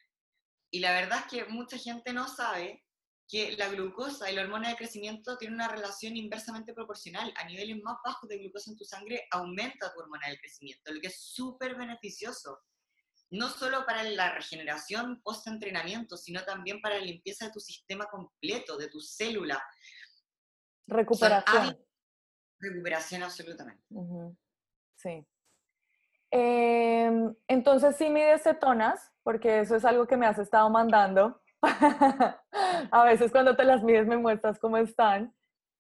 Y 0.71 0.81
la 0.81 0.93
verdad 0.93 1.21
es 1.21 1.27
que 1.27 1.45
mucha 1.47 1.79
gente 1.79 2.13
no 2.13 2.29
sabe 2.29 2.84
que 3.29 3.57
la 3.57 3.69
glucosa 3.69 4.31
y 4.31 4.35
la 4.35 4.43
hormona 4.43 4.69
de 4.69 4.77
crecimiento 4.77 5.39
tienen 5.39 5.57
una 5.57 5.69
relación 5.69 6.17
inversamente 6.17 6.75
proporcional. 6.75 7.33
A 7.37 7.45
niveles 7.45 7.83
más 7.83 7.97
bajos 8.05 8.29
de 8.29 8.39
glucosa 8.39 8.71
en 8.71 8.77
tu 8.77 8.85
sangre 8.85 9.27
aumenta 9.31 9.93
tu 9.93 10.01
hormona 10.01 10.29
del 10.29 10.39
crecimiento, 10.39 10.93
lo 10.93 11.01
que 11.01 11.09
es 11.09 11.21
súper 11.21 11.77
beneficioso. 11.77 12.61
No 13.31 13.49
solo 13.49 13.85
para 13.87 14.05
la 14.05 14.33
regeneración 14.33 15.21
post-entrenamiento, 15.23 16.17
sino 16.17 16.45
también 16.45 16.81
para 16.81 16.99
la 16.99 17.05
limpieza 17.05 17.47
de 17.47 17.53
tu 17.53 17.61
sistema 17.61 18.07
completo, 18.07 18.77
de 18.77 18.89
tu 18.89 19.01
célula. 19.01 19.63
Recuperación. 20.87 21.79
recuperación, 22.59 23.23
absolutamente. 23.23 23.83
Sí. 24.97 25.27
Em, 26.31 27.35
entonces, 27.49 27.97
sí 27.97 28.11
mides 28.11 28.43
cetonas, 28.43 29.13
porque 29.23 29.61
eso 29.61 29.77
es 29.77 29.85
algo 29.85 30.07
que 30.07 30.17
me 30.17 30.27
has 30.27 30.39
estado 30.39 30.69
mandando. 30.69 31.41
a 32.91 33.05
veces 33.05 33.31
cuando 33.31 33.57
te 33.57 33.65
las 33.65 33.83
mides 33.83 34.07
me 34.07 34.17
muestras 34.17 34.59
cómo 34.59 34.77
están. 34.77 35.35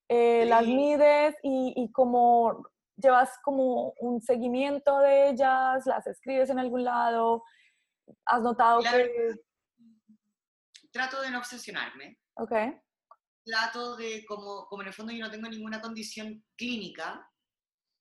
Eh, 0.08 0.44
las 0.46 0.66
mides 0.66 1.34
y, 1.42 1.72
y 1.76 1.90
como 1.92 2.68
llevas 2.96 3.30
como 3.42 3.90
un 4.00 4.20
seguimiento 4.20 4.98
de 5.00 5.30
ellas, 5.30 5.86
las 5.86 6.06
escribes 6.06 6.50
en 6.50 6.58
algún 6.58 6.84
lado, 6.84 7.42
has 8.26 8.42
notado 8.42 8.80
que... 8.80 9.34
Trato 10.92 11.20
de 11.20 11.30
no 11.30 11.38
obsesionarme. 11.38 12.18
Ok. 12.34 12.52
Trato 13.44 13.96
de, 13.96 14.24
como, 14.26 14.66
como 14.66 14.82
en 14.82 14.88
el 14.88 14.94
fondo 14.94 15.12
yo 15.12 15.24
no 15.24 15.30
tengo 15.30 15.48
ninguna 15.48 15.80
condición 15.80 16.44
clínica, 16.56 17.28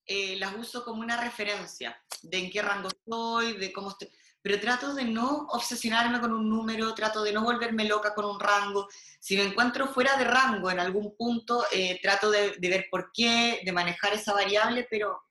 eh, 0.05 0.37
las 0.37 0.55
uso 0.55 0.83
como 0.83 1.01
una 1.01 1.19
referencia 1.19 1.97
de 2.21 2.37
en 2.37 2.51
qué 2.51 2.61
rango 2.61 2.89
estoy, 2.89 3.57
de 3.57 3.73
cómo 3.73 3.89
estoy 3.89 4.09
pero 4.43 4.59
trato 4.59 4.93
de 4.93 5.05
no 5.05 5.47
obsesionarme 5.51 6.19
con 6.19 6.33
un 6.33 6.49
número, 6.49 6.93
trato 6.93 7.23
de 7.23 7.31
no 7.31 7.43
volverme 7.43 7.85
loca 7.85 8.13
con 8.13 8.25
un 8.25 8.37
rango. 8.37 8.89
Si 9.17 9.37
me 9.37 9.43
encuentro 9.43 9.87
fuera 9.87 10.17
de 10.17 10.25
rango 10.25 10.69
en 10.69 10.81
algún 10.81 11.15
punto, 11.15 11.65
eh, 11.71 11.97
trato 12.01 12.29
de, 12.29 12.57
ver 12.59 12.87
por 12.91 13.09
qué, 13.13 13.61
de 13.63 13.71
manejar 13.71 14.13
esa 14.13 14.33
variable, 14.33 14.85
pero 14.91 15.23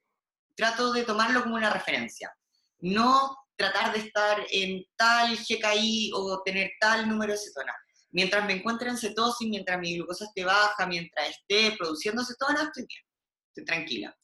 trato 0.56 0.94
de 0.94 1.04
tomarlo 1.04 1.42
como 1.42 1.56
una 1.56 1.68
referencia. 1.68 2.34
No 2.80 3.36
tratar 3.54 3.92
de 3.92 3.98
estar 3.98 4.46
en 4.50 4.82
tal 4.96 5.36
GKI 5.36 6.12
o 6.14 6.42
tener 6.42 6.72
tal 6.80 7.06
número 7.06 7.34
de 7.34 7.38
cetona. 7.38 7.74
Mientras 8.12 8.46
me 8.46 8.54
encuentre 8.54 8.88
en 8.88 8.96
cetosis, 8.96 9.46
mientras 9.46 9.78
mi 9.78 9.94
glucosa 9.94 10.24
esté 10.24 10.42
baja, 10.42 10.86
mientras 10.86 11.28
esté 11.28 11.76
produciendo 11.76 12.24
cetona, 12.24 12.62
estoy 12.62 12.86
bien, 12.86 13.04
estoy 13.48 13.64
tranquila. 13.66 14.16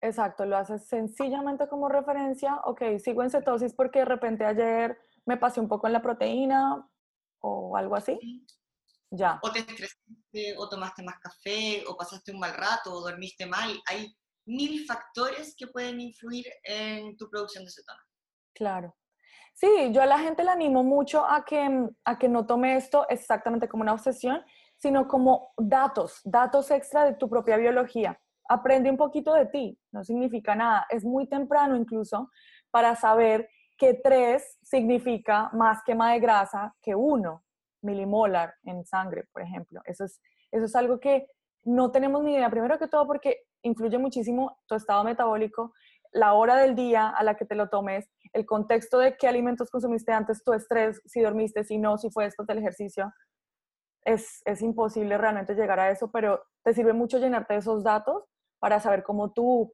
Exacto, 0.00 0.44
lo 0.44 0.56
haces 0.56 0.86
sencillamente 0.86 1.68
como 1.68 1.88
referencia, 1.88 2.56
ok, 2.64 2.98
sigo 2.98 3.22
en 3.22 3.30
cetosis 3.30 3.74
porque 3.74 4.00
de 4.00 4.04
repente 4.04 4.44
ayer 4.44 4.98
me 5.24 5.36
pasé 5.36 5.60
un 5.60 5.68
poco 5.68 5.86
en 5.86 5.94
la 5.94 6.02
proteína 6.02 6.86
o 7.40 7.76
algo 7.76 7.96
así. 7.96 8.18
Ya. 9.10 9.40
O 9.42 9.50
te 9.50 9.60
estresaste, 9.60 10.56
o 10.58 10.68
tomaste 10.68 11.02
más 11.02 11.18
café, 11.20 11.84
o 11.86 11.96
pasaste 11.96 12.32
un 12.32 12.40
mal 12.40 12.54
rato, 12.54 12.92
o 12.92 13.00
dormiste 13.00 13.46
mal. 13.46 13.80
Hay 13.86 14.14
mil 14.46 14.84
factores 14.84 15.54
que 15.56 15.68
pueden 15.68 16.00
influir 16.00 16.44
en 16.64 17.16
tu 17.16 17.28
producción 17.30 17.64
de 17.64 17.70
cetona. 17.70 18.00
Claro. 18.54 18.96
Sí, 19.54 19.90
yo 19.92 20.02
a 20.02 20.06
la 20.06 20.18
gente 20.18 20.44
le 20.44 20.50
animo 20.50 20.84
mucho 20.84 21.24
a 21.24 21.44
que, 21.44 21.88
a 22.04 22.18
que 22.18 22.28
no 22.28 22.46
tome 22.46 22.76
esto 22.76 23.08
exactamente 23.08 23.68
como 23.68 23.82
una 23.82 23.94
obsesión, 23.94 24.44
sino 24.76 25.08
como 25.08 25.54
datos, 25.56 26.20
datos 26.24 26.70
extra 26.70 27.04
de 27.06 27.14
tu 27.14 27.30
propia 27.30 27.56
biología 27.56 28.20
aprende 28.48 28.90
un 28.90 28.96
poquito 28.96 29.32
de 29.34 29.46
ti, 29.46 29.78
no 29.92 30.04
significa 30.04 30.54
nada. 30.54 30.86
Es 30.90 31.04
muy 31.04 31.28
temprano 31.28 31.76
incluso 31.76 32.30
para 32.70 32.94
saber 32.96 33.48
que 33.76 33.94
3 33.94 34.58
significa 34.62 35.50
más 35.52 35.82
quema 35.84 36.12
de 36.12 36.20
grasa 36.20 36.74
que 36.82 36.94
1 36.94 37.42
milimolar 37.82 38.54
en 38.64 38.84
sangre, 38.84 39.24
por 39.32 39.42
ejemplo. 39.42 39.80
Eso 39.84 40.04
es, 40.04 40.20
eso 40.50 40.64
es 40.64 40.74
algo 40.74 40.98
que 40.98 41.26
no 41.64 41.90
tenemos 41.90 42.22
ni 42.22 42.34
idea, 42.34 42.50
primero 42.50 42.78
que 42.78 42.88
todo 42.88 43.06
porque 43.06 43.42
influye 43.62 43.98
muchísimo 43.98 44.58
tu 44.66 44.76
estado 44.76 45.02
metabólico, 45.04 45.72
la 46.12 46.32
hora 46.34 46.56
del 46.56 46.74
día 46.74 47.08
a 47.08 47.22
la 47.24 47.34
que 47.34 47.44
te 47.44 47.54
lo 47.54 47.68
tomes, 47.68 48.08
el 48.32 48.46
contexto 48.46 48.98
de 48.98 49.16
qué 49.16 49.28
alimentos 49.28 49.70
consumiste 49.70 50.12
antes, 50.12 50.44
tu 50.44 50.52
estrés, 50.52 51.00
si 51.04 51.20
dormiste, 51.20 51.64
si 51.64 51.78
no, 51.78 51.98
si 51.98 52.10
fue 52.10 52.26
esto 52.26 52.44
del 52.44 52.58
ejercicio. 52.58 53.12
Es, 54.04 54.40
es 54.44 54.62
imposible 54.62 55.18
realmente 55.18 55.54
llegar 55.54 55.80
a 55.80 55.90
eso, 55.90 56.10
pero 56.12 56.42
te 56.62 56.72
sirve 56.72 56.92
mucho 56.92 57.18
llenarte 57.18 57.54
de 57.54 57.60
esos 57.60 57.82
datos 57.82 58.24
para 58.58 58.80
saber 58.80 59.02
cómo 59.02 59.32
tú 59.32 59.70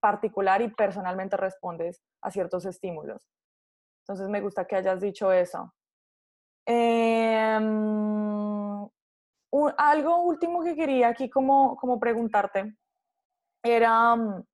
particular 0.00 0.62
y 0.62 0.68
personalmente 0.68 1.36
respondes 1.36 2.02
a 2.20 2.30
ciertos 2.30 2.64
estímulos. 2.64 3.28
Entonces 4.02 4.28
me 4.28 4.40
gusta 4.40 4.66
que 4.66 4.76
hayas 4.76 5.00
dicho 5.00 5.32
eso. 5.32 5.72
Em, 6.66 7.72
algo 9.76 10.22
último 10.22 10.62
que 10.62 10.74
quería 10.74 11.08
aquí 11.08 11.28
como, 11.28 11.76
como 11.76 11.98
preguntarte 11.98 12.76
era 13.62 14.16
mm, 14.16 14.44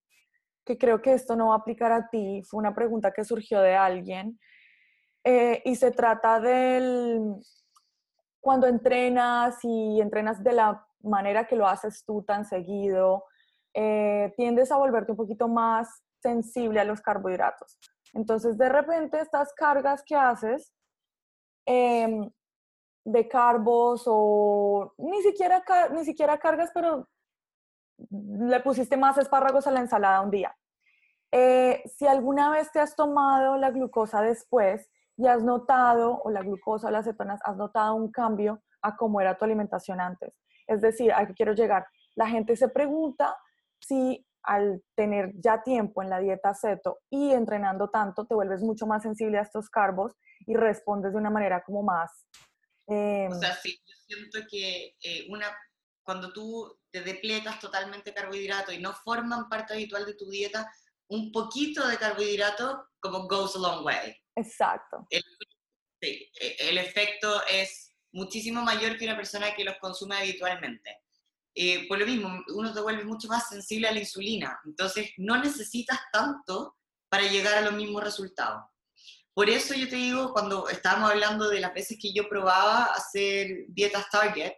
que 0.65 0.77
creo 0.77 1.01
que 1.01 1.15
esto 1.15 1.37
no 1.37 1.49
va 1.49 1.55
a 1.55 1.59
aplicar 1.59 1.93
a 1.93 2.09
ti, 2.09 2.43
fue 2.45 2.59
una 2.59 2.75
pregunta 2.75 3.13
que 3.13 3.25
surgió 3.25 3.61
de 3.61 3.75
alguien 3.75 4.39
eh, 5.25 5.63
y 5.65 5.77
se 5.77 5.91
trata 5.91 6.41
del 6.41 7.37
cuando 8.41 8.67
entrenas 8.67 9.59
y 9.63 10.01
entrenas 10.01 10.43
de 10.43 10.53
la 10.53 10.87
manera 11.03 11.47
que 11.47 11.57
lo 11.57 11.67
haces 11.67 12.05
tú 12.05 12.23
tan 12.23 12.45
seguido, 12.45 13.25
eh, 13.75 14.33
tiendes 14.37 14.73
a 14.73 14.77
volverte 14.77 15.13
un 15.13 15.17
poquito 15.17 15.49
más 15.49 16.03
sensible 16.21 16.81
a 16.81 16.85
los 16.85 17.01
carbohidratos. 17.01 17.79
Entonces, 18.15 18.57
de 18.57 18.69
repente, 18.69 19.21
estas 19.21 19.53
cargas 19.55 20.03
que 20.05 20.17
haces 20.17 20.73
em, 21.67 22.31
de 23.05 23.29
carbos 23.29 24.05
o 24.07 24.95
ni 24.99 25.23
siquiera, 25.23 25.63
ni 25.93 26.05
siquiera 26.05 26.39
cargas, 26.39 26.71
pero 26.75 27.09
le 28.11 28.61
pusiste 28.61 28.97
más 28.97 29.19
espárragos 29.19 29.67
a 29.67 29.71
la 29.71 29.81
ensalada 29.81 30.21
un 30.21 30.31
día. 30.31 30.55
Eh, 31.31 31.83
si 31.87 32.07
alguna 32.07 32.51
vez 32.51 32.71
te 32.73 32.81
has 32.81 32.97
tomado 32.97 33.57
la 33.57 33.71
glucosa 33.71 34.23
después 34.23 34.89
y 35.17 35.27
has 35.27 35.43
notado, 35.43 36.21
o 36.25 36.31
la 36.31 36.41
glucosa 36.41 36.89
o 36.89 36.91
las 36.91 37.05
cetonas, 37.05 37.41
has 37.45 37.57
notado 37.57 37.95
un 37.95 38.11
cambio 38.11 38.63
a 38.83 38.97
cómo 38.97 39.21
era 39.21 39.37
tu 39.37 39.45
alimentación 39.45 40.01
antes. 40.01 40.35
Es 40.67 40.81
decir, 40.81 41.13
a 41.13 41.27
qué 41.27 41.35
quiero 41.35 41.53
llegar. 41.53 41.87
La 42.15 42.29
gente 42.29 42.57
se 42.57 42.69
pregunta 42.69 43.37
si 43.89 44.25
al 44.43 44.83
tener 44.95 45.33
ya 45.35 45.63
tiempo 45.63 46.03
en 46.03 46.11
la 46.11 46.21
dieta 46.21 46.55
ceto 46.55 47.01
y 47.11 47.33
entrenando 47.33 47.91
tanto, 47.91 48.27
te 48.27 48.35
vuelves 48.35 48.63
mucho 48.63 48.87
más 48.87 49.03
sensible 49.03 49.39
a 49.39 49.43
estos 49.43 49.69
carbos 49.69 50.13
y 50.47 50.55
respondes 50.55 51.13
de 51.13 51.19
una 51.19 51.31
manera 51.31 51.63
como 51.65 51.83
más... 51.83 52.27
Em, 52.87 53.31
o 53.31 53.39
sea, 53.39 53.55
sí, 53.55 53.79
yo 53.85 53.95
siento 54.07 54.39
que 54.51 54.97
eh, 55.03 55.27
una, 55.29 55.47
cuando 56.03 56.33
tú 56.33 56.79
te 56.91 57.03
depletas 57.03 57.61
totalmente 57.61 58.15
carbohidrato 58.15 58.73
y 58.73 58.79
no 58.79 58.95
forman 58.95 59.49
parte 59.51 59.75
habitual 59.75 60.07
de 60.07 60.15
tu 60.15 60.31
dieta, 60.31 60.71
un 61.11 61.31
poquito 61.33 61.87
de 61.87 61.99
carbohidrato 61.99 62.89
como 63.01 63.27
goes 63.29 63.57
a 63.57 63.59
long 63.59 63.85
way. 63.85 64.17
Exacto. 64.37 65.07
El, 65.11 65.23
sí, 66.01 66.31
e, 66.41 66.57
el 66.71 66.79
efecto 66.79 67.43
es 67.51 67.95
muchísimo 68.13 68.63
mayor 68.63 68.97
que 68.97 69.05
una 69.05 69.17
persona 69.17 69.55
que 69.55 69.65
los 69.65 69.77
consume 69.79 70.17
habitualmente. 70.17 71.03
Eh, 71.61 71.89
por 71.89 71.99
lo 71.99 72.07
mismo, 72.07 72.45
uno 72.55 72.73
te 72.73 72.81
vuelve 72.81 73.05
mucho 73.05 73.27
más 73.27 73.49
sensible 73.49 73.89
a 73.89 73.93
la 73.93 73.99
insulina. 73.99 74.61
Entonces, 74.65 75.11
no 75.17 75.43
necesitas 75.43 75.99
tanto 76.13 76.77
para 77.09 77.25
llegar 77.25 77.55
a 77.55 77.63
los 77.63 77.73
mismos 77.73 78.05
resultados. 78.05 78.63
Por 79.35 79.51
eso 79.51 79.75
yo 79.75 79.89
te 79.89 79.97
digo, 79.97 80.33
cuando 80.33 80.69
estábamos 80.69 81.11
hablando 81.11 81.49
de 81.49 81.59
las 81.59 81.75
veces 81.75 81.99
que 82.01 82.13
yo 82.13 82.29
probaba 82.29 82.85
hacer 82.85 83.65
dietas 83.71 84.09
target, 84.09 84.53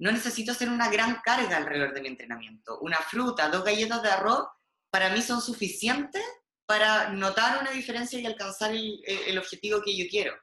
no 0.00 0.10
necesito 0.10 0.50
hacer 0.50 0.68
una 0.68 0.90
gran 0.90 1.20
carga 1.22 1.58
alrededor 1.58 1.94
de 1.94 2.00
mi 2.00 2.08
entrenamiento. 2.08 2.80
Una 2.80 2.96
fruta, 2.96 3.48
dos 3.48 3.62
galletas 3.62 4.02
de 4.02 4.08
arroz, 4.08 4.48
para 4.90 5.10
mí 5.10 5.22
son 5.22 5.40
suficientes 5.40 6.24
para 6.66 7.10
notar 7.10 7.60
una 7.60 7.70
diferencia 7.70 8.18
y 8.18 8.26
alcanzar 8.26 8.72
el, 8.72 9.00
el 9.06 9.38
objetivo 9.38 9.80
que 9.84 9.96
yo 9.96 10.06
quiero. 10.10 10.34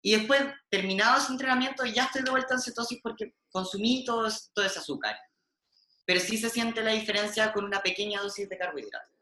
Y 0.00 0.16
después, 0.16 0.40
terminado 0.70 1.18
ese 1.18 1.32
entrenamiento, 1.32 1.84
ya 1.84 2.04
estoy 2.04 2.22
de 2.22 2.30
vuelta 2.30 2.54
en 2.54 2.60
cetosis 2.60 3.00
porque 3.02 3.34
consumí 3.50 4.04
todo, 4.04 4.26
ese 4.26 4.78
azúcar. 4.78 5.16
Pero 6.06 6.20
sí 6.20 6.38
se 6.38 6.48
siente 6.48 6.82
la 6.82 6.92
diferencia 6.92 7.52
con 7.52 7.64
una 7.64 7.80
pequeña 7.80 8.20
dosis 8.20 8.48
de 8.48 8.56
carbohidratos. 8.56 9.12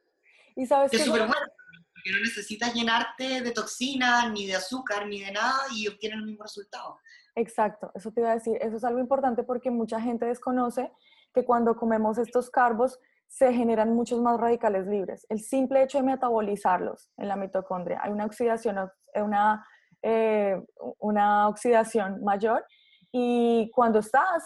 Y 0.55 0.67
sabes 0.67 0.91
que 0.91 0.99
es 0.99 1.05
súper 1.05 1.27
bueno, 1.27 1.47
porque 1.93 2.11
no 2.13 2.21
necesitas 2.21 2.75
llenarte 2.75 3.43
de 3.43 3.51
toxinas, 3.51 4.31
ni 4.31 4.47
de 4.47 4.55
azúcar, 4.55 5.07
ni 5.07 5.21
de 5.21 5.33
nada, 5.33 5.59
y 5.75 5.89
obtienes 5.89 6.19
el 6.19 6.27
mismo 6.27 6.45
resultado. 6.45 6.99
Exacto, 7.35 7.91
eso 7.95 8.11
te 8.13 8.21
iba 8.21 8.31
a 8.31 8.35
decir. 8.35 8.57
Eso 8.61 8.77
es 8.77 8.85
algo 8.85 8.99
importante 8.99 9.43
porque 9.43 9.71
mucha 9.71 10.01
gente 10.01 10.25
desconoce 10.25 10.91
que 11.35 11.45
cuando 11.45 11.77
comemos 11.77 12.17
estos 12.17 12.51
carbos 12.51 12.99
se 13.29 13.53
generan 13.53 13.95
muchos 13.95 14.21
más 14.21 14.41
radicales 14.41 14.87
libres. 14.87 15.27
El 15.29 15.41
simple 15.41 15.83
hecho 15.83 15.99
de 15.99 16.05
metabolizarlos 16.05 17.11
en 17.17 17.29
la 17.29 17.37
mitocondria, 17.37 18.01
hay 18.03 18.13
una 18.13 18.25
oxidación, 18.25 18.91
una, 19.15 19.67
eh, 20.03 20.61
una 20.99 21.49
oxidación 21.49 22.23
mayor 22.23 22.65
y 23.13 23.71
cuando 23.75 24.01
estás 24.01 24.45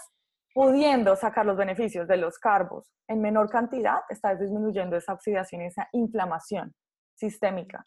pudiendo 0.53 1.15
sacar 1.15 1.45
los 1.45 1.57
beneficios 1.57 2.07
de 2.07 2.17
los 2.17 2.37
carbos 2.37 2.91
en 3.07 3.21
menor 3.21 3.49
cantidad, 3.49 3.99
estás 4.09 4.39
disminuyendo 4.39 4.95
esa 4.95 5.13
oxidación 5.13 5.61
y 5.61 5.65
esa 5.65 5.87
inflamación 5.93 6.73
sistémica. 7.15 7.83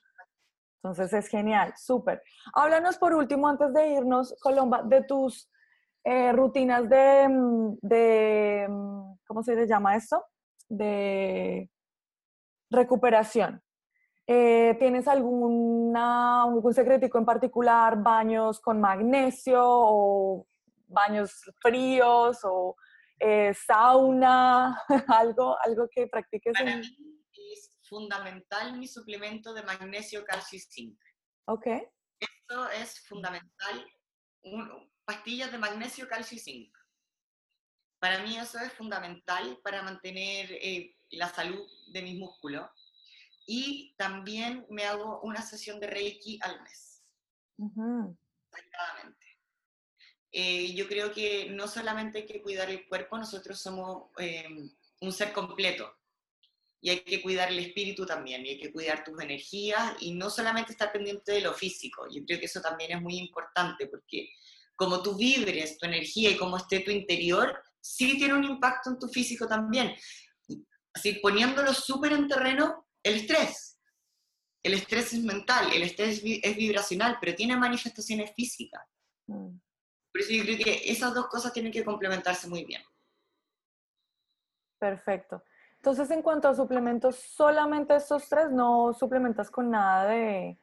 Entonces 0.83 1.13
es 1.15 1.29
genial, 1.29 1.73
súper. 1.77 2.23
Háblanos 2.53 2.99
por 2.99 3.15
último, 3.15 3.49
antes 3.49 3.73
de 3.73 3.89
irnos, 3.89 4.35
Colomba, 4.43 4.83
de 4.83 5.03
tus 5.03 5.51
eh, 6.05 6.33
rutinas 6.33 6.87
de, 6.89 7.27
mm, 7.29 7.79
de, 7.81 8.67
mm, 8.69 9.15
¿cómo 9.27 9.43
se 9.43 9.55
le 9.57 9.67
llama 9.67 9.97
esto? 9.97 10.23
De 10.69 11.71
recuperación. 12.71 13.63
Eh, 14.27 14.75
¿Tienes 14.79 15.07
alguna, 15.07 16.45
algún 16.45 16.73
secretico 16.73 17.19
en 17.19 17.27
particular? 17.27 18.03
¿Baños 18.03 18.59
con 18.61 18.81
magnesio 18.81 19.61
o 19.63 20.47
baños 20.87 21.45
fríos 21.61 22.39
o 22.45 22.77
eh, 23.19 23.53
sauna? 23.55 24.81
¿Algo, 25.09 25.57
algo 25.63 25.89
que 25.91 26.07
practiques? 26.07 26.55
Para 26.55 26.77
mí 26.77 26.87
es 27.53 27.77
fundamental 27.83 28.79
mi 28.79 28.89
suplemento 28.89 29.53
de 29.53 29.63
magnesio, 29.63 30.25
calcio 30.25 30.59
zinc. 30.59 30.99
Ok. 31.47 31.67
Esto 32.19 32.69
es 32.71 33.07
fundamental. 33.07 33.87
pastillas 35.05 35.53
de 35.53 35.59
magnesio, 35.59 36.09
calcio 36.09 36.37
y 36.37 36.41
zinc. 36.41 36.75
Para 37.99 38.23
mí 38.23 38.37
eso 38.37 38.59
es 38.59 38.73
fundamental 38.73 39.59
para 39.63 39.83
mantener 39.83 40.51
eh, 40.53 40.97
la 41.11 41.29
salud 41.29 41.67
de 41.93 42.03
mis 42.03 42.19
músculos. 42.19 42.69
Y 43.47 43.95
también 43.97 44.67
me 44.71 44.85
hago 44.85 45.21
una 45.21 45.43
sesión 45.43 45.81
de 45.81 45.87
Reiki 45.87 46.39
al 46.43 46.63
mes. 46.63 47.03
Eh, 50.37 50.75
yo 50.75 50.89
creo 50.89 51.13
que 51.13 51.51
no 51.51 51.69
solamente 51.69 52.19
hay 52.19 52.27
que 52.27 52.43
cuidar 52.43 52.69
el 52.69 52.89
cuerpo, 52.89 53.17
nosotros 53.17 53.61
somos 53.61 54.11
eh, 54.19 54.49
un 55.01 55.13
ser 55.13 55.33
completo 55.33 55.93
y 56.81 56.91
hay 56.91 57.01
que 57.01 57.23
cuidar 57.23 57.51
el 57.51 57.61
espíritu 57.61 58.05
también, 58.05 58.45
y 58.45 58.51
hay 58.51 58.59
que 58.59 58.71
cuidar 58.71 59.05
tus 59.05 59.19
energías 59.23 59.95
y 60.01 60.13
no 60.13 60.29
solamente 60.29 60.73
estar 60.73 60.93
pendiente 60.93 61.33
de 61.33 61.41
lo 61.41 61.55
físico. 61.55 62.07
Yo 62.11 62.23
creo 62.27 62.39
que 62.39 62.45
eso 62.45 62.61
también 62.61 62.93
es 62.93 63.01
muy 63.01 63.17
importante 63.17 63.87
porque 63.87 64.29
como 64.77 65.03
tú 65.03 65.17
vibres 65.17 65.79
tu 65.79 65.87
energía 65.87 66.31
y 66.31 66.37
cómo 66.37 66.59
esté 66.59 66.81
tu 66.81 66.91
interior, 66.91 67.57
sí 67.81 68.19
tiene 68.19 68.35
un 68.35 68.45
impacto 68.45 68.91
en 68.91 68.99
tu 68.99 69.09
físico 69.09 69.47
también. 69.47 69.95
Así, 70.93 71.15
poniéndolo 71.23 71.73
súper 71.73 72.13
en 72.13 72.29
terreno, 72.29 72.87
el 73.05 73.17
estrés. 73.17 73.79
El 74.63 74.75
estrés 74.75 75.13
es 75.13 75.23
mental, 75.23 75.73
el 75.73 75.83
estrés 75.83 76.23
es 76.25 76.57
vibracional, 76.57 77.19
pero 77.21 77.37
tiene 77.37 77.57
manifestaciones 77.57 78.33
físicas. 78.35 78.83
Mm. 79.27 79.59
Por 80.11 80.21
eso 80.21 80.33
yo 80.33 80.43
creo 80.45 80.59
que 80.59 80.91
esas 80.91 81.13
dos 81.13 81.27
cosas 81.27 81.53
tienen 81.53 81.71
que 81.71 81.85
complementarse 81.85 82.49
muy 82.49 82.65
bien. 82.65 82.83
Perfecto. 84.79 85.43
Entonces, 85.77 86.11
en 86.13 86.23
cuanto 86.23 86.49
a 86.49 86.55
suplementos, 86.55 87.17
solamente 87.17 87.95
estos 87.95 88.27
tres, 88.29 88.51
no 88.51 88.95
suplementas 88.95 89.51
con 89.51 89.71
nada 89.71 90.07
de, 90.07 90.59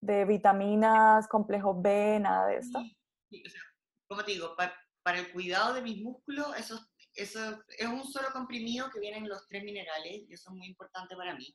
de 0.00 0.24
vitaminas, 0.24 1.28
complejo 1.28 1.80
B, 1.80 2.18
nada 2.20 2.46
de 2.46 2.56
esto. 2.56 2.80
Sí, 3.28 3.42
o 3.46 3.48
sea, 3.48 3.60
como 4.08 4.24
te 4.24 4.32
digo, 4.32 4.56
para, 4.56 4.74
para, 5.04 5.20
el 5.20 5.30
cuidado 5.30 5.74
de 5.74 5.82
mis 5.82 6.02
músculos, 6.02 6.56
eso, 6.56 6.80
eso 7.14 7.62
es 7.68 7.86
un 7.86 8.04
solo 8.04 8.28
comprimido 8.32 8.90
que 8.90 9.00
vienen 9.00 9.28
los 9.28 9.46
tres 9.46 9.64
minerales, 9.64 10.22
y 10.28 10.32
eso 10.32 10.50
es 10.50 10.56
muy 10.56 10.66
importante 10.66 11.16
para 11.16 11.34
mí. 11.34 11.54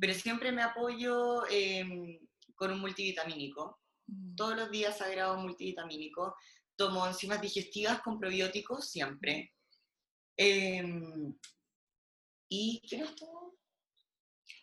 Pero 0.00 0.14
siempre 0.14 0.52
me 0.52 0.62
apoyo 0.62 1.46
em, 1.48 2.18
con 2.54 2.72
un 2.72 2.80
multivitamínico. 2.80 3.80
Todos 4.36 4.56
los 4.56 4.70
días 4.70 4.98
sagrado 4.98 5.36
multivitamínico. 5.38 6.36
Tomo 6.76 7.06
enzimas 7.06 7.40
digestivas 7.40 8.00
con 8.02 8.18
probióticos 8.18 8.90
siempre. 8.90 9.54
Eh, 10.36 10.84
¿Y 12.48 12.80
qué 12.88 12.98
no 12.98 13.14
tomo? 13.14 13.54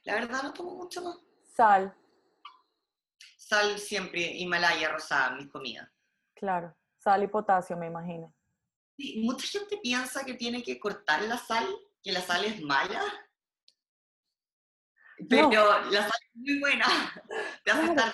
La 0.04 0.16
verdad 0.16 0.44
no 0.44 0.54
tomo 0.54 0.76
mucho 0.76 1.02
más. 1.02 1.18
Sal. 1.44 1.96
Sal 3.38 3.78
siempre, 3.78 4.22
Himalaya 4.22 4.90
rosada 4.90 5.36
mis 5.36 5.50
comidas. 5.50 5.90
Claro, 6.34 6.76
sal 6.98 7.24
y 7.24 7.28
potasio 7.28 7.78
me 7.78 7.88
imagino. 7.88 8.34
Sí, 8.98 9.22
mucha 9.24 9.48
gente 9.48 9.78
piensa 9.82 10.24
que 10.24 10.36
tiene 10.36 10.64
que 10.64 10.80
cortar 10.80 11.24
la 11.24 11.38
sal, 11.38 11.68
que 12.04 12.12
la 12.12 12.22
sal 12.22 12.46
es 12.46 12.62
mala. 12.62 13.02
Pero 15.30 15.50
la 15.50 16.02
sal 16.02 16.20
es 16.22 16.36
muy 16.36 16.60
buena. 16.60 16.86
Te 17.64 17.72
hace 17.72 17.86
estar 17.86 18.14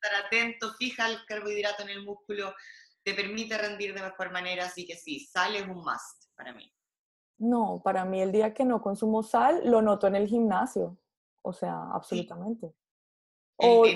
estar 0.00 0.24
atento, 0.24 0.72
fija 0.74 1.08
el 1.08 1.24
carbohidrato 1.26 1.82
en 1.82 1.90
el 1.90 2.04
músculo, 2.04 2.54
te 3.02 3.14
permite 3.14 3.56
rendir 3.58 3.94
de 3.94 4.02
mejor 4.02 4.32
manera, 4.32 4.66
así 4.66 4.86
que 4.86 4.96
sí, 4.96 5.20
sal 5.20 5.54
es 5.56 5.62
un 5.62 5.76
must 5.76 6.24
para 6.34 6.52
mí. 6.52 6.72
No, 7.38 7.80
para 7.82 8.04
mí 8.04 8.20
el 8.20 8.32
día 8.32 8.52
que 8.52 8.64
no 8.64 8.82
consumo 8.82 9.22
sal 9.22 9.62
lo 9.64 9.82
noto 9.82 10.06
en 10.06 10.16
el 10.16 10.26
gimnasio, 10.26 10.98
o 11.42 11.52
sea, 11.52 11.90
absolutamente. 11.92 12.74
O, 13.56 13.86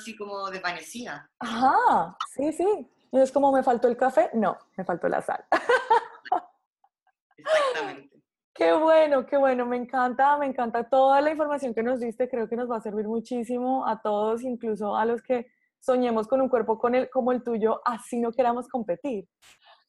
así 0.00 0.16
como 0.16 0.48
de 0.50 0.60
panecía. 0.60 1.28
Ajá, 1.38 2.16
sí, 2.34 2.52
sí. 2.52 2.88
Y 3.14 3.20
es 3.20 3.30
como 3.30 3.52
me 3.52 3.62
faltó 3.62 3.86
el 3.86 3.96
café, 3.96 4.28
no, 4.34 4.58
me 4.76 4.84
faltó 4.84 5.08
la 5.08 5.22
sal. 5.22 5.44
Exactamente. 7.36 8.20
Qué 8.52 8.72
bueno, 8.72 9.24
qué 9.24 9.36
bueno, 9.36 9.64
me 9.66 9.76
encanta, 9.76 10.36
me 10.36 10.46
encanta 10.46 10.88
toda 10.88 11.20
la 11.20 11.30
información 11.30 11.72
que 11.74 11.84
nos 11.84 12.00
diste, 12.00 12.28
creo 12.28 12.48
que 12.48 12.56
nos 12.56 12.68
va 12.68 12.78
a 12.78 12.80
servir 12.80 13.06
muchísimo 13.06 13.86
a 13.86 14.02
todos, 14.02 14.42
incluso 14.42 14.96
a 14.96 15.04
los 15.04 15.22
que 15.22 15.46
soñemos 15.78 16.26
con 16.26 16.40
un 16.40 16.48
cuerpo 16.48 16.76
con 16.76 16.96
el, 16.96 17.08
como 17.08 17.30
el 17.30 17.44
tuyo, 17.44 17.80
así 17.84 18.18
no 18.18 18.32
queramos 18.32 18.66
competir. 18.66 19.28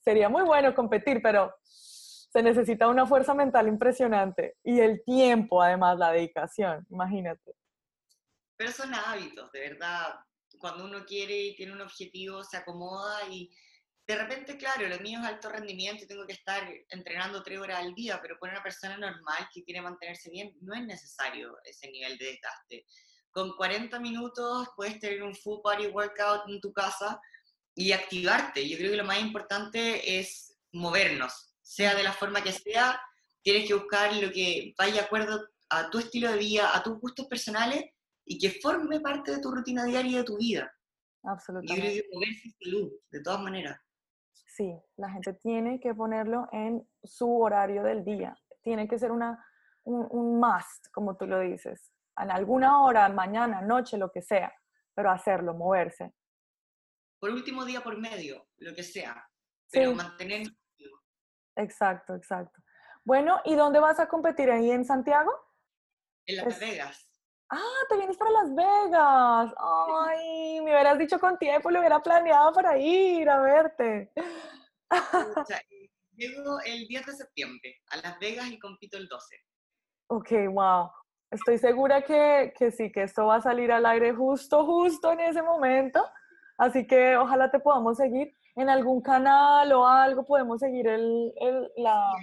Sería 0.02 0.30
muy 0.30 0.44
bueno 0.44 0.76
competir, 0.76 1.20
pero 1.24 1.52
se 1.64 2.44
necesita 2.44 2.88
una 2.88 3.08
fuerza 3.08 3.34
mental 3.34 3.68
impresionante 3.68 4.58
y 4.64 4.82
el 4.82 5.04
tiempo, 5.04 5.64
además, 5.64 5.98
la 5.98 6.12
dedicación, 6.12 6.86
imagínate. 6.92 7.56
Pero 8.56 8.72
son 8.72 8.94
hábitos, 8.94 9.52
de 9.52 9.62
verdad. 9.62 10.14
Cuando 10.66 10.86
uno 10.86 11.06
quiere 11.06 11.40
y 11.40 11.56
tiene 11.56 11.74
un 11.74 11.82
objetivo, 11.82 12.44
se 12.44 12.58
acomoda 12.58 13.30
y 13.30 13.52
de 14.08 14.16
repente, 14.16 14.58
claro, 14.58 14.88
lo 14.88 14.98
mío 14.98 15.20
es 15.20 15.28
alto 15.28 15.48
rendimiento 15.48 16.04
y 16.04 16.08
tengo 16.08 16.26
que 16.26 16.34
estar 16.34 16.68
entrenando 16.90 17.44
tres 17.44 17.60
horas 17.60 17.82
al 17.82 17.94
día, 17.94 18.20
pero 18.20 18.40
con 18.40 18.50
una 18.50 18.64
persona 18.64 18.98
normal 18.98 19.48
que 19.54 19.64
quiere 19.64 19.84
mantenerse 19.84 20.32
bien, 20.32 20.58
no 20.62 20.74
es 20.74 20.84
necesario 20.84 21.56
ese 21.66 21.92
nivel 21.92 22.18
de 22.18 22.26
desgaste. 22.26 22.88
Con 23.30 23.56
40 23.56 24.00
minutos 24.00 24.70
puedes 24.76 25.00
tener 25.00 25.22
un 25.22 25.36
full 25.36 25.60
body 25.64 25.86
workout 25.86 26.50
en 26.50 26.60
tu 26.60 26.74
casa 26.74 27.22
y 27.76 27.92
activarte. 27.92 28.68
Yo 28.68 28.76
creo 28.80 28.90
que 28.90 28.98
lo 28.98 29.06
más 29.06 29.20
importante 29.20 30.20
es 30.20 30.58
movernos, 30.72 31.54
sea 31.62 31.94
de 31.94 32.02
la 32.02 32.12
forma 32.12 32.42
que 32.42 32.52
sea, 32.52 33.00
tienes 33.44 33.68
que 33.68 33.76
buscar 33.76 34.16
lo 34.16 34.32
que 34.32 34.74
vaya 34.80 34.94
de 34.94 35.02
acuerdo 35.02 35.48
a 35.70 35.92
tu 35.92 36.00
estilo 36.00 36.32
de 36.32 36.40
vida, 36.40 36.76
a 36.76 36.82
tus 36.82 37.00
gustos 37.00 37.28
personales 37.28 37.86
y 38.26 38.38
que 38.38 38.60
forme 38.60 39.00
parte 39.00 39.32
de 39.32 39.42
tu 39.42 39.52
rutina 39.52 39.86
diaria 39.86 40.12
y 40.12 40.16
de 40.16 40.24
tu 40.24 40.38
vida. 40.38 40.72
Absolutamente. 41.24 41.96
Yo 41.96 42.02
creo 42.02 42.04
que 42.04 42.16
moverse 42.16 42.50
salud, 42.64 42.92
de 43.12 43.22
todas 43.22 43.42
maneras. 43.42 43.80
Sí, 44.48 44.74
la 44.98 45.10
gente 45.12 45.34
tiene 45.34 45.80
que 45.80 45.94
ponerlo 45.94 46.48
en 46.52 46.88
su 47.04 47.42
horario 47.42 47.84
del 47.84 48.04
día. 48.04 48.36
Tiene 48.62 48.88
que 48.88 48.98
ser 48.98 49.12
una, 49.12 49.46
un, 49.84 50.08
un 50.10 50.40
must, 50.40 50.88
como 50.92 51.18
tú 51.18 51.28
lo 51.28 51.40
dices. 51.40 51.92
En 52.18 52.32
alguna 52.32 52.84
hora, 52.84 53.08
mañana, 53.10 53.62
noche, 53.62 53.98
lo 53.98 54.12
que 54.12 54.22
sea, 54.22 54.54
pero 54.94 55.12
hacerlo, 55.12 55.54
moverse. 55.54 56.14
Por 57.20 57.32
último 57.32 57.66
día 57.66 57.82
por 57.82 57.98
medio, 57.98 58.48
lo 58.58 58.74
que 58.74 58.84
sea. 58.84 59.28
Pero 59.72 59.94
mantener 59.94 60.48
Exacto, 61.56 62.16
exacto. 62.16 62.62
Bueno, 63.04 63.42
¿y 63.46 63.56
dónde 63.56 63.80
vas 63.80 64.00
a 64.00 64.08
competir? 64.08 64.52
¿Ahí 64.52 64.72
en 64.72 64.86
Santiago? 64.86 65.32
En 66.26 66.38
Las 66.38 66.60
Vegas. 66.60 67.10
Ah, 67.58 67.86
te 67.88 67.96
vienes 67.96 68.18
para 68.18 68.32
Las 68.32 68.54
Vegas. 68.54 69.54
Ay, 69.58 70.60
me 70.62 70.72
hubieras 70.72 70.98
dicho 70.98 71.18
con 71.20 71.38
tiempo, 71.38 71.72
lo 71.72 71.80
hubiera 71.80 72.02
planeado 72.02 72.52
para 72.52 72.78
ir 72.78 73.30
a 73.30 73.40
verte. 73.40 74.12
llego 76.12 76.60
el 76.66 76.86
10 76.88 77.06
de 77.06 77.14
septiembre 77.14 77.82
a 77.90 77.98
Las 77.98 78.20
Vegas 78.20 78.48
y 78.48 78.60
compito 78.60 78.98
el 78.98 79.08
12. 79.08 79.38
Ok, 80.08 80.32
wow. 80.52 80.92
Estoy 81.32 81.58
segura 81.58 82.02
que, 82.04 82.54
que 82.58 82.72
sí, 82.72 82.92
que 82.92 83.04
esto 83.04 83.28
va 83.28 83.38
a 83.38 83.42
salir 83.42 83.72
al 83.72 83.86
aire 83.86 84.14
justo, 84.14 84.66
justo 84.66 85.14
en 85.14 85.22
ese 85.22 85.42
momento. 85.42 86.06
Así 86.58 86.86
que 86.86 87.16
ojalá 87.16 87.50
te 87.52 87.60
podamos 87.60 87.98
seguir 87.98 88.34
en 88.56 88.70
algún 88.70 89.02
canal 89.02 89.72
o 89.72 89.88
algo 89.88 90.26
podemos 90.26 90.60
seguir 90.60 90.88
el, 90.88 91.34
el 91.38 91.72
la, 91.78 92.14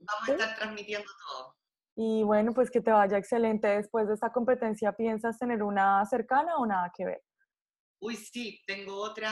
Vamos 0.00 0.28
a 0.28 0.32
estar 0.32 0.56
transmitiendo 0.56 1.10
todo. 1.26 1.51
Y 1.94 2.22
bueno, 2.22 2.52
pues 2.54 2.70
que 2.70 2.80
te 2.80 2.90
vaya 2.90 3.18
excelente. 3.18 3.68
Después 3.68 4.08
de 4.08 4.14
esta 4.14 4.32
competencia, 4.32 4.92
¿piensas 4.92 5.38
tener 5.38 5.62
una 5.62 6.04
cercana 6.06 6.56
o 6.56 6.66
nada 6.66 6.90
que 6.96 7.04
ver? 7.04 7.22
Uy, 8.00 8.16
sí, 8.16 8.60
tengo 8.66 8.96
otra 8.96 9.30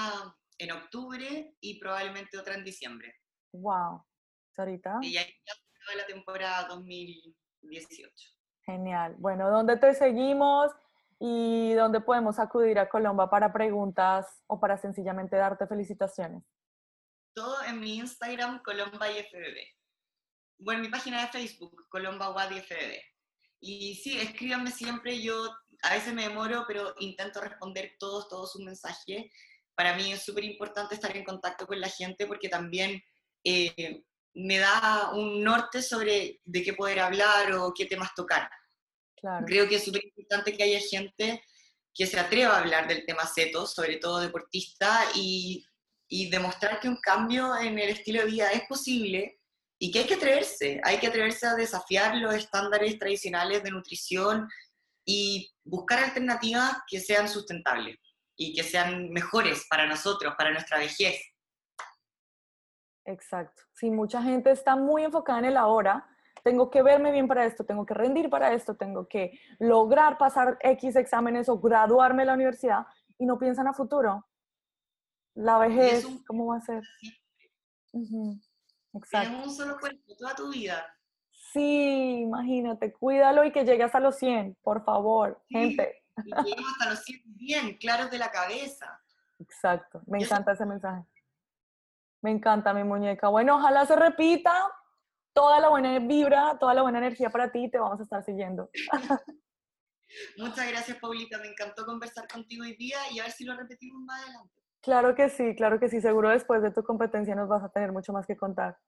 en 0.59 0.73
octubre 0.73 1.55
y 1.61 1.81
probablemente 1.81 2.39
otra 2.39 2.55
en 2.55 2.65
diciembre. 2.65 3.15
Wow, 3.53 4.05
Sarita. 4.55 4.99
Y 5.01 5.15
ya 5.15 5.23
acaba 5.23 5.97
la 5.97 6.07
temporada 6.07 6.69
2018. 6.69 8.13
Genial. 8.67 9.17
Bueno, 9.19 9.51
¿dónde 9.51 9.77
te 9.77 9.95
seguimos? 9.95 10.71
y 11.21 11.75
dónde 11.75 12.01
podemos 12.01 12.39
acudir 12.39 12.79
a 12.79 12.89
Colomba 12.89 13.29
para 13.29 13.53
preguntas 13.53 14.43
o 14.47 14.59
para 14.59 14.79
sencillamente 14.79 15.37
darte 15.37 15.67
felicitaciones. 15.67 16.43
todo 17.35 17.63
en 17.65 17.79
mi 17.79 17.99
Instagram, 17.99 18.63
Colomba 18.63 19.11
y 19.11 19.23
FBB. 19.23 19.80
Bueno, 20.61 20.83
mi 20.83 20.89
página 20.89 21.23
de 21.23 21.29
Facebook, 21.29 21.87
Colomba 21.89 22.33
Wad 22.33 22.51
y 22.51 22.61
FBB. 22.61 23.01
Y 23.61 23.95
sí, 23.95 24.19
escríbanme 24.19 24.71
siempre, 24.71 25.21
yo 25.21 25.51
a 25.83 25.95
veces 25.95 26.13
me 26.13 26.25
demoro, 26.29 26.65
pero 26.69 26.95
intento 26.99 27.41
responder 27.41 27.97
todos, 27.99 28.29
todos 28.29 28.53
sus 28.53 28.63
mensajes. 28.63 29.25
Para 29.75 29.97
mí 29.97 30.13
es 30.13 30.23
súper 30.23 30.45
importante 30.45 30.95
estar 30.95 31.17
en 31.17 31.25
contacto 31.25 31.67
con 31.67 31.81
la 31.81 31.89
gente 31.89 32.27
porque 32.27 32.51
también 32.51 33.03
eh, 33.43 34.03
me 34.35 34.59
da 34.59 35.13
un 35.15 35.43
norte 35.43 35.81
sobre 35.83 36.41
de 36.45 36.63
qué 36.63 36.75
poder 36.75 37.01
hablar 37.01 37.53
o 37.53 37.73
qué 37.75 37.87
temas 37.87 38.15
tocar. 38.15 38.49
Creo 39.47 39.67
que 39.67 39.77
es 39.77 39.85
súper 39.85 40.05
importante 40.05 40.55
que 40.55 40.63
haya 40.63 40.81
gente 40.81 41.43
que 41.95 42.07
se 42.07 42.21
atreva 42.21 42.57
a 42.57 42.61
hablar 42.61 42.87
del 42.87 43.05
tema 43.07 43.27
CETO, 43.27 43.67
sobre 43.67 43.97
todo 43.97 44.21
deportista, 44.21 45.05
y, 45.15 45.67
y 46.09 46.31
demostrar 46.31 46.81
que 46.81 46.89
un 46.89 46.99
cambio 47.01 47.57
en 47.59 47.79
el 47.79 47.91
estilo 47.91 48.21
de 48.21 48.31
vida 48.31 48.51
es 48.53 48.63
posible 48.69 49.40
y 49.83 49.91
que 49.91 50.01
hay 50.01 50.07
que 50.07 50.15
atreverse, 50.15 50.79
hay 50.85 50.99
que 50.99 51.07
atreverse 51.07 51.47
a 51.47 51.55
desafiar 51.55 52.15
los 52.17 52.35
estándares 52.35 52.99
tradicionales 52.99 53.63
de 53.63 53.71
nutrición 53.71 54.47
y 55.07 55.51
buscar 55.65 56.05
alternativas 56.05 56.77
que 56.87 57.01
sean 57.01 57.29
sustentables 57.29 57.97
y 58.37 58.55
que 58.55 58.63
sean 58.63 59.09
mejores 59.09 59.67
para 59.71 59.87
nosotros, 59.87 60.35
para 60.37 60.53
nuestra 60.53 60.79
vejez. 60.79 61.19
Exacto. 63.07 63.63
Sí, 63.73 63.91
mucha 63.91 64.23
gente 64.23 64.51
está 64.51 64.77
muy 64.77 65.03
enfocada 65.03 65.39
en 65.39 65.45
el 65.47 65.57
ahora. 65.57 66.07
Tengo 66.45 66.71
que 66.71 66.83
verme 66.83 67.11
bien 67.11 67.27
para 67.27 67.47
esto, 67.47 67.65
tengo 67.65 67.87
que 67.87 67.95
rendir 67.95 68.29
para 68.29 68.53
esto, 68.53 68.77
tengo 68.77 69.09
que 69.09 69.41
lograr 69.59 70.19
pasar 70.19 70.59
X 70.61 70.95
exámenes 70.97 71.49
o 71.49 71.59
graduarme 71.59 72.23
en 72.25 72.27
la 72.29 72.35
universidad 72.35 72.87
y 73.19 73.25
no 73.25 73.39
piensan 73.39 73.67
a 73.67 73.73
futuro. 73.73 74.27
La 75.35 75.59
vejez, 75.59 76.07
¿cómo 76.27 76.49
va 76.49 76.59
a 76.59 76.61
ser? 76.61 76.83
Exacto. 78.95 79.29
Tienes 79.29 79.47
un 79.47 79.55
solo 79.55 79.79
cuerpo 79.79 80.17
toda 80.17 80.35
tu 80.35 80.51
vida. 80.51 80.87
Sí, 81.53 82.21
imagínate, 82.23 82.93
cuídalo 82.93 83.45
y 83.45 83.53
que 83.53 83.65
llegue 83.65 83.83
hasta 83.83 84.01
los 84.01 84.17
100, 84.17 84.57
por 84.63 84.85
favor, 84.85 85.43
gente. 85.49 86.03
Y 86.25 86.33
hasta 86.33 86.91
los 86.91 87.03
100 87.05 87.23
bien, 87.25 87.77
claros 87.79 88.11
de 88.11 88.19
la 88.19 88.31
cabeza. 88.31 89.01
Exacto, 89.39 90.03
me 90.07 90.19
encanta 90.19 90.53
ese 90.53 90.67
mensaje. 90.67 91.03
Me 92.23 92.31
encanta 92.31 92.75
mi 92.75 92.85
muñeca. 92.85 93.29
Bueno, 93.29 93.57
ojalá 93.57 93.87
se 93.87 93.97
repita 93.97 94.71
toda 95.33 95.61
la 95.61 95.69
buena 95.71 95.99
vibra, 95.99 96.59
toda 96.59 96.75
la 96.75 96.83
buena 96.83 96.99
energía 96.99 97.31
para 97.31 97.51
ti, 97.51 97.71
te 97.71 97.79
vamos 97.79 98.01
a 98.01 98.03
estar 98.03 98.23
siguiendo. 98.23 98.71
Muchas 100.37 100.69
gracias, 100.69 100.99
Paulita. 100.99 101.39
Me 101.39 101.49
encantó 101.49 101.87
conversar 101.87 102.29
contigo 102.29 102.65
hoy 102.65 102.77
día 102.77 102.99
y 103.13 103.21
a 103.21 103.25
ver 103.25 103.33
si 103.33 103.45
lo 103.45 103.57
repetimos 103.57 104.03
más 104.03 104.23
adelante. 104.23 104.60
Claro 104.83 105.15
que 105.15 105.29
sí, 105.29 105.55
claro 105.55 105.79
que 105.79 105.89
sí. 105.89 106.01
Seguro 106.01 106.31
después 106.31 106.63
de 106.63 106.71
tu 106.71 106.83
competencia 106.83 107.35
nos 107.35 107.49
vas 107.49 107.63
a 107.63 107.69
tener 107.69 107.93
mucho 107.93 108.13
más 108.13 108.27
que 108.27 108.37
contar. 108.37 108.79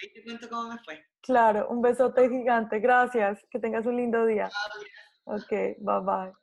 Ahí 0.00 0.12
te 0.12 0.22
cuento 0.22 0.48
cómo 0.48 0.68
me 0.70 0.78
fue. 0.84 1.04
Claro, 1.22 1.68
un 1.68 1.82
besote 1.82 2.28
gigante. 2.28 2.78
Gracias. 2.80 3.44
Que 3.50 3.58
tengas 3.58 3.86
un 3.86 3.96
lindo 3.96 4.24
día. 4.26 4.48
Ok, 5.24 5.50
bye 5.78 6.00
bye. 6.02 6.40